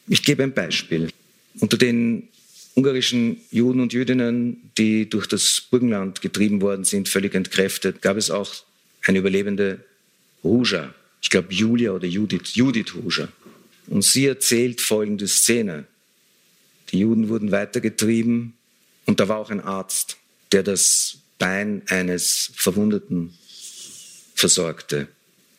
Ich 0.09 0.23
gebe 0.23 0.43
ein 0.43 0.53
Beispiel. 0.53 1.09
Unter 1.59 1.77
den 1.77 2.29
ungarischen 2.75 3.41
Juden 3.51 3.81
und 3.81 3.93
Jüdinnen, 3.93 4.71
die 4.79 5.09
durch 5.09 5.27
das 5.27 5.63
Burgenland 5.71 6.21
getrieben 6.21 6.61
worden 6.61 6.85
sind, 6.85 7.09
völlig 7.09 7.35
entkräftet, 7.35 8.03
gab 8.03 8.17
es 8.17 8.31
auch 8.31 8.55
eine 9.07 9.19
überlebende 9.19 9.85
Ruja. 10.45 10.95
Ich 11.21 11.31
glaube 11.31 11.53
Julia 11.53 11.93
oder 11.93 12.07
Judith, 12.07 12.55
Judith 12.55 12.95
Ruja. 12.95 13.29
Und 13.87 14.03
sie 14.03 14.27
erzählt 14.27 14.81
folgende 14.81 15.29
Szene. 15.29 15.87
Die 16.91 16.99
Juden 17.01 17.29
wurden 17.29 17.51
weitergetrieben 17.51 18.55
und 19.07 19.21
da 19.21 19.29
war 19.29 19.39
auch 19.39 19.51
ein 19.51 19.61
Arzt, 19.61 20.17
der 20.53 20.63
das 20.63 21.19
Bein 21.39 21.83
eines 21.89 22.53
Verwundeten 22.55 23.35
versorgte. 24.35 25.09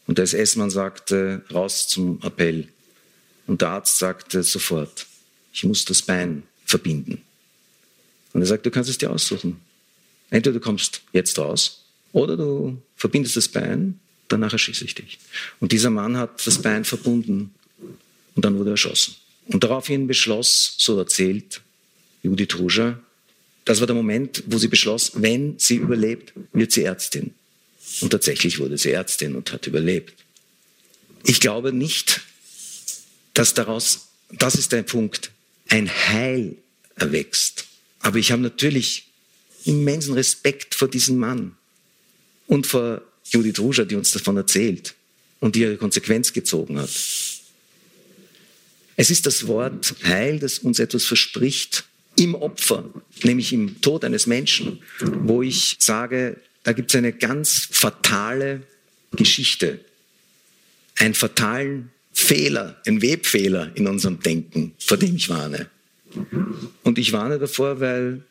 Und 0.08 0.18
der 0.18 0.24
SS-Mann 0.24 0.70
sagte, 0.70 1.44
raus 1.52 1.88
zum 1.88 2.22
Appell. 2.22 2.68
Und 3.48 3.62
der 3.62 3.70
Arzt 3.70 3.98
sagte 3.98 4.44
sofort, 4.44 5.08
ich 5.52 5.64
muss 5.64 5.86
das 5.86 6.02
Bein 6.02 6.44
verbinden. 6.66 7.22
Und 8.34 8.42
er 8.42 8.48
sagt, 8.48 8.66
du 8.66 8.72
kannst 8.72 8.90
es 8.90 8.98
dir 8.98 9.12
aussuchen. 9.12 9.60
Entweder 10.30 10.54
du 10.54 10.60
kommst 10.60 11.02
jetzt 11.12 11.38
raus 11.38 11.86
oder 12.12 12.38
du 12.38 12.82
verbindest 12.96 13.38
das 13.38 13.48
Bein, 13.48 14.00
danach 14.28 14.54
erschieße 14.54 14.86
ich 14.86 14.96
dich. 14.96 15.20
Und 15.60 15.72
dieser 15.72 15.90
Mann 15.90 16.18
hat 16.18 16.46
das 16.46 16.62
Bein 16.62 16.86
verbunden 16.86 17.54
und 18.36 18.46
dann 18.46 18.58
wurde 18.58 18.72
er 18.72 18.74
erschossen. 18.74 19.16
Und 19.48 19.64
daraufhin 19.64 20.08
beschloss, 20.08 20.76
so 20.78 20.98
erzählt 20.98 21.62
Judith 22.22 22.56
Ruscher, 22.58 23.00
das 23.66 23.80
war 23.80 23.88
der 23.88 23.96
Moment, 23.96 24.44
wo 24.48 24.58
sie 24.58 24.68
beschloss, 24.68 25.12
wenn 25.16 25.58
sie 25.58 25.76
überlebt, 25.76 26.34
wird 26.52 26.72
sie 26.72 26.84
Ärztin. 26.84 27.34
Und 28.02 28.10
tatsächlich 28.10 28.60
wurde 28.60 28.78
sie 28.78 28.92
Ärztin 28.92 29.36
und 29.36 29.52
hat 29.52 29.68
überlebt. 29.68 30.14
Ich 31.26 31.40
glaube 31.40 31.72
nicht, 31.72 32.22
dass 33.34 33.54
daraus, 33.54 34.08
das 34.32 34.56
ist 34.56 34.72
der 34.72 34.84
Punkt, 34.84 35.32
ein 35.70 35.90
Heil 35.90 36.58
erwächst. 36.96 37.66
Aber 38.00 38.18
ich 38.18 38.32
habe 38.32 38.42
natürlich 38.42 39.08
immensen 39.66 40.14
Respekt 40.14 40.76
vor 40.76 40.90
diesem 40.90 41.18
Mann 41.18 41.56
und 42.48 42.68
vor 42.68 43.02
Judith 43.30 43.60
Ruscher, 43.60 43.86
die 43.86 43.96
uns 43.96 44.12
davon 44.12 44.36
erzählt 44.36 44.96
und 45.40 45.56
die 45.56 45.62
ihre 45.62 45.78
Konsequenz 45.78 46.34
gezogen 46.34 46.80
hat. 46.80 46.90
Es 48.96 49.10
ist 49.10 49.26
das 49.26 49.48
Wort 49.48 49.96
Heil, 50.04 50.40
das 50.40 50.60
uns 50.60 50.80
etwas 50.80 51.06
verspricht 51.06 51.86
im 52.16 52.36
Opfer, 52.36 52.90
nämlich 53.24 53.54
im 53.54 53.82
Tod 53.82 54.06
eines 54.06 54.28
Menschen, 54.28 54.80
wo 55.00 55.42
ich 55.42 55.78
sage, 55.80 56.40
da 56.64 56.74
gibt 56.74 56.92
es 56.92 56.98
eine 56.98 57.12
ganz 57.12 57.68
fatale 57.72 58.62
Geschichte, 59.12 59.80
einen 60.98 61.14
fatalen 61.14 61.90
Fehler, 62.14 62.80
einen 62.86 63.02
Webfehler 63.02 63.72
in 63.76 63.88
unserem 63.88 64.20
Denken, 64.20 64.74
vor 64.78 64.98
dem 64.98 65.16
ich 65.16 65.30
warne. 65.30 65.70
Und 66.84 67.00
ich 67.00 67.12
warne 67.12 67.40
davor, 67.40 67.80
weil 67.80 68.22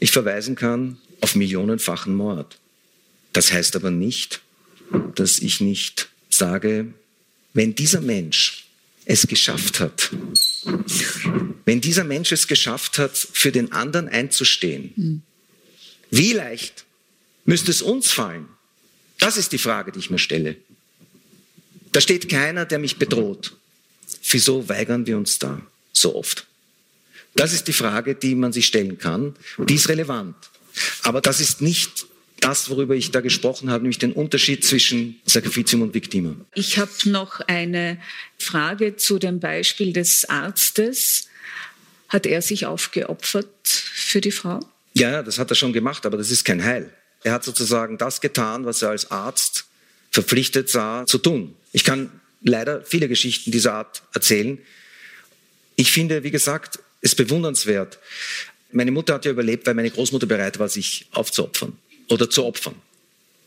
ich 0.00 0.10
verweisen 0.10 0.56
kann 0.56 0.98
auf 1.20 1.36
millionenfachen 1.36 2.14
Mord. 2.14 2.58
Das 3.32 3.52
heißt 3.52 3.76
aber 3.76 3.92
nicht, 3.92 4.40
dass 5.14 5.38
ich 5.38 5.60
nicht 5.60 6.08
sage, 6.28 6.86
wenn 7.54 7.74
dieser 7.74 8.00
Mensch 8.00 8.66
es 9.04 9.26
geschafft 9.26 9.80
hat. 9.80 10.10
Wenn 11.64 11.80
dieser 11.80 12.04
Mensch 12.04 12.32
es 12.32 12.46
geschafft 12.46 12.98
hat, 12.98 13.16
für 13.16 13.52
den 13.52 13.72
anderen 13.72 14.08
einzustehen, 14.08 15.22
wie 16.10 16.32
leicht 16.32 16.84
müsste 17.44 17.70
es 17.70 17.82
uns 17.82 18.10
fallen? 18.10 18.48
Das 19.18 19.36
ist 19.36 19.52
die 19.52 19.58
Frage, 19.58 19.92
die 19.92 19.98
ich 19.98 20.10
mir 20.10 20.18
stelle. 20.18 20.56
Da 21.92 22.00
steht 22.00 22.28
keiner, 22.28 22.64
der 22.64 22.78
mich 22.78 22.96
bedroht. 22.96 23.56
Wieso 24.30 24.68
weigern 24.68 25.06
wir 25.06 25.16
uns 25.16 25.38
da 25.38 25.60
so 25.92 26.14
oft? 26.14 26.46
Das 27.34 27.52
ist 27.52 27.68
die 27.68 27.72
Frage, 27.72 28.14
die 28.14 28.34
man 28.34 28.52
sich 28.52 28.66
stellen 28.66 28.98
kann. 28.98 29.36
Die 29.58 29.74
ist 29.74 29.88
relevant. 29.88 30.36
Aber 31.02 31.20
das 31.20 31.40
ist 31.40 31.60
nicht 31.60 32.06
das, 32.40 32.70
worüber 32.70 32.94
ich 32.94 33.10
da 33.10 33.20
gesprochen 33.20 33.70
habe, 33.70 33.82
nämlich 33.82 33.98
den 33.98 34.12
Unterschied 34.12 34.64
zwischen 34.64 35.20
Sacrificium 35.24 35.82
und 35.82 35.94
Victima. 35.94 36.34
Ich 36.54 36.78
habe 36.78 36.90
noch 37.04 37.40
eine 37.40 37.98
Frage 38.38 38.96
zu 38.96 39.18
dem 39.18 39.40
Beispiel 39.40 39.92
des 39.92 40.28
Arztes. 40.28 41.28
Hat 42.08 42.26
er 42.26 42.42
sich 42.42 42.66
aufgeopfert 42.66 43.48
für 43.64 44.20
die 44.20 44.32
Frau? 44.32 44.60
Ja, 44.94 45.22
das 45.22 45.38
hat 45.38 45.50
er 45.50 45.54
schon 45.54 45.72
gemacht, 45.72 46.04
aber 46.06 46.16
das 46.16 46.30
ist 46.30 46.44
kein 46.44 46.64
Heil. 46.64 46.90
Er 47.22 47.32
hat 47.32 47.44
sozusagen 47.44 47.98
das 47.98 48.20
getan, 48.20 48.64
was 48.64 48.82
er 48.82 48.90
als 48.90 49.10
Arzt 49.10 49.66
verpflichtet 50.10 50.68
sah 50.68 51.06
zu 51.06 51.18
tun. 51.18 51.54
Ich 51.72 51.84
kann 51.84 52.10
leider 52.42 52.82
viele 52.84 53.08
Geschichten 53.08 53.52
dieser 53.52 53.74
Art 53.74 54.02
erzählen. 54.12 54.58
Ich 55.76 55.92
finde, 55.92 56.24
wie 56.24 56.30
gesagt, 56.30 56.80
es 57.00 57.14
bewundernswert. 57.14 57.98
Meine 58.72 58.90
Mutter 58.90 59.14
hat 59.14 59.24
ja 59.24 59.30
überlebt, 59.30 59.66
weil 59.66 59.74
meine 59.74 59.90
Großmutter 59.90 60.26
bereit 60.26 60.58
war, 60.58 60.68
sich 60.68 61.06
aufzuopfern 61.12 61.76
oder 62.10 62.28
zu 62.28 62.44
opfern. 62.44 62.74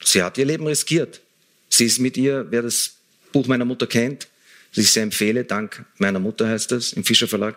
Sie 0.04 0.24
hat 0.24 0.38
ihr 0.38 0.46
Leben 0.46 0.66
riskiert. 0.66 1.22
Sie 1.70 1.86
ist 1.86 2.00
mit 2.00 2.18
ihr, 2.18 2.48
wer 2.50 2.62
das 2.62 2.96
Buch 3.32 3.48
meiner 3.48 3.66
Mutter 3.66 3.88
kennt, 3.88 4.28
das 4.76 4.86
ich 4.86 4.92
sehr 4.92 5.04
empfehle, 5.04 5.44
dank 5.44 5.86
meiner 5.98 6.20
Mutter 6.20 6.48
heißt 6.48 6.72
es, 6.72 6.94
im 6.94 7.04
Fischer 7.04 7.28
Verlag. 7.28 7.56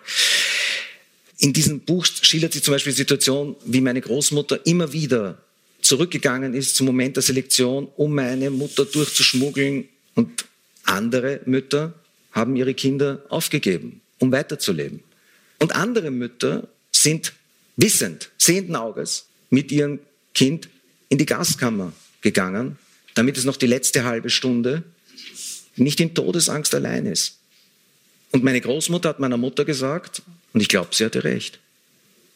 in 1.38 1.52
diesem 1.52 1.80
Buch 1.80 2.06
schildert 2.06 2.52
sie 2.52 2.62
zum 2.62 2.72
Beispiel 2.72 2.92
die 2.92 2.98
Situation, 2.98 3.56
wie 3.64 3.80
meine 3.80 4.00
Großmutter 4.00 4.64
immer 4.66 4.92
wieder 4.92 5.38
zurückgegangen 5.80 6.54
ist 6.54 6.76
zum 6.76 6.86
Moment 6.86 7.16
der 7.16 7.22
Selektion, 7.22 7.88
um 7.96 8.14
meine 8.14 8.50
Mutter 8.50 8.84
durchzuschmuggeln. 8.84 9.88
Und 10.14 10.46
andere 10.84 11.40
Mütter 11.44 11.94
haben 12.32 12.56
ihre 12.56 12.74
Kinder 12.74 13.24
aufgegeben, 13.28 14.00
um 14.18 14.32
weiterzuleben. 14.32 15.02
Und 15.58 15.74
andere 15.74 16.10
Mütter 16.10 16.68
sind 16.90 17.34
wissend, 17.76 18.30
sehenden 18.38 18.76
Auges 18.76 19.26
mit 19.50 19.70
ihrem 19.70 20.00
Kind 20.34 20.68
in 21.08 21.18
die 21.18 21.26
Gaskammer 21.26 21.92
gegangen, 22.20 22.78
damit 23.14 23.36
es 23.36 23.44
noch 23.44 23.56
die 23.56 23.66
letzte 23.66 24.04
halbe 24.04 24.30
Stunde 24.30 24.82
nicht 25.76 26.00
in 26.00 26.14
Todesangst 26.14 26.74
allein 26.74 27.06
ist. 27.06 27.38
Und 28.32 28.44
meine 28.44 28.60
Großmutter 28.60 29.10
hat 29.10 29.20
meiner 29.20 29.36
Mutter 29.36 29.64
gesagt, 29.64 30.22
und 30.52 30.60
ich 30.60 30.68
glaube, 30.68 30.94
sie 30.94 31.04
hatte 31.04 31.24
recht, 31.24 31.58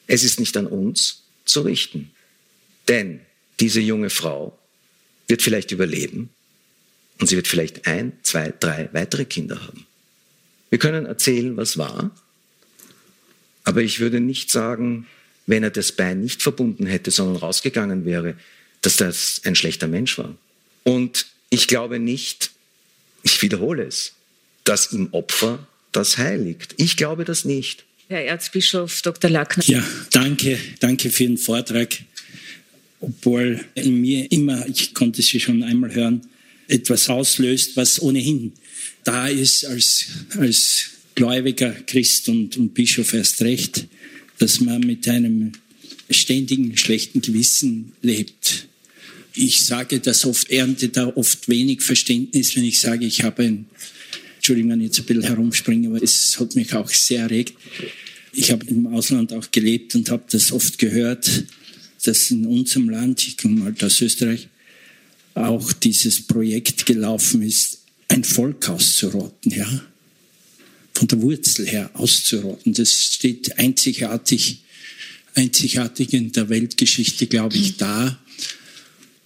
es 0.07 0.25
ist 0.25 0.41
nicht 0.41 0.57
an 0.57 0.67
uns 0.67 1.23
zu 1.45 1.63
richten. 1.63 2.11
Denn 2.89 3.21
diese 3.61 3.81
junge 3.81 4.11
Frau 4.11 4.59
wird 5.29 5.43
vielleicht 5.43 5.71
überleben 5.71 6.31
und 7.21 7.29
sie 7.29 7.37
wird 7.37 7.49
vielleicht 7.49 7.87
ein, 7.87 8.13
zwei, 8.23 8.53
drei 8.59 8.89
weitere 8.93 9.25
Kinder 9.25 9.63
haben. 9.63 9.87
Wir 10.71 10.79
können 10.79 11.07
erzählen, 11.07 11.57
was 11.57 11.79
war, 11.79 12.11
aber 13.65 13.83
ich 13.83 14.01
würde 14.01 14.21
nicht 14.21 14.51
sagen, 14.51 15.07
wenn 15.47 15.63
er 15.63 15.71
das 15.71 15.93
Bein 15.93 16.21
nicht 16.21 16.43
verbunden 16.43 16.87
hätte, 16.87 17.11
sondern 17.11 17.37
rausgegangen 17.37 18.05
wäre, 18.05 18.37
dass 18.83 18.97
das 18.97 19.41
ein 19.45 19.55
schlechter 19.55 19.89
Mensch 19.89 20.19
war. 20.19 20.37
Und 20.85 21.27
ich 21.51 21.69
glaube 21.69 21.99
nicht, 21.99 22.51
ich 23.23 23.43
wiederhole 23.43 23.85
es, 23.85 24.13
dass 24.65 24.93
im 24.93 25.13
Opfer 25.13 25.67
das 25.93 26.19
Heil 26.19 26.43
liegt. 26.43 26.75
Ich 26.79 26.97
glaube 26.97 27.25
das 27.25 27.45
nicht. 27.45 27.85
Herr 28.09 28.25
Erzbischof 28.25 29.03
Dr. 29.03 29.31
Lackner. 29.31 29.65
Ja, 29.67 29.85
danke, 30.11 30.59
danke 30.81 31.11
für 31.11 31.25
den 31.25 31.39
Vortrag. 31.39 31.97
Obwohl 33.01 33.65
in 33.75 34.01
mir 34.01 34.31
immer, 34.31 34.67
ich 34.69 34.95
konnte 34.95 35.23
Sie 35.23 35.41
schon 35.41 35.63
einmal 35.63 35.95
hören, 35.95 36.29
etwas 36.69 37.09
auslöst, 37.09 37.77
was 37.77 38.01
ohnehin 38.01 38.53
da 39.05 39.29
ist 39.29 39.65
als, 39.65 40.07
als 40.37 40.91
gläubiger 41.15 41.73
Christ 41.73 42.29
und, 42.29 42.57
und 42.57 42.75
Bischof 42.75 43.13
erst 43.15 43.43
recht, 43.43 43.87
dass 44.39 44.61
man 44.61 44.81
mit 44.81 45.07
einem 45.09 45.53
ständigen 46.11 46.77
schlechten 46.77 47.21
Gewissen 47.21 47.93
lebt. 48.03 48.67
Ich 49.43 49.63
sage 49.63 50.01
das 50.01 50.27
oft, 50.27 50.51
ernte 50.51 50.91
da 50.91 51.07
oft 51.07 51.49
wenig 51.49 51.81
Verständnis, 51.81 52.55
wenn 52.57 52.65
ich 52.65 52.79
sage, 52.79 53.07
ich 53.07 53.23
habe 53.23 53.45
ein, 53.45 53.65
Entschuldigung, 54.37 54.73
wenn 54.73 54.81
ich 54.81 54.89
jetzt 54.89 54.99
ein 54.99 55.07
bisschen 55.07 55.23
herumspringe, 55.23 55.89
aber 55.89 56.03
es 56.03 56.39
hat 56.39 56.55
mich 56.57 56.75
auch 56.75 56.91
sehr 56.91 57.23
erregt. 57.23 57.55
Ich 58.35 58.51
habe 58.51 58.67
im 58.67 58.87
Ausland 58.89 59.33
auch 59.33 59.51
gelebt 59.51 59.95
und 59.95 60.11
habe 60.11 60.25
das 60.31 60.53
oft 60.53 60.77
gehört, 60.77 61.45
dass 62.05 62.31
in 62.31 62.45
unserem 62.45 62.91
Land, 62.91 63.27
ich 63.27 63.39
komme 63.39 63.65
halt 63.65 63.83
aus 63.83 64.03
Österreich, 64.03 64.49
auch 65.33 65.73
dieses 65.73 66.21
Projekt 66.21 66.85
gelaufen 66.85 67.41
ist, 67.41 67.79
ein 68.09 68.25
Volk 68.25 68.69
auszurotten, 68.69 69.53
ja. 69.53 69.85
Von 70.93 71.09
der 71.09 71.23
Wurzel 71.23 71.67
her 71.67 71.91
auszurotten. 71.95 72.75
Das 72.75 72.93
steht 72.93 73.59
einzigartig, 73.59 74.59
einzigartig 75.35 76.13
in 76.13 76.31
der 76.31 76.51
Weltgeschichte, 76.51 77.27
glaube 77.27 77.57
ich, 77.57 77.79
da. 77.79 78.19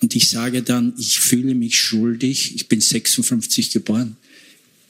Und 0.04 0.14
ich 0.14 0.28
sage 0.28 0.62
dann, 0.62 0.92
ich 0.98 1.18
fühle 1.18 1.54
mich 1.54 1.80
schuldig, 1.80 2.54
ich 2.56 2.68
bin 2.68 2.78
56 2.78 3.70
geboren, 3.70 4.18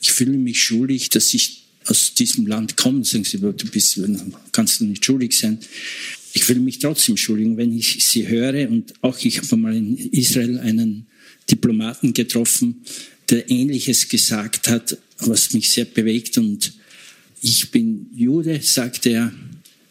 ich 0.02 0.10
fühle 0.10 0.36
mich 0.36 0.60
schuldig, 0.60 1.08
dass 1.08 1.32
ich 1.34 1.66
aus 1.86 2.14
diesem 2.14 2.48
Land 2.48 2.76
komme. 2.76 3.04
Sagen 3.04 3.22
Sie, 3.22 3.38
du 3.38 3.52
bist, 3.52 4.00
kannst 4.50 4.80
du 4.80 4.86
nicht 4.86 5.04
schuldig 5.04 5.38
sein. 5.38 5.60
Ich 6.32 6.42
fühle 6.42 6.58
mich 6.58 6.80
trotzdem 6.80 7.16
schuldig, 7.16 7.56
wenn 7.56 7.78
ich 7.78 8.04
sie 8.04 8.26
höre. 8.26 8.68
Und 8.68 8.92
auch 9.02 9.16
ich 9.20 9.38
habe 9.38 9.56
mal 9.56 9.76
in 9.76 9.96
Israel 9.96 10.58
einen 10.58 11.06
Diplomaten 11.48 12.12
getroffen, 12.12 12.82
der 13.30 13.48
Ähnliches 13.48 14.08
gesagt 14.08 14.66
hat, 14.66 14.98
was 15.18 15.52
mich 15.52 15.70
sehr 15.70 15.84
bewegt. 15.84 16.38
Und 16.38 16.72
ich 17.40 17.70
bin 17.70 18.08
Jude, 18.16 18.60
sagte 18.60 19.10
er, 19.10 19.32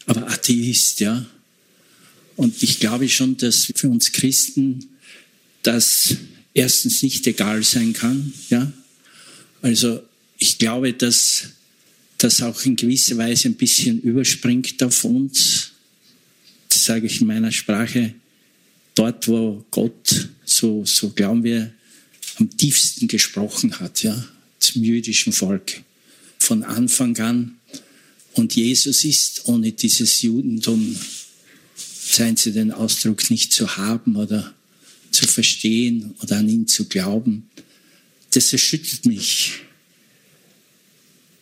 aber 0.06 0.30
Atheist, 0.30 1.00
ja. 1.00 1.26
Und 2.36 2.62
ich 2.62 2.82
glaube 2.82 3.08
schon, 3.08 3.38
dass 3.38 3.72
für 3.74 3.88
uns 3.88 4.12
Christen 4.12 4.90
das 5.64 6.16
erstens 6.54 7.02
nicht 7.02 7.26
egal 7.28 7.64
sein 7.64 7.94
kann, 7.94 8.34
ja. 8.50 8.72
Also 9.62 10.04
ich 10.38 10.58
glaube, 10.58 10.94
dass 10.94 11.50
das 12.18 12.42
auch 12.42 12.64
in 12.64 12.76
gewisser 12.76 13.18
Weise 13.18 13.50
ein 13.50 13.56
bisschen 13.56 14.02
überspringt 14.02 14.82
auf 14.84 15.04
uns 15.04 15.74
sage 16.84 17.08
ich 17.08 17.22
in 17.22 17.28
meiner 17.28 17.52
Sprache, 17.52 18.14
dort, 18.96 19.28
wo 19.28 19.66
Gott, 19.72 20.30
so, 20.46 20.86
so 20.86 21.10
glauben 21.10 21.44
wir, 21.44 21.74
am 22.38 22.56
tiefsten 22.58 23.08
gesprochen 23.08 23.80
hat, 23.80 24.04
ja, 24.04 24.28
zum 24.60 24.84
jüdischen 24.84 25.34
Volk. 25.34 25.84
Von 26.40 26.64
Anfang 26.64 27.18
an. 27.20 27.56
Und 28.34 28.56
Jesus 28.56 29.04
ist 29.04 29.46
ohne 29.46 29.72
dieses 29.72 30.22
Judentum, 30.22 30.96
seien 31.76 32.36
Sie 32.36 32.52
den 32.52 32.72
Ausdruck 32.72 33.30
nicht 33.30 33.54
zu 33.54 33.78
haben 33.78 34.16
oder 34.16 34.54
zu 35.14 35.28
verstehen 35.28 36.16
oder 36.22 36.38
an 36.38 36.50
ihn 36.50 36.68
zu 36.68 36.86
glauben. 36.86 37.50
Das 38.32 38.52
erschüttert 38.52 39.06
mich. 39.06 39.54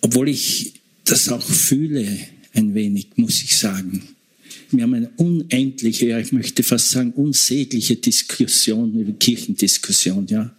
Obwohl 0.01 0.29
ich 0.29 0.73
das 1.05 1.29
auch 1.29 1.43
fühle, 1.45 2.19
ein 2.53 2.73
wenig, 2.73 3.07
muss 3.15 3.41
ich 3.41 3.57
sagen. 3.57 4.03
Wir 4.71 4.83
haben 4.83 4.93
eine 4.93 5.09
unendliche, 5.17 6.07
ja, 6.07 6.19
ich 6.19 6.31
möchte 6.31 6.63
fast 6.63 6.91
sagen, 6.91 7.11
unsägliche 7.11 7.95
Diskussion 7.95 8.93
über 8.99 9.11
Kirchendiskussion, 9.13 10.27
ja. 10.27 10.55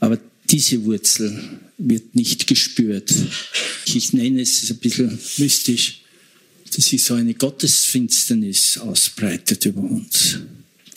Aber 0.00 0.18
diese 0.50 0.84
Wurzel 0.84 1.60
wird 1.78 2.14
nicht 2.14 2.46
gespürt. 2.46 3.12
Ich 3.86 4.12
nenne 4.12 4.42
es 4.42 4.70
ein 4.70 4.78
bisschen 4.78 5.18
mystisch, 5.38 6.00
dass 6.74 6.86
sich 6.86 7.02
so 7.02 7.14
eine 7.14 7.34
Gottesfinsternis 7.34 8.78
ausbreitet 8.78 9.64
über 9.66 9.82
uns. 9.82 10.40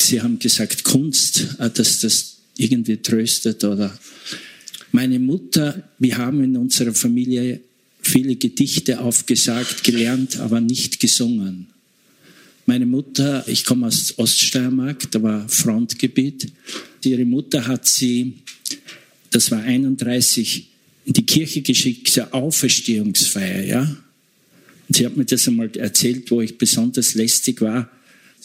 Sie 0.09 0.23
haben 0.23 0.39
gesagt, 0.39 0.83
Kunst, 0.85 1.55
äh, 1.59 1.69
dass 1.69 1.99
das 1.99 2.37
irgendwie 2.57 2.97
tröstet 2.97 3.63
oder 3.63 3.95
meine 4.91 5.19
Mutter, 5.19 5.87
wir 5.99 6.17
haben 6.17 6.43
in 6.43 6.57
unserer 6.57 6.95
Familie 6.95 7.61
viele 8.01 8.35
Gedichte 8.35 9.01
aufgesagt, 9.01 9.83
gelernt, 9.83 10.39
aber 10.39 10.61
nicht 10.61 10.99
gesungen. 10.99 11.67
Meine 12.65 12.87
Mutter, 12.87 13.47
ich 13.47 13.63
komme 13.65 13.85
aus 13.85 14.17
Oststeiermark, 14.17 15.11
da 15.11 15.21
war 15.21 15.47
Frontgebiet. 15.47 16.51
Ihre 17.03 17.25
Mutter 17.25 17.67
hat 17.67 17.85
sie, 17.85 18.33
das 19.29 19.51
war 19.51 19.61
31, 19.61 20.69
in 21.05 21.13
die 21.13 21.25
Kirche 21.25 21.61
geschickt 21.61 22.07
zur 22.09 22.33
Auferstehungsfeier, 22.33 23.63
ja. 23.63 23.81
Und 24.87 24.95
sie 24.95 25.05
hat 25.05 25.15
mir 25.15 25.25
das 25.25 25.47
einmal 25.47 25.69
erzählt, 25.77 26.31
wo 26.31 26.41
ich 26.41 26.57
besonders 26.57 27.13
lästig 27.13 27.61
war. 27.61 27.91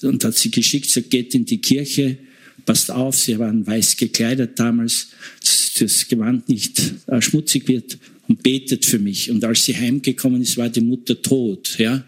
Und 0.05 0.25
hat 0.25 0.37
sie 0.37 0.51
geschickt, 0.51 0.91
sie 0.91 1.03
geht 1.03 1.35
in 1.35 1.45
die 1.45 1.59
Kirche, 1.59 2.19
passt 2.65 2.91
auf, 2.91 3.17
sie 3.17 3.39
waren 3.39 3.67
weiß 3.67 3.97
gekleidet 3.97 4.59
damals, 4.59 5.09
dass 5.41 5.73
das 5.79 6.09
Gewand 6.09 6.49
nicht 6.49 6.81
äh, 7.07 7.21
schmutzig 7.21 7.69
wird 7.69 7.99
und 8.29 8.43
betet 8.43 8.87
für 8.87 8.99
mich. 8.99 9.31
Und 9.31 9.45
als 9.45 9.65
sie 9.65 9.77
heimgekommen 9.77 10.41
ist, 10.41 10.57
war 10.57 10.69
die 10.69 10.81
Mutter 10.81 11.21
tot, 11.21 11.77
ja 11.79 12.05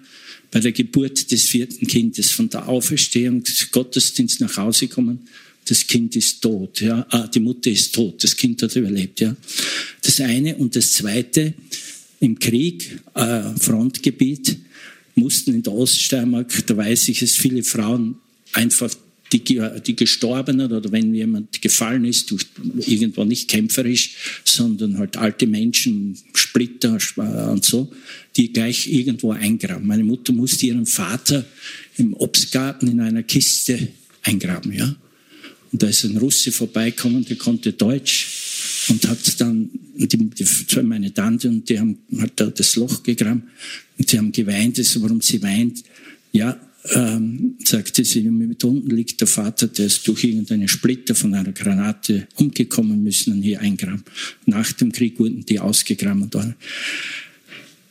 bei 0.57 0.61
der 0.61 0.73
Geburt 0.73 1.31
des 1.31 1.45
vierten 1.45 1.87
Kindes, 1.87 2.31
von 2.31 2.49
der 2.49 2.67
Auferstehung 2.67 3.43
des 3.43 3.71
Gottesdienst 3.71 4.41
nach 4.41 4.57
Hause 4.57 4.89
kommen, 4.89 5.29
das 5.67 5.87
Kind 5.87 6.17
ist 6.17 6.41
tot, 6.41 6.81
ja, 6.81 7.05
ah, 7.11 7.27
die 7.27 7.41
Mutter 7.41 7.71
ist 7.71 7.95
tot, 7.95 8.25
das 8.25 8.37
Kind 8.37 8.63
hat 8.63 8.75
überlebt, 8.77 9.21
ja. 9.21 9.37
Das 10.01 10.19
eine 10.21 10.57
und 10.57 10.75
das 10.77 10.93
zweite, 10.93 11.53
im 12.21 12.39
Krieg, 12.39 13.01
äh, 13.15 13.43
Frontgebiet, 13.59 14.57
mussten 15.17 15.55
in 15.55 15.63
der 15.63 15.73
Oststeiermark, 15.73 16.67
da 16.67 16.77
weiß 16.77 17.09
ich 17.09 17.23
es, 17.23 17.35
viele 17.35 17.63
Frauen 17.63 18.17
einfach 18.53 18.95
die, 19.33 19.61
die 19.85 19.97
Gestorbenen 19.97 20.71
oder 20.73 20.93
wenn 20.93 21.15
jemand 21.15 21.61
gefallen 21.61 22.05
ist, 22.05 22.33
irgendwo 22.87 23.25
nicht 23.25 23.49
kämpferisch, 23.49 24.15
sondern 24.45 24.99
halt 24.99 25.17
alte 25.17 25.47
Menschen, 25.47 26.17
Splitter 26.35 26.99
und 27.51 27.65
so, 27.65 27.93
die 28.37 28.53
gleich 28.53 28.87
irgendwo 28.87 29.33
eingraben. 29.33 29.87
Meine 29.87 30.05
Mutter 30.05 30.33
musste 30.33 30.67
ihren 30.67 30.87
Vater 30.87 31.45
im 31.97 32.15
Obstgarten 32.15 32.89
in 32.89 33.01
einer 33.01 33.25
Kiste 33.25 33.89
eingraben, 34.23 34.73
ja. 34.73 34.95
Und 35.73 35.83
da 35.83 35.89
ist 35.89 36.05
ein 36.05 36.17
Russe 36.17 36.53
vorbeikommen, 36.53 37.25
der 37.25 37.37
konnte 37.37 37.73
Deutsch 37.73 38.29
und 38.89 39.07
hat 39.09 39.41
dann 39.41 39.69
die, 39.97 40.17
die, 40.17 40.83
meine 40.83 41.13
Tante 41.13 41.49
und 41.49 41.69
die 41.69 41.81
haben 41.81 41.99
hat 42.19 42.33
da 42.37 42.47
das 42.47 42.77
Loch 42.77 43.03
gegraben 43.03 43.43
sie 43.99 44.19
haben 44.19 44.33
geweint, 44.33 44.79
das, 44.79 45.01
warum 45.01 45.21
sie 45.21 45.43
weint. 45.43 45.83
Ja, 46.33 46.59
ähm, 46.93 47.57
sagte 47.65 48.05
sie, 48.05 48.23
mit 48.23 48.63
unten 48.63 48.95
liegt 48.95 49.21
der 49.21 49.27
Vater, 49.27 49.67
der 49.67 49.87
ist 49.87 50.07
durch 50.07 50.25
irgendeine 50.25 50.69
Splitter 50.69 51.15
von 51.15 51.35
einer 51.35 51.53
Granate 51.53 52.29
umgekommen, 52.37 53.03
müssen 53.03 53.37
ihn 53.37 53.43
hier 53.43 53.61
eingraben. 53.61 54.05
Nach 54.45 54.71
dem 54.73 54.93
Krieg 54.93 55.19
wurden 55.19 55.45
die 55.45 55.59
ausgegraben. 55.59 56.29
Das 56.31 56.47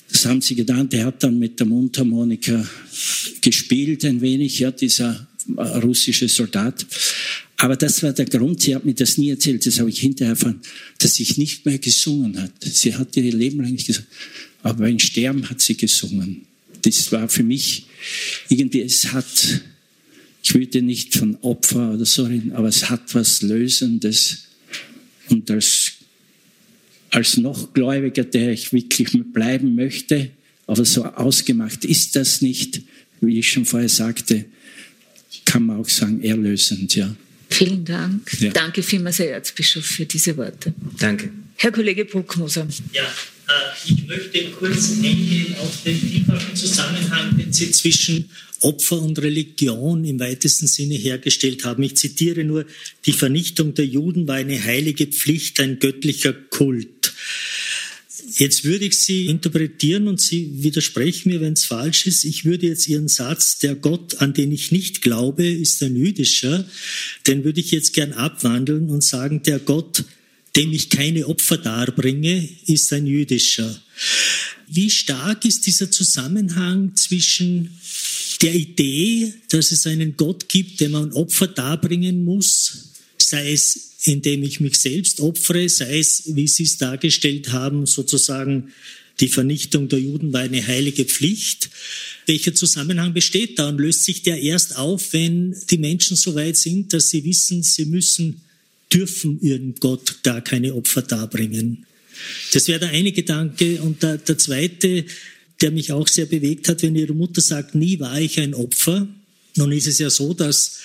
das 0.10 0.26
haben 0.26 0.41
sie 0.41 0.56
getan. 0.56 0.88
Der 0.88 1.06
hat 1.06 1.24
dann 1.24 1.39
mit 1.39 1.60
der 1.60 1.68
Mundharmonika 1.68 2.66
gespielt 3.41 4.06
ein 4.06 4.22
wenig, 4.22 4.60
ja, 4.60 4.72
dieser 4.72 5.28
äh, 5.58 5.62
russische 5.62 6.30
Soldat. 6.30 6.86
Aber 7.66 7.76
das 7.76 8.03
war 8.03 8.13
der 8.13 8.26
Grund, 8.26 8.61
sie 8.61 8.76
hat 8.76 8.86
mir 8.86 8.93
das 8.93 9.18
nie 9.18 9.32
erzählt, 9.32 9.66
das 9.66 9.80
habe 9.80 9.89
ich 9.89 9.99
hinterher 9.99 10.34
erfahren, 10.34 10.61
dass 10.99 11.16
sie 11.16 11.28
nicht 11.38 11.66
mehr 11.66 11.80
gesungen 11.80 12.39
hat. 12.39 12.51
Sie 12.63 12.93
hat 12.93 13.18
ihr 13.18 13.24
Leben 13.34 13.59
lang 13.59 13.72
nicht 13.72 13.88
gesungen. 13.88 14.07
Aber 14.61 14.84
beim 14.84 14.99
Sterben 14.99 15.49
hat 15.49 15.61
sie 15.61 15.76
gesungen. 15.76 16.45
Das 16.84 17.11
war 17.11 17.28
für 17.28 17.41
mich 17.41 17.88
irgendwie, 18.49 18.82
es 18.82 19.11
hat, 19.13 19.63
ich 20.43 20.53
würde 20.53 20.84
nicht 20.84 21.16
von 21.16 21.38
Opfer 21.38 21.95
oder 21.95 22.05
so 22.05 22.26
reden, 22.26 22.51
aber 22.51 22.68
es 22.68 22.88
hat 22.88 23.16
was 23.16 23.41
Lösendes. 23.41 24.43
Und 25.32 25.49
als, 25.49 25.93
als 27.09 27.38
noch 27.38 27.74
Gläubiger, 27.74 28.26
der 28.26 28.51
ich 28.51 28.74
wirklich 28.74 29.09
bleiben 29.34 29.74
möchte, 29.74 30.30
aber 30.68 30.86
so 30.86 31.03
ausgemacht 31.03 31.84
ist 31.84 32.16
das 32.16 32.43
nicht, 32.43 32.84
wie 33.22 33.39
ich 33.39 33.49
schon 33.49 33.66
vorher 33.66 33.89
sagte, 33.89 34.45
kann 35.45 35.63
man 35.63 35.78
auch 35.80 35.89
sagen, 35.89 36.22
erlösend, 36.22 36.95
ja. 36.95 37.16
Vielen 37.49 37.85
Dank. 37.85 38.29
Ja. 38.39 38.51
Danke 38.51 38.83
vielmals, 38.83 39.19
Herr 39.19 39.31
Erzbischof, 39.31 39.85
für 39.85 40.05
diese 40.05 40.35
Worte. 40.37 40.73
Danke. 40.99 41.29
Herr 41.57 41.71
Kollege 41.71 42.05
Bruckmoser. 42.05 42.67
Ja, 42.91 43.03
äh, 43.03 43.91
ich 43.91 44.07
möchte 44.07 44.51
kurz 44.51 44.91
eingehen 44.91 45.55
auf 45.59 45.83
den 45.83 45.99
tiefen 45.99 46.55
Zusammenhang, 46.55 47.37
den 47.37 47.53
Sie 47.53 47.71
zwischen 47.71 48.29
Opfer 48.61 49.01
und 49.01 49.19
Religion 49.19 50.05
im 50.05 50.19
weitesten 50.19 50.67
Sinne 50.67 50.95
hergestellt 50.95 51.65
haben. 51.65 51.83
Ich 51.83 51.97
zitiere 51.97 52.43
nur, 52.43 52.65
die 53.05 53.13
Vernichtung 53.13 53.73
der 53.73 53.85
Juden 53.85 54.27
war 54.27 54.35
eine 54.35 54.61
heilige 54.63 55.07
Pflicht, 55.07 55.59
ein 55.59 55.79
göttlicher 55.79 56.33
Kult. 56.33 57.13
Jetzt 58.34 58.63
würde 58.63 58.86
ich 58.86 58.99
Sie 58.99 59.28
interpretieren 59.28 60.07
und 60.07 60.19
Sie 60.19 60.63
widersprechen 60.63 61.32
mir, 61.32 61.41
wenn 61.41 61.53
es 61.53 61.65
falsch 61.65 62.07
ist. 62.07 62.23
Ich 62.23 62.45
würde 62.45 62.67
jetzt 62.67 62.88
Ihren 62.88 63.07
Satz, 63.07 63.59
der 63.59 63.76
Gott, 63.76 64.21
an 64.21 64.34
den 64.34 64.51
ich 64.51 64.71
nicht 64.71 65.01
glaube, 65.01 65.47
ist 65.47 65.82
ein 65.84 65.95
jüdischer, 65.95 66.67
den 67.28 67.43
würde 67.43 67.59
ich 67.59 67.71
jetzt 67.71 67.93
gern 67.93 68.13
abwandeln 68.13 68.89
und 68.89 69.03
sagen, 69.03 69.43
der 69.43 69.59
Gott, 69.59 70.03
dem 70.55 70.71
ich 70.71 70.89
keine 70.89 71.28
Opfer 71.28 71.57
darbringe, 71.57 72.47
ist 72.65 72.91
ein 72.93 73.05
jüdischer. 73.05 73.82
Wie 74.67 74.89
stark 74.89 75.45
ist 75.45 75.67
dieser 75.67 75.91
Zusammenhang 75.91 76.95
zwischen 76.95 77.69
der 78.41 78.55
Idee, 78.55 79.34
dass 79.49 79.71
es 79.71 79.86
einen 79.86 80.17
Gott 80.17 80.49
gibt, 80.49 80.80
dem 80.80 80.91
man 80.91 81.13
Opfer 81.13 81.47
darbringen 81.47 82.23
muss, 82.23 82.89
sei 83.17 83.53
es 83.53 83.94
indem 84.08 84.43
ich 84.43 84.60
mich 84.60 84.76
selbst 84.76 85.20
opfere, 85.20 85.68
sei 85.70 85.99
es, 85.99 86.24
wie 86.26 86.47
Sie 86.47 86.64
es 86.64 86.78
dargestellt 86.78 87.51
haben, 87.51 87.86
sozusagen 87.86 88.72
die 89.20 89.30
Vernichtung 89.30 89.88
der 89.88 89.99
Juden 89.99 90.34
war 90.34 90.41
eine 90.41 90.66
heilige 90.66 91.06
Pflicht. 91.06 91.70
Welcher 92.26 92.53
Zusammenhang 92.53 93.14
besteht 93.14 93.60
da 93.60 93.70
und 93.70 93.80
löst 93.80 94.03
sich 94.03 94.24
der 94.24 94.41
erst 94.41 94.78
auf, 94.78 95.14
wenn 95.14 95.56
die 95.70 95.78
Menschen 95.78 96.18
so 96.18 96.36
weit 96.36 96.58
sind, 96.58 96.91
dass 96.91 97.10
sie 97.10 97.24
wissen, 97.24 97.64
sie 97.64 97.86
müssen, 97.86 98.41
dürfen 98.91 99.39
ihrem 99.41 99.76
Gott 99.76 100.22
gar 100.24 100.41
keine 100.41 100.74
Opfer 100.74 101.01
darbringen? 101.01 101.86
Das 102.53 102.68
wäre 102.68 102.80
der 102.80 102.89
eine 102.89 103.12
Gedanke. 103.12 103.82
Und 103.82 104.03
der, 104.03 104.18
der 104.18 104.38
zweite, 104.38 105.06
der 105.62 105.72
mich 105.72 105.91
auch 105.91 106.08
sehr 106.08 106.26
bewegt 106.26 106.68
hat, 106.68 106.82
wenn 106.84 106.95
Ihre 106.95 107.14
Mutter 107.14 107.41
sagt, 107.41 107.76
nie 107.76 107.99
war 107.99 108.20
ich 108.20 108.39
ein 108.39 108.53
Opfer. 108.53 109.08
Nun 109.56 109.72
ist 109.72 109.88
es 109.88 109.99
ja 109.99 110.10
so, 110.10 110.34
dass 110.34 110.80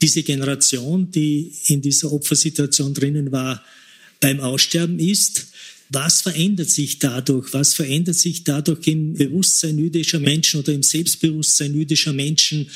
diese 0.00 0.22
Generation, 0.22 1.10
die 1.10 1.52
in 1.66 1.82
dieser 1.82 2.12
Opfersituation 2.12 2.94
drinnen 2.94 3.32
war, 3.32 3.64
beim 4.20 4.40
Aussterben 4.40 4.98
ist. 4.98 5.46
Was 5.92 6.22
verändert 6.22 6.70
sich 6.70 7.00
dadurch? 7.00 7.52
Was 7.52 7.74
verändert 7.74 8.14
sich 8.14 8.44
dadurch 8.44 8.86
im 8.86 9.14
Bewusstsein 9.14 9.76
jüdischer 9.76 10.20
Menschen 10.20 10.60
oder 10.60 10.72
im 10.72 10.84
Selbstbewusstsein 10.84 11.74
jüdischer 11.74 12.12
Menschen? 12.12 12.70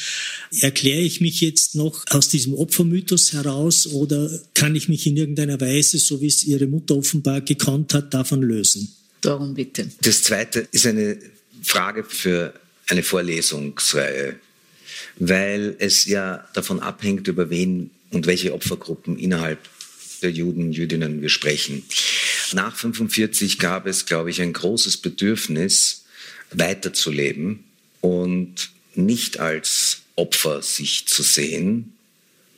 Erkläre 0.61 1.03
ich 1.03 1.21
mich 1.21 1.41
jetzt 1.41 1.77
noch 1.77 2.05
aus 2.11 2.29
diesem 2.29 2.55
Opfermythos 2.55 3.33
heraus 3.33 3.87
oder 3.87 4.29
kann 4.55 4.75
ich 4.75 4.89
mich 4.89 5.07
in 5.07 5.17
irgendeiner 5.17 5.61
Weise, 5.61 5.99
so 5.99 6.21
wie 6.21 6.27
es 6.27 6.43
Ihre 6.43 6.67
Mutter 6.67 6.97
offenbar 6.97 7.41
gekonnt 7.41 7.95
hat, 7.95 8.13
davon 8.13 8.43
lösen? 8.43 8.93
Darum 9.21 9.55
bitte. 9.55 9.89
Das 10.03 10.25
Zweite 10.25 10.67
ist 10.73 10.85
eine 10.85 11.17
Frage 11.63 12.03
für 12.03 12.53
eine 12.89 13.05
Vorlesungsreihe 13.05 14.37
weil 15.19 15.77
es 15.79 16.07
ja 16.07 16.47
davon 16.55 16.81
abhängt, 16.81 17.29
über 17.29 17.51
wen 17.51 17.91
und 18.11 18.27
welche 18.27 18.55
Opfergruppen 18.55 19.19
innerhalb 19.19 19.59
der 20.23 20.31
Juden, 20.31 20.73
Jüdinnen 20.73 21.21
wir 21.21 21.29
sprechen. 21.29 21.85
Nach 22.53 22.75
45 22.75 23.59
gab 23.59 23.87
es, 23.87 24.07
glaube 24.07 24.31
ich, 24.31 24.41
ein 24.41 24.53
großes 24.53 24.99
Bedürfnis, 24.99 26.05
weiterzuleben 26.51 27.65
und 28.01 28.71
nicht 28.95 29.41
als 29.41 30.03
Opfer 30.17 30.63
sich 30.63 31.07
zu 31.07 31.23
sehen, 31.23 31.93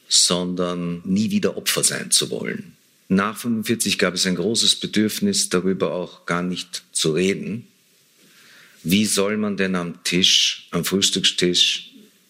sondern 0.09 1.03
nie 1.05 1.31
wieder 1.31 1.57
Opfer 1.57 1.83
sein 1.83 2.11
zu 2.11 2.31
wollen. 2.31 2.77
Nach 3.09 3.37
45 3.37 3.99
gab 3.99 4.15
es 4.15 4.27
ein 4.27 4.35
großes 4.35 4.77
Bedürfnis, 4.77 5.49
darüber 5.49 5.93
auch 5.93 6.27
gar 6.27 6.43
nicht 6.43 6.83
zu 6.93 7.13
reden. 7.13 7.67
Wie 8.83 9.07
soll 9.07 9.37
man 9.37 9.57
denn 9.57 9.75
am 9.75 10.03
Tisch, 10.05 10.69
am 10.71 10.85
Frühstückstisch 10.85 11.86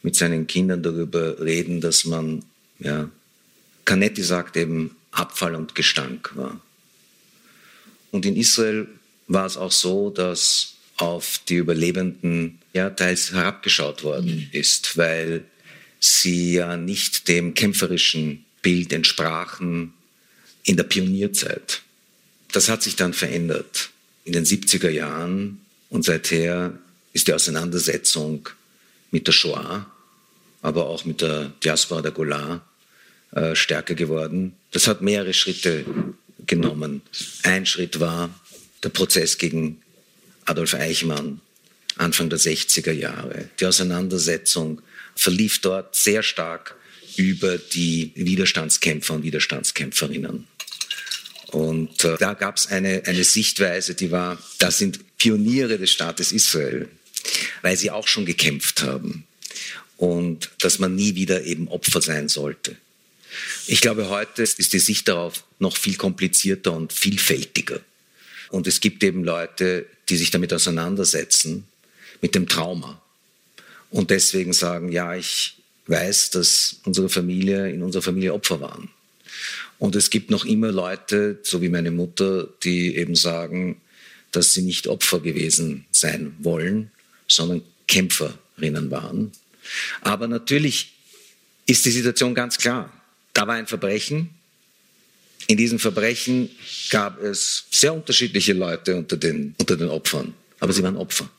mit 0.07 0.15
seinen 0.15 0.47
Kindern 0.47 0.85
darüber 0.85 1.41
reden, 1.41 1.81
dass 1.81 2.05
man, 2.05 2.45
ja, 2.79 3.11
Canetti 3.85 4.23
sagt 4.23 4.57
eben, 4.57 4.95
Abfall 5.11 5.57
und 5.57 5.75
Gestank 5.75 6.31
war. 6.37 6.61
Und 8.13 8.25
in 8.25 8.37
Israel 8.37 8.87
war 9.27 9.47
es 9.47 9.57
auch 9.57 9.73
so, 9.73 10.11
dass 10.11 10.75
auf 10.97 11.41
die 11.49 11.57
Überlebenden 11.57 12.61
ja 12.73 12.89
teils 12.91 13.33
herabgeschaut 13.33 14.05
worden 14.05 14.37
mhm. 14.37 14.49
ist, 14.53 14.97
weil 14.97 15.45
sie 15.99 16.53
ja 16.53 16.77
nicht 16.77 17.27
dem 17.27 17.55
kämpferischen 17.55 18.45
Bild 18.63 18.93
entsprachen 18.93 19.93
in 20.63 20.77
der 20.77 20.85
Pionierzeit. 20.85 21.83
Das 22.53 22.69
hat 22.69 22.85
sich 22.85 22.95
dann 22.95 23.13
verändert 23.13 23.91
in 24.25 24.35
den 24.35 24.45
70er 24.45 24.89
Jahren 24.89 25.63
und 25.91 26.05
seither 26.05 26.79
ist 27.13 27.27
die 27.27 27.33
Auseinandersetzung 27.33 28.49
mit 29.11 29.27
der 29.27 29.33
Shoah 29.33 29.91
aber 30.63 30.87
auch 30.87 31.05
mit 31.05 31.21
der 31.21 31.53
Diaspora 31.63 32.03
der 32.03 32.13
Golan 32.13 32.61
äh, 33.33 33.55
stärker 33.55 33.95
geworden. 33.95 34.55
Das 34.73 34.87
hat 34.87 35.03
mehrere 35.03 35.35
Schritte 35.35 35.85
genommen. 36.47 37.03
Ein 37.43 37.67
Schritt 37.67 38.01
war 38.01 38.31
der 38.83 38.89
Prozess 38.91 39.39
gegen 39.39 39.83
Adolf 40.45 40.75
Eichmann 40.75 41.41
Anfang 41.97 42.29
der 42.29 42.39
60er 42.39 42.93
Jahre. 42.93 43.49
Die 43.59 43.67
Auseinandersetzung 43.67 44.83
verlief 45.15 45.61
dort 45.61 45.97
sehr 45.97 46.23
stark 46.23 46.77
über 47.17 47.57
die 47.57 48.13
Widerstandskämpfer 48.15 49.15
und 49.15 49.23
Widerstandskämpferinnen. 49.23 50.47
Und 51.53 52.05
äh, 52.05 52.17
da 52.19 52.35
gab 52.35 52.57
es 52.59 52.67
eine, 52.67 53.03
eine 53.07 53.25
Sichtweise, 53.25 53.95
die 53.95 54.11
war, 54.11 54.39
das 54.59 54.79
sind 54.79 55.17
Pioniere 55.17 55.79
des 55.79 55.91
Staates 55.91 56.33
Israel, 56.33 56.89
weil 57.63 57.77
sie 57.77 57.91
auch 57.91 58.07
schon 58.07 58.27
gekämpft 58.27 58.83
haben 58.83 59.27
und 59.97 60.51
dass 60.61 60.79
man 60.79 60.95
nie 60.95 61.15
wieder 61.15 61.45
eben 61.45 61.69
Opfer 61.69 62.03
sein 62.03 62.29
sollte. 62.29 62.77
Ich 63.67 63.81
glaube, 63.81 64.09
heute 64.09 64.43
ist 64.43 64.73
die 64.73 64.79
Sicht 64.79 65.09
darauf 65.09 65.45
noch 65.59 65.77
viel 65.77 65.97
komplizierter 65.97 66.73
und 66.73 66.93
vielfältiger. 66.93 67.81
Und 68.51 68.67
es 68.67 68.81
gibt 68.81 69.03
eben 69.03 69.25
Leute, 69.25 69.87
die 70.09 70.17
sich 70.17 70.31
damit 70.31 70.53
auseinandersetzen, 70.53 71.65
mit 72.23 72.35
dem 72.35 72.49
Trauma. 72.49 73.03
Und 73.91 74.11
deswegen 74.11 74.53
sagen, 74.53 74.93
ja, 74.93 75.15
ich 75.15 75.57
weiß, 75.87 76.31
dass 76.31 76.77
unsere 76.85 77.09
Familie, 77.09 77.71
in 77.71 77.83
unserer 77.83 78.03
Familie 78.03 78.35
Opfer 78.35 78.61
waren. 78.61 78.91
Und 79.79 79.97
es 79.97 80.11
gibt 80.11 80.31
noch 80.31 80.45
immer 80.45 80.73
Leute, 80.73 81.39
so 81.43 81.61
wie 81.61 81.69
meine 81.69 81.91
Mutter, 81.91 82.49
die 82.63 82.97
eben 82.97 83.15
sagen, 83.15 83.81
dass 84.33 84.55
sie 84.55 84.63
nicht 84.63 84.87
Opfer 84.87 85.21
gewesen 85.21 85.85
sein 85.91 86.35
wollen, 86.39 86.91
sondern 87.29 87.63
Kämpferinnen 87.87 88.91
waren 88.91 89.33
aber 90.01 90.29
natürlich 90.29 90.93
ist 91.67 91.85
die 91.85 91.91
Situation 91.91 92.35
ganz 92.35 92.59
klar. 92.59 92.93
Da 93.33 93.47
war 93.47 93.55
ein 93.55 93.67
Verbrechen. 93.67 94.31
In 95.49 95.57
diesem 95.57 95.79
Verbrechen 95.79 96.51
gab 96.91 97.23
es 97.23 97.67
sehr 97.71 97.95
unterschiedliche 97.95 98.53
Leute 98.53 98.97
unter 98.97 99.17
den, 99.17 99.55
unter 99.59 99.77
den 99.77 99.89
Opfern, 99.89 100.35
aber 100.59 100.73
sie 100.73 100.83
waren 100.83 100.97
Opfer. 100.97 101.31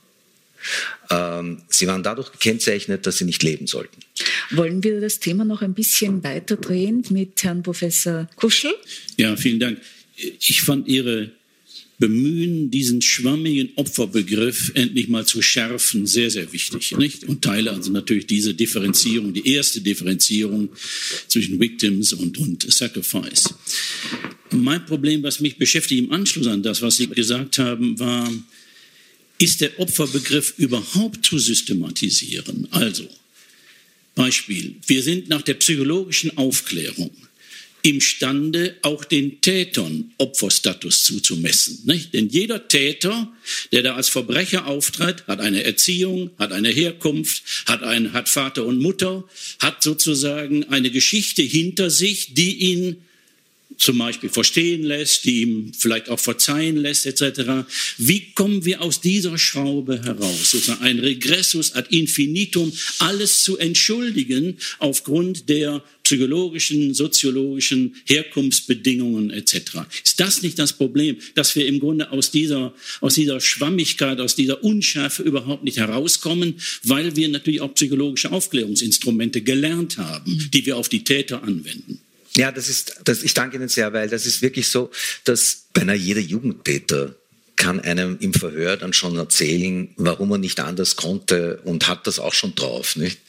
Ähm, 1.09 1.61
sie 1.69 1.87
waren 1.87 2.03
dadurch 2.03 2.31
gekennzeichnet, 2.31 3.05
dass 3.05 3.17
sie 3.17 3.25
nicht 3.25 3.43
leben 3.43 3.67
sollten. 3.67 3.99
Wollen 4.51 4.83
wir 4.83 5.01
das 5.01 5.19
Thema 5.19 5.45
noch 5.45 5.61
ein 5.61 5.73
bisschen 5.73 6.23
weiterdrehen 6.23 7.03
mit 7.09 7.43
Herrn 7.43 7.63
Professor 7.63 8.27
Kuschel? 8.35 8.73
Ja, 9.17 9.35
vielen 9.35 9.59
Dank. 9.59 9.81
Ich 10.15 10.61
fand 10.61 10.87
Ihre 10.87 11.31
bemühen, 11.99 12.69
diesen 12.69 13.01
schwammigen 13.01 13.71
Opferbegriff 13.75 14.71
endlich 14.75 15.07
mal 15.07 15.25
zu 15.25 15.41
schärfen, 15.41 16.05
sehr, 16.05 16.29
sehr 16.29 16.51
wichtig. 16.53 16.95
Nicht? 16.97 17.23
Und 17.23 17.43
teile 17.43 17.71
also 17.71 17.91
natürlich 17.91 18.27
diese 18.27 18.53
Differenzierung, 18.53 19.33
die 19.33 19.47
erste 19.47 19.81
Differenzierung 19.81 20.69
zwischen 21.27 21.59
Victims 21.59 22.13
und, 22.13 22.37
und 22.37 22.71
Sacrifice. 22.71 23.53
Mein 24.51 24.85
Problem, 24.85 25.23
was 25.23 25.39
mich 25.39 25.57
beschäftigt 25.57 26.03
im 26.03 26.11
Anschluss 26.11 26.47
an 26.47 26.61
das, 26.61 26.81
was 26.81 26.97
Sie 26.97 27.07
gesagt 27.07 27.57
haben, 27.57 27.97
war, 27.99 28.31
ist 29.39 29.61
der 29.61 29.79
Opferbegriff 29.79 30.53
überhaupt 30.57 31.25
zu 31.25 31.39
systematisieren. 31.39 32.67
Also, 32.71 33.07
Beispiel, 34.15 34.75
wir 34.85 35.03
sind 35.03 35.29
nach 35.29 35.41
der 35.41 35.55
psychologischen 35.55 36.35
Aufklärung 36.37 37.11
imstande, 37.87 38.75
auch 38.81 39.05
den 39.05 39.39
Tätern 39.39 40.11
Opferstatus 40.17 41.03
zuzumessen. 41.03 41.83
Nicht? 41.85 42.13
Denn 42.13 42.27
jeder 42.27 42.67
Täter, 42.67 43.31
der 43.71 43.81
da 43.81 43.95
als 43.95 44.09
Verbrecher 44.09 44.67
auftritt, 44.67 45.25
hat 45.25 45.39
eine 45.39 45.63
Erziehung, 45.63 46.31
hat 46.37 46.51
eine 46.51 46.69
Herkunft, 46.69 47.43
hat, 47.65 47.83
ein, 47.83 48.11
hat 48.11 48.27
Vater 48.27 48.65
und 48.65 48.79
Mutter, 48.79 49.23
hat 49.59 49.81
sozusagen 49.81 50.65
eine 50.65 50.91
Geschichte 50.91 51.43
hinter 51.43 51.89
sich, 51.89 52.33
die 52.33 52.55
ihn 52.57 52.97
zum 53.77 53.97
Beispiel 53.99 54.29
verstehen 54.29 54.83
lässt, 54.83 55.25
die 55.25 55.41
ihm 55.41 55.71
vielleicht 55.77 56.09
auch 56.09 56.19
verzeihen 56.19 56.77
lässt, 56.77 57.05
etc. 57.05 57.67
Wie 57.97 58.31
kommen 58.33 58.65
wir 58.65 58.81
aus 58.81 59.01
dieser 59.01 59.37
Schraube 59.37 60.01
heraus? 60.03 60.51
Sozusagen 60.51 60.83
ein 60.83 60.99
Regressus 60.99 61.73
ad 61.73 61.95
infinitum, 61.95 62.73
alles 62.99 63.43
zu 63.43 63.57
entschuldigen 63.57 64.57
aufgrund 64.79 65.49
der 65.49 65.83
psychologischen, 66.07 66.93
soziologischen 66.93 67.97
Herkunftsbedingungen 68.05 69.29
etc. 69.29 69.79
Ist 70.05 70.21
das 70.21 70.41
nicht 70.41 70.57
das 70.57 70.71
Problem, 70.71 71.17
dass 71.35 71.53
wir 71.57 71.67
im 71.67 71.81
Grunde 71.81 72.11
aus 72.11 72.31
dieser, 72.31 72.73
aus 73.01 73.15
dieser 73.15 73.41
Schwammigkeit, 73.41 74.21
aus 74.21 74.33
dieser 74.33 74.63
Unschärfe 74.63 75.23
überhaupt 75.23 75.65
nicht 75.65 75.79
herauskommen, 75.79 76.61
weil 76.83 77.17
wir 77.17 77.27
natürlich 77.27 77.59
auch 77.59 77.73
psychologische 77.73 78.31
Aufklärungsinstrumente 78.31 79.41
gelernt 79.41 79.97
haben, 79.97 80.49
die 80.53 80.65
wir 80.65 80.77
auf 80.77 80.87
die 80.87 81.03
Täter 81.03 81.43
anwenden? 81.43 81.99
Ja, 82.37 82.53
das 82.53 82.69
ist, 82.69 83.01
das, 83.03 83.21
ich 83.21 83.33
danke 83.33 83.57
Ihnen 83.57 83.67
sehr, 83.67 83.91
weil 83.91 84.07
das 84.07 84.25
ist 84.25 84.41
wirklich 84.41 84.69
so, 84.69 84.89
dass 85.25 85.65
beinahe 85.73 85.97
jeder 85.97 86.21
Jugendtäter 86.21 87.17
kann 87.57 87.81
einem 87.81 88.17
im 88.21 88.33
Verhör 88.33 88.77
dann 88.77 88.93
schon 88.93 89.17
erzählen, 89.17 89.89
warum 89.97 90.31
er 90.31 90.37
nicht 90.37 90.61
anders 90.61 90.95
konnte 90.95 91.59
und 91.65 91.89
hat 91.89 92.07
das 92.07 92.19
auch 92.19 92.33
schon 92.33 92.55
drauf. 92.55 92.95
Nicht? 92.95 93.19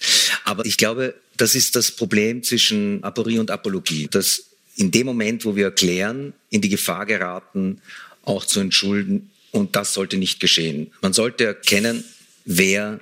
Aber 0.45 0.65
ich 0.65 0.77
glaube, 0.77 1.15
das 1.39 1.55
ist 1.55 1.77
das 1.77 1.91
Problem 1.93 2.43
zwischen 2.43 3.03
Aporie 3.03 3.39
und 3.39 3.51
Apologie, 3.51 4.09
dass 4.11 4.45
in 4.77 4.91
dem 4.91 5.07
Moment, 5.07 5.45
wo 5.45 5.57
wir 5.57 5.67
erklären, 5.67 6.35
in 6.51 6.61
die 6.61 6.69
Gefahr 6.69 7.07
geraten, 7.07 7.81
auch 8.23 8.45
zu 8.45 8.61
entschulden. 8.61 9.31
Und 9.51 9.75
das 9.75 9.95
sollte 9.95 10.17
nicht 10.17 10.41
geschehen. 10.41 10.93
Man 11.01 11.13
sollte 11.13 11.45
erkennen, 11.45 12.05
wer 12.45 13.01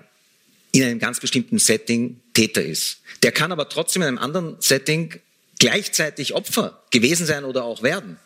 in 0.73 0.85
einem 0.85 0.99
ganz 0.99 1.21
bestimmten 1.21 1.59
Setting 1.59 2.21
Täter 2.35 2.65
ist. 2.65 3.01
Der 3.23 3.33
kann 3.33 3.53
aber 3.53 3.69
trotzdem 3.69 4.03
in 4.03 4.09
einem 4.09 4.19
anderen 4.19 4.57
Setting 4.61 5.15
gleichzeitig 5.59 6.35
Opfer 6.35 6.83
gewesen 6.91 7.27
sein 7.27 7.45
oder 7.45 7.65
auch 7.65 7.83
werden. 7.83 8.17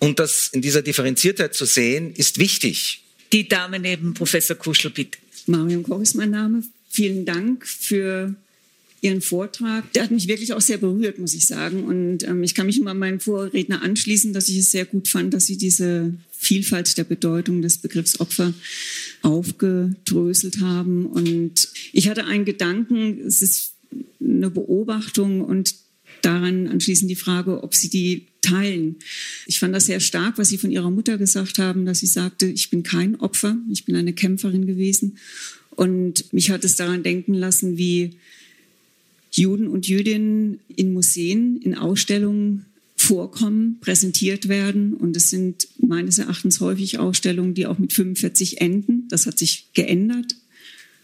Und 0.00 0.18
das 0.18 0.48
in 0.48 0.60
dieser 0.60 0.82
Differenziertheit 0.82 1.54
zu 1.54 1.64
sehen, 1.64 2.12
ist 2.14 2.38
wichtig. 2.38 3.02
Die 3.32 3.48
Dame 3.48 3.78
neben 3.78 4.14
Professor 4.14 4.56
Kuschel, 4.56 4.90
bitte. 4.90 5.18
Marion 5.46 5.82
Koch 5.84 6.00
ist 6.00 6.14
mein 6.14 6.30
Name. 6.30 6.62
Vielen 6.90 7.24
Dank 7.24 7.66
für 7.66 8.34
Ihren 9.00 9.20
Vortrag. 9.20 9.92
Der 9.92 10.04
hat 10.04 10.10
mich 10.10 10.28
wirklich 10.28 10.52
auch 10.52 10.60
sehr 10.60 10.78
berührt, 10.78 11.18
muss 11.18 11.34
ich 11.34 11.46
sagen. 11.46 11.84
Und 11.84 12.22
ähm, 12.24 12.42
ich 12.42 12.54
kann 12.54 12.66
mich 12.66 12.84
an 12.86 12.98
meinen 12.98 13.20
Vorredner 13.20 13.82
anschließen, 13.82 14.32
dass 14.32 14.48
ich 14.48 14.58
es 14.58 14.70
sehr 14.70 14.84
gut 14.84 15.08
fand, 15.08 15.34
dass 15.34 15.46
Sie 15.46 15.56
diese 15.56 16.14
Vielfalt 16.32 16.96
der 16.96 17.04
Bedeutung 17.04 17.62
des 17.62 17.78
Begriffs 17.78 18.20
Opfer 18.20 18.54
aufgedröselt 19.22 20.60
haben. 20.60 21.06
Und 21.06 21.68
ich 21.92 22.08
hatte 22.08 22.24
einen 22.24 22.44
Gedanken, 22.44 23.20
es 23.26 23.42
ist 23.42 23.72
eine 24.20 24.50
Beobachtung 24.50 25.40
und 25.42 25.74
daran 26.22 26.66
anschließend 26.66 27.10
die 27.10 27.16
Frage, 27.16 27.62
ob 27.62 27.74
Sie 27.74 27.90
die 27.90 28.26
teilen. 28.40 28.96
Ich 29.46 29.58
fand 29.58 29.74
das 29.74 29.86
sehr 29.86 30.00
stark, 30.00 30.38
was 30.38 30.48
Sie 30.48 30.58
von 30.58 30.70
Ihrer 30.70 30.90
Mutter 30.90 31.18
gesagt 31.18 31.58
haben, 31.58 31.84
dass 31.84 31.98
sie 31.98 32.06
sagte, 32.06 32.46
ich 32.46 32.70
bin 32.70 32.82
kein 32.82 33.16
Opfer, 33.16 33.56
ich 33.70 33.84
bin 33.84 33.96
eine 33.96 34.12
Kämpferin 34.12 34.66
gewesen. 34.66 35.18
Und 35.70 36.32
mich 36.32 36.50
hat 36.50 36.64
es 36.64 36.76
daran 36.76 37.02
denken 37.02 37.34
lassen, 37.34 37.76
wie 37.76 38.16
Juden 39.38 39.68
und 39.68 39.86
Jüdinnen 39.86 40.60
in 40.68 40.92
Museen, 40.92 41.58
in 41.58 41.74
Ausstellungen 41.74 42.66
vorkommen, 42.96 43.78
präsentiert 43.80 44.48
werden. 44.48 44.94
Und 44.94 45.16
es 45.16 45.30
sind 45.30 45.68
meines 45.78 46.18
Erachtens 46.18 46.60
häufig 46.60 46.98
Ausstellungen, 46.98 47.54
die 47.54 47.66
auch 47.66 47.78
mit 47.78 47.92
45 47.92 48.60
enden. 48.60 49.06
Das 49.08 49.26
hat 49.26 49.38
sich 49.38 49.68
geändert. 49.74 50.34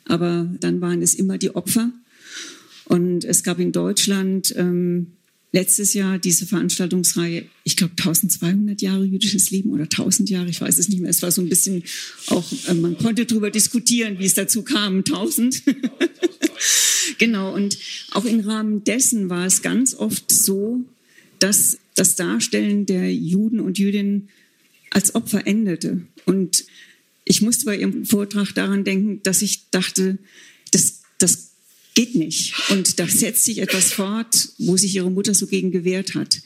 Aber 0.07 0.51
dann 0.61 0.81
waren 0.81 1.03
es 1.03 1.15
immer 1.15 1.39
die 1.39 1.55
Opfer. 1.55 1.93
Und 2.87 3.25
es 3.25 3.43
gab 3.43 3.59
in 3.59 3.73
Deutschland 3.73 4.55
ähm, 4.57 5.09
letztes 5.53 5.93
Jahr 5.93 6.19
diese 6.19 6.47
Veranstaltungsreihe, 6.47 7.45
ich 7.65 7.77
glaube 7.77 7.93
1200 7.99 8.81
Jahre 8.81 9.05
jüdisches 9.05 9.51
Leben 9.51 9.71
oder 9.71 9.85
1000 9.85 10.31
Jahre, 10.31 10.49
ich 10.49 10.61
weiß 10.61 10.79
es 10.79 10.89
nicht 10.89 11.01
mehr. 11.01 11.11
Es 11.11 11.23
war 11.23 11.31
so 11.31 11.43
ein 11.43 11.49
bisschen 11.49 11.85
auch, 12.29 12.51
äh, 12.69 12.75
man 12.75 12.97
konnte 12.97 13.27
darüber 13.27 13.51
diskutieren, 13.51 14.19
wie 14.19 14.25
es 14.25 14.35
dazu 14.35 14.63
kam, 14.63 14.99
1000. 14.99 15.63
genau, 17.19 17.55
und 17.55 17.79
auch 18.13 18.25
im 18.25 18.41
Rahmen 18.41 18.83
dessen 18.85 19.29
war 19.29 19.47
es 19.47 19.61
ganz 19.61 19.95
oft 19.95 20.33
so, 20.33 20.85
dass 21.39 21.79
das 21.95 22.17
Darstellen 22.17 22.87
der 22.87 23.15
Juden 23.15 23.61
und 23.61 23.79
Jüdinnen 23.79 24.31
als 24.91 25.15
Opfer 25.15 25.47
endete. 25.47 26.03
Und 26.25 26.65
ich 27.25 27.43
musste 27.43 27.67
bei 27.67 27.77
Ihrem 27.77 28.07
Vortrag 28.07 28.55
daran 28.55 28.85
denken, 28.85 29.21
dass 29.23 29.43
ich 29.43 29.71
dachte, 29.71 30.19
das, 30.71 31.03
das 31.19 31.52
geht 31.95 32.15
nicht. 32.15 32.55
Und 32.71 32.99
da 32.99 33.07
setzt 33.07 33.45
sich 33.45 33.59
etwas 33.59 33.93
fort, 33.93 34.51
wo 34.59 34.77
sich 34.77 34.95
ihre 34.95 35.11
Mutter 35.11 35.35
so 35.35 35.47
gegen 35.47 35.71
gewehrt 35.71 36.15
hat. 36.15 36.41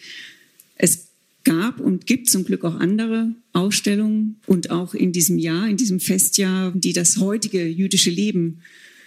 Es 0.77 1.07
gab 1.45 1.81
und 1.81 2.07
gibt 2.07 2.29
zum 2.29 2.45
Glück 2.45 2.65
auch 2.65 2.75
andere 2.75 3.33
Ausstellungen 3.53 4.37
und 4.47 4.71
auch 4.71 4.95
in 4.95 5.13
diesem 5.13 5.39
Jahr, 5.39 5.69
in 5.69 5.77
diesem 5.77 6.01
Festjahr, 6.01 6.73
die 6.75 6.93
das 6.93 7.19
heutige 7.19 7.67
jüdische 7.67 8.11
Leben 8.11 8.63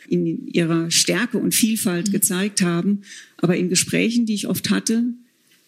in 0.08 0.48
ihrer 0.48 0.90
Stärke 0.90 1.38
und 1.38 1.54
Vielfalt 1.54 2.08
mhm. 2.08 2.12
gezeigt 2.14 2.62
haben. 2.62 3.02
Aber 3.38 3.58
in 3.58 3.70
Gesprächen, 3.70 4.26
die 4.26 4.34
ich 4.34 4.48
oft 4.48 4.70
hatte, 4.70 5.04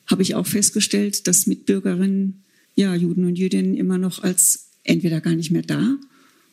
habe 0.07 0.23
ich 0.23 0.35
auch 0.35 0.47
festgestellt, 0.47 1.27
dass 1.27 1.45
Mitbürgerinnen, 1.47 2.43
ja, 2.75 2.95
Juden 2.95 3.25
und 3.25 3.37
Jüdinnen 3.37 3.75
immer 3.75 3.97
noch 3.97 4.23
als 4.23 4.69
entweder 4.83 5.21
gar 5.21 5.35
nicht 5.35 5.51
mehr 5.51 5.61
da 5.61 5.97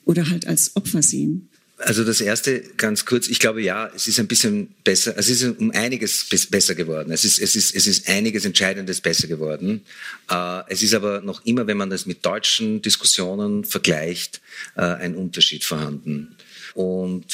oder 0.05 0.29
halt 0.31 0.47
als 0.47 0.77
Opfer 0.77 1.03
sehen. 1.03 1.49
Also 1.79 2.03
das 2.03 2.21
erste 2.21 2.61
ganz 2.77 3.05
kurz, 3.05 3.29
ich 3.29 3.39
glaube 3.39 3.63
ja, 3.63 3.89
es 3.95 4.09
ist 4.09 4.19
ein 4.19 4.27
bisschen 4.27 4.75
besser, 4.83 5.15
es 5.17 5.29
ist 5.29 5.45
um 5.45 5.71
einiges 5.71 6.27
besser 6.51 6.75
geworden. 6.75 7.13
Es 7.13 7.25
ist, 7.25 7.39
es 7.39 7.55
ist, 7.55 7.75
es 7.75 7.87
ist 7.87 8.09
einiges 8.09 8.45
Entscheidendes 8.45 9.01
besser 9.01 9.29
geworden. 9.29 9.83
Äh, 10.29 10.63
es 10.69 10.83
ist 10.83 10.93
aber 10.95 11.21
noch 11.21 11.45
immer, 11.47 11.69
wenn 11.69 11.77
man 11.77 11.89
das 11.89 12.05
mit 12.05 12.27
deutschen 12.27 12.83
Diskussionen 12.83 13.65
vergleicht, 13.65 14.41
äh, 14.77 14.81
ein 14.83 15.15
Unterschied 15.15 15.63
vorhanden. 15.63 16.35
Und 16.75 17.33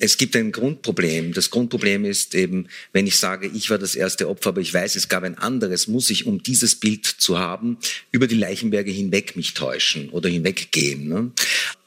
es 0.00 0.16
gibt 0.16 0.36
ein 0.36 0.52
Grundproblem. 0.52 1.32
Das 1.32 1.50
Grundproblem 1.50 2.04
ist 2.04 2.34
eben, 2.34 2.68
wenn 2.92 3.06
ich 3.06 3.16
sage, 3.16 3.50
ich 3.52 3.70
war 3.70 3.78
das 3.78 3.94
erste 3.94 4.28
Opfer, 4.28 4.50
aber 4.50 4.60
ich 4.60 4.72
weiß, 4.72 4.96
es 4.96 5.08
gab 5.08 5.22
ein 5.24 5.38
anderes, 5.38 5.88
muss 5.88 6.10
ich, 6.10 6.26
um 6.26 6.42
dieses 6.42 6.76
Bild 6.76 7.06
zu 7.06 7.38
haben, 7.38 7.78
über 8.10 8.26
die 8.26 8.36
Leichenberge 8.36 8.90
hinweg 8.90 9.36
mich 9.36 9.54
täuschen 9.54 10.08
oder 10.10 10.28
hinweggehen. 10.28 11.08
Ne? 11.08 11.32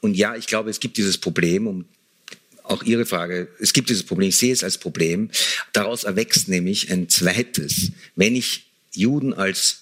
Und 0.00 0.16
ja, 0.16 0.36
ich 0.36 0.46
glaube, 0.46 0.70
es 0.70 0.80
gibt 0.80 0.96
dieses 0.96 1.18
Problem, 1.18 1.66
um 1.66 1.84
auch 2.62 2.82
Ihre 2.82 3.04
Frage, 3.04 3.48
es 3.60 3.72
gibt 3.72 3.90
dieses 3.90 4.04
Problem, 4.04 4.30
ich 4.30 4.36
sehe 4.36 4.52
es 4.52 4.64
als 4.64 4.78
Problem. 4.78 5.30
Daraus 5.72 6.04
erwächst 6.04 6.48
nämlich 6.48 6.90
ein 6.90 7.08
zweites. 7.08 7.90
Wenn 8.16 8.36
ich 8.36 8.66
Juden 8.92 9.34
als 9.34 9.80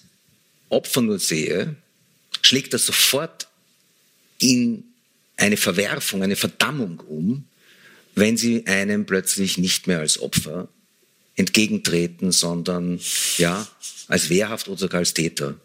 Opfer 0.69 1.01
nur 1.01 1.19
sehe, 1.19 1.75
schlägt 2.41 2.73
das 2.73 2.85
sofort 2.85 3.47
in 4.39 4.83
eine 5.37 5.57
Verwerfung, 5.57 6.23
eine 6.23 6.35
Verdammung 6.35 7.01
um, 7.07 7.45
wenn 8.15 8.37
sie 8.37 8.65
einem 8.67 9.05
plötzlich 9.05 9.57
nicht 9.57 9.87
mehr 9.87 9.99
als 9.99 10.21
Opfer 10.21 10.69
entgegentreten, 11.35 12.31
sondern 12.31 12.99
ja, 13.37 13.67
als 14.07 14.29
wehrhaft 14.29 14.67
oder 14.67 14.77
sogar 14.77 14.99
als 14.99 15.13
Täter. 15.13 15.59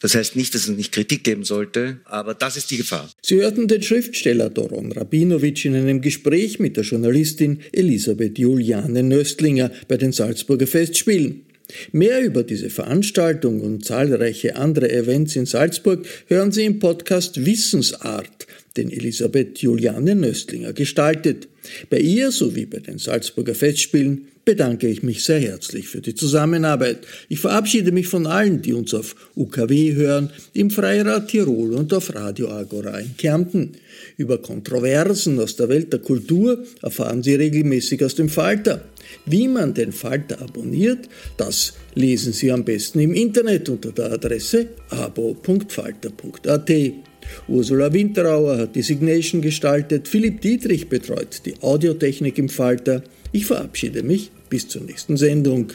Das 0.00 0.14
heißt 0.14 0.34
nicht, 0.34 0.54
dass 0.54 0.62
es 0.62 0.76
nicht 0.76 0.92
Kritik 0.92 1.24
geben 1.24 1.44
sollte, 1.44 2.00
aber 2.04 2.34
das 2.34 2.56
ist 2.56 2.70
die 2.70 2.78
Gefahr. 2.78 3.10
Sie 3.22 3.36
hörten 3.36 3.68
den 3.68 3.82
Schriftsteller 3.82 4.48
Doron 4.48 4.92
Rabinowitsch 4.92 5.66
in 5.66 5.76
einem 5.76 6.00
Gespräch 6.00 6.58
mit 6.58 6.78
der 6.78 6.84
Journalistin 6.84 7.60
Elisabeth 7.72 8.38
Juliane 8.38 9.02
Nöstlinger 9.02 9.70
bei 9.88 9.98
den 9.98 10.12
Salzburger 10.12 10.66
Festspielen. 10.66 11.44
Mehr 11.92 12.22
über 12.22 12.42
diese 12.42 12.70
Veranstaltung 12.70 13.60
und 13.60 13.84
zahlreiche 13.84 14.56
andere 14.56 14.90
Events 14.90 15.36
in 15.36 15.46
Salzburg 15.46 16.06
hören 16.26 16.50
Sie 16.50 16.64
im 16.64 16.78
Podcast 16.78 17.44
Wissensart, 17.44 18.46
den 18.76 18.90
Elisabeth 18.90 19.58
Juliane 19.58 20.14
Nöstlinger 20.14 20.72
gestaltet. 20.72 21.48
Bei 21.88 21.98
ihr 21.98 22.30
sowie 22.30 22.66
bei 22.66 22.78
den 22.78 22.98
Salzburger 22.98 23.54
Festspielen 23.54 24.28
bedanke 24.44 24.88
ich 24.88 25.02
mich 25.02 25.22
sehr 25.22 25.38
herzlich 25.38 25.88
für 25.88 26.00
die 26.00 26.14
Zusammenarbeit. 26.14 27.06
Ich 27.28 27.40
verabschiede 27.40 27.92
mich 27.92 28.08
von 28.08 28.26
allen, 28.26 28.62
die 28.62 28.72
uns 28.72 28.94
auf 28.94 29.14
UKW 29.36 29.94
hören, 29.94 30.30
im 30.54 30.70
Freirad 30.70 31.28
Tirol 31.28 31.74
und 31.74 31.92
auf 31.92 32.14
Radio 32.14 32.48
Agora 32.48 32.98
in 32.98 33.16
Kärnten. 33.16 33.72
Über 34.16 34.38
Kontroversen 34.38 35.38
aus 35.38 35.56
der 35.56 35.68
Welt 35.68 35.92
der 35.92 36.00
Kultur 36.00 36.64
erfahren 36.82 37.22
Sie 37.22 37.34
regelmäßig 37.34 38.02
aus 38.04 38.14
dem 38.14 38.28
Falter. 38.28 38.84
Wie 39.26 39.48
man 39.48 39.74
den 39.74 39.92
Falter 39.92 40.40
abonniert, 40.40 41.08
das 41.36 41.74
lesen 41.94 42.32
Sie 42.32 42.50
am 42.50 42.64
besten 42.64 43.00
im 43.00 43.14
Internet 43.14 43.68
unter 43.68 43.92
der 43.92 44.12
Adresse 44.12 44.68
abo.falter.at. 44.88 46.70
Ursula 47.48 47.92
Winterauer 47.92 48.58
hat 48.58 48.76
die 48.76 48.82
Signation 48.82 49.40
gestaltet, 49.40 50.08
Philipp 50.08 50.40
Dietrich 50.40 50.88
betreut 50.88 51.44
die 51.46 51.60
Audiotechnik 51.62 52.38
im 52.38 52.48
Falter. 52.48 53.02
Ich 53.32 53.46
verabschiede 53.46 54.02
mich 54.02 54.30
bis 54.48 54.68
zur 54.68 54.82
nächsten 54.82 55.16
Sendung. 55.16 55.72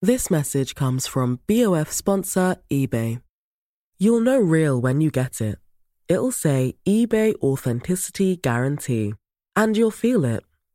This 0.00 0.30
message 0.30 0.76
comes 0.76 1.08
from 1.08 1.40
BOF 1.48 1.92
sponsor 1.92 2.56
eBay. 2.70 3.20
You'll 3.98 4.20
know 4.20 4.38
real 4.38 4.80
when 4.80 5.00
you 5.00 5.10
get 5.10 5.40
it. 5.40 5.58
It'll 6.08 6.30
say 6.30 6.76
eBay 6.86 7.34
Authenticity 7.42 8.36
Guarantee. 8.36 9.14
And 9.56 9.76
you'll 9.76 9.90
feel 9.90 10.24
it. 10.24 10.44